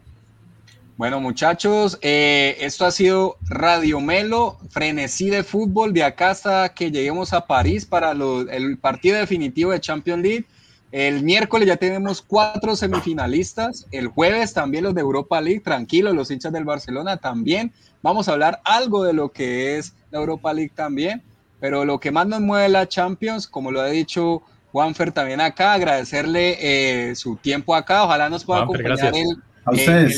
Bueno, 0.98 1.20
muchachos, 1.20 2.00
eh, 2.02 2.56
esto 2.62 2.86
ha 2.86 2.92
sido 2.92 3.36
Radio 3.50 4.00
Melo, 4.00 4.58
frenesí 4.70 5.30
de 5.30 5.44
fútbol, 5.44 5.92
de 5.92 6.04
acá 6.04 6.30
hasta 6.30 6.70
que 6.70 6.90
lleguemos 6.90 7.34
a 7.34 7.48
París 7.48 7.86
para 7.86 8.12
el 8.12 8.78
partido 8.78 9.18
definitivo 9.18 9.72
de 9.72 9.82
Champions 9.82 10.24
League. 10.24 10.46
El 10.94 11.24
miércoles 11.24 11.68
ya 11.68 11.76
tenemos 11.76 12.22
cuatro 12.22 12.78
semifinalistas. 12.78 13.86
El 13.92 14.08
jueves 14.08 14.54
también 14.54 14.86
los 14.86 14.96
de 14.96 15.02
Europa 15.02 15.42
League. 15.42 15.60
Tranquilos, 15.60 16.16
los 16.16 16.32
hinchas 16.32 16.54
del 16.54 16.64
Barcelona 16.64 17.18
también. 17.18 17.74
Vamos 18.02 18.30
a 18.30 18.32
hablar 18.32 18.62
algo 18.64 19.04
de 19.04 19.12
lo 19.12 19.34
que 19.34 19.78
es 19.78 19.94
la 20.12 20.20
Europa 20.20 20.54
League 20.54 20.72
también. 20.74 21.22
Pero 21.60 21.84
lo 21.84 22.00
que 22.00 22.12
más 22.12 22.26
nos 22.28 22.40
mueve 22.40 22.70
la 22.70 22.88
Champions, 22.88 23.50
como 23.50 23.70
lo 23.70 23.82
ha 23.82 23.88
dicho 23.88 24.44
Juanfer 24.72 25.12
también 25.12 25.42
acá, 25.42 25.74
agradecerle 25.74 27.10
eh, 27.10 27.16
su 27.16 27.36
tiempo 27.36 27.76
acá. 27.76 28.06
Ojalá 28.06 28.30
nos 28.30 28.46
pueda 28.46 28.62
acompañar 28.62 29.14
el, 29.14 29.44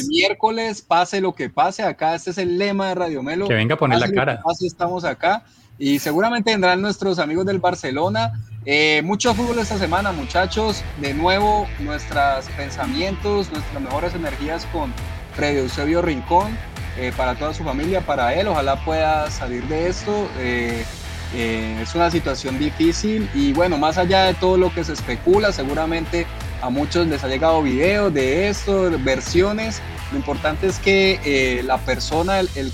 miércoles, 0.09 0.81
pase 0.81 1.21
lo 1.21 1.33
que 1.33 1.49
pase. 1.49 1.83
Acá 1.83 2.15
este 2.15 2.31
es 2.31 2.37
el 2.37 2.57
lema 2.57 2.89
de 2.89 2.95
Radio 2.95 3.23
Melo. 3.23 3.47
Que 3.47 3.53
venga 3.53 3.75
a 3.75 3.77
poner 3.77 3.99
la 3.99 4.11
cara. 4.11 4.41
Pase, 4.43 4.67
estamos 4.67 5.03
acá. 5.03 5.43
Y 5.79 5.99
seguramente 5.99 6.51
vendrán 6.51 6.81
nuestros 6.81 7.19
amigos 7.19 7.45
del 7.45 7.59
Barcelona. 7.59 8.33
Eh, 8.65 9.01
mucho 9.03 9.33
fútbol 9.33 9.59
esta 9.59 9.77
semana, 9.77 10.11
muchachos. 10.11 10.83
De 10.99 11.13
nuevo, 11.13 11.67
nuestros 11.79 12.45
pensamientos, 12.57 13.51
nuestras 13.51 13.81
mejores 13.81 14.13
energías 14.15 14.65
con 14.73 14.91
Freddy 15.35 15.59
Eusebio 15.59 16.01
Rincón, 16.01 16.57
eh, 16.97 17.13
para 17.15 17.35
toda 17.35 17.53
su 17.53 17.63
familia, 17.63 18.01
para 18.01 18.33
él. 18.33 18.47
Ojalá 18.47 18.83
pueda 18.83 19.29
salir 19.29 19.63
de 19.67 19.87
esto. 19.87 20.27
Eh, 20.39 20.83
es 21.33 21.93
una 21.93 22.09
situación 22.09 22.57
difícil 22.57 23.29
y 23.33 23.51
bueno, 23.51 23.77
más 23.77 23.97
allá 23.97 24.23
de 24.23 24.33
todo 24.33 24.57
lo 24.57 24.73
que 24.73 24.83
se 24.83 24.93
especula, 24.93 25.51
seguramente 25.51 26.25
a 26.61 26.69
muchos 26.69 27.07
les 27.07 27.23
ha 27.23 27.27
llegado 27.27 27.61
videos 27.61 28.13
de 28.13 28.49
esto, 28.49 28.91
versiones. 29.03 29.81
Lo 30.11 30.17
importante 30.17 30.67
es 30.67 30.79
que 30.79 31.61
la 31.65 31.77
persona, 31.77 32.39
el, 32.39 32.73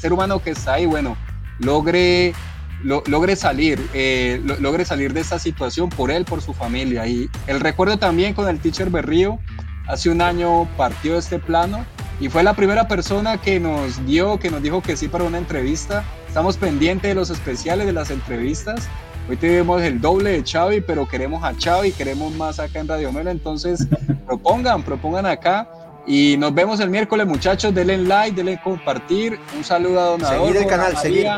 ser 0.00 0.12
humano 0.12 0.42
que 0.42 0.50
está 0.50 0.74
ahí, 0.74 0.86
bueno, 0.86 1.16
logre, 1.58 2.34
logre 2.82 3.36
salir, 3.36 3.80
eh, 3.94 4.40
logre 4.60 4.84
salir 4.84 5.12
de 5.12 5.20
esta 5.20 5.38
situación 5.38 5.88
por 5.88 6.10
él, 6.10 6.24
por 6.24 6.40
su 6.42 6.52
familia. 6.54 7.06
Y 7.06 7.28
el 7.46 7.60
recuerdo 7.60 7.98
también 7.98 8.34
con 8.34 8.48
el 8.48 8.58
teacher 8.58 8.90
Berrío, 8.90 9.38
hace 9.86 10.10
un 10.10 10.22
año 10.22 10.68
partió 10.76 11.18
este 11.18 11.38
plano 11.38 11.84
y 12.20 12.28
fue 12.28 12.42
la 12.42 12.54
primera 12.54 12.86
persona 12.88 13.40
que 13.40 13.58
nos 13.58 14.04
dio, 14.06 14.38
que 14.38 14.50
nos 14.50 14.62
dijo 14.62 14.80
que 14.80 14.96
sí 14.96 15.08
para 15.08 15.24
una 15.24 15.38
entrevista. 15.38 16.04
Estamos 16.28 16.56
pendientes 16.56 17.10
de 17.10 17.14
los 17.14 17.30
especiales, 17.30 17.86
de 17.86 17.92
las 17.92 18.10
entrevistas. 18.10 18.88
Hoy 19.28 19.36
tenemos 19.36 19.80
el 19.82 20.00
doble 20.00 20.30
de 20.30 20.44
Xavi, 20.44 20.80
pero 20.80 21.06
queremos 21.08 21.44
a 21.44 21.54
Xavi, 21.54 21.92
queremos 21.92 22.32
más 22.34 22.58
acá 22.58 22.80
en 22.80 22.88
Radio 22.88 23.12
Melo. 23.12 23.30
Entonces, 23.30 23.86
propongan, 24.26 24.82
propongan 24.82 25.26
acá. 25.26 25.68
Y 26.06 26.36
nos 26.36 26.52
vemos 26.52 26.80
el 26.80 26.90
miércoles, 26.90 27.26
muchachos. 27.26 27.72
Denle 27.74 27.98
like, 27.98 28.36
denle 28.36 28.60
compartir. 28.62 29.38
Un 29.56 29.62
saludo 29.62 30.00
a 30.00 30.04
Don 30.04 30.20
Seguir 30.20 30.56
el 30.56 30.66
canal, 30.66 30.96
seguir. 30.96 31.28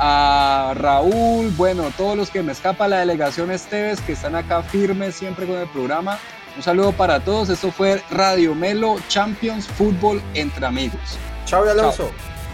A 0.00 0.74
Raúl, 0.76 1.50
bueno, 1.56 1.90
todos 1.96 2.16
los 2.16 2.30
que 2.30 2.40
me 2.42 2.52
escapa, 2.52 2.86
la 2.86 3.00
delegación 3.00 3.50
Esteves, 3.50 4.00
que 4.00 4.12
están 4.12 4.36
acá 4.36 4.62
firmes 4.62 5.16
siempre 5.16 5.44
con 5.44 5.56
el 5.56 5.66
programa. 5.68 6.18
Un 6.56 6.62
saludo 6.62 6.92
para 6.92 7.20
todos. 7.20 7.50
Esto 7.50 7.72
fue 7.72 8.00
Radio 8.10 8.54
Melo 8.54 8.96
Champions 9.08 9.66
Fútbol 9.66 10.22
entre 10.34 10.64
amigos. 10.64 11.18
Chao, 11.46 11.68
Alonso. 11.68 12.10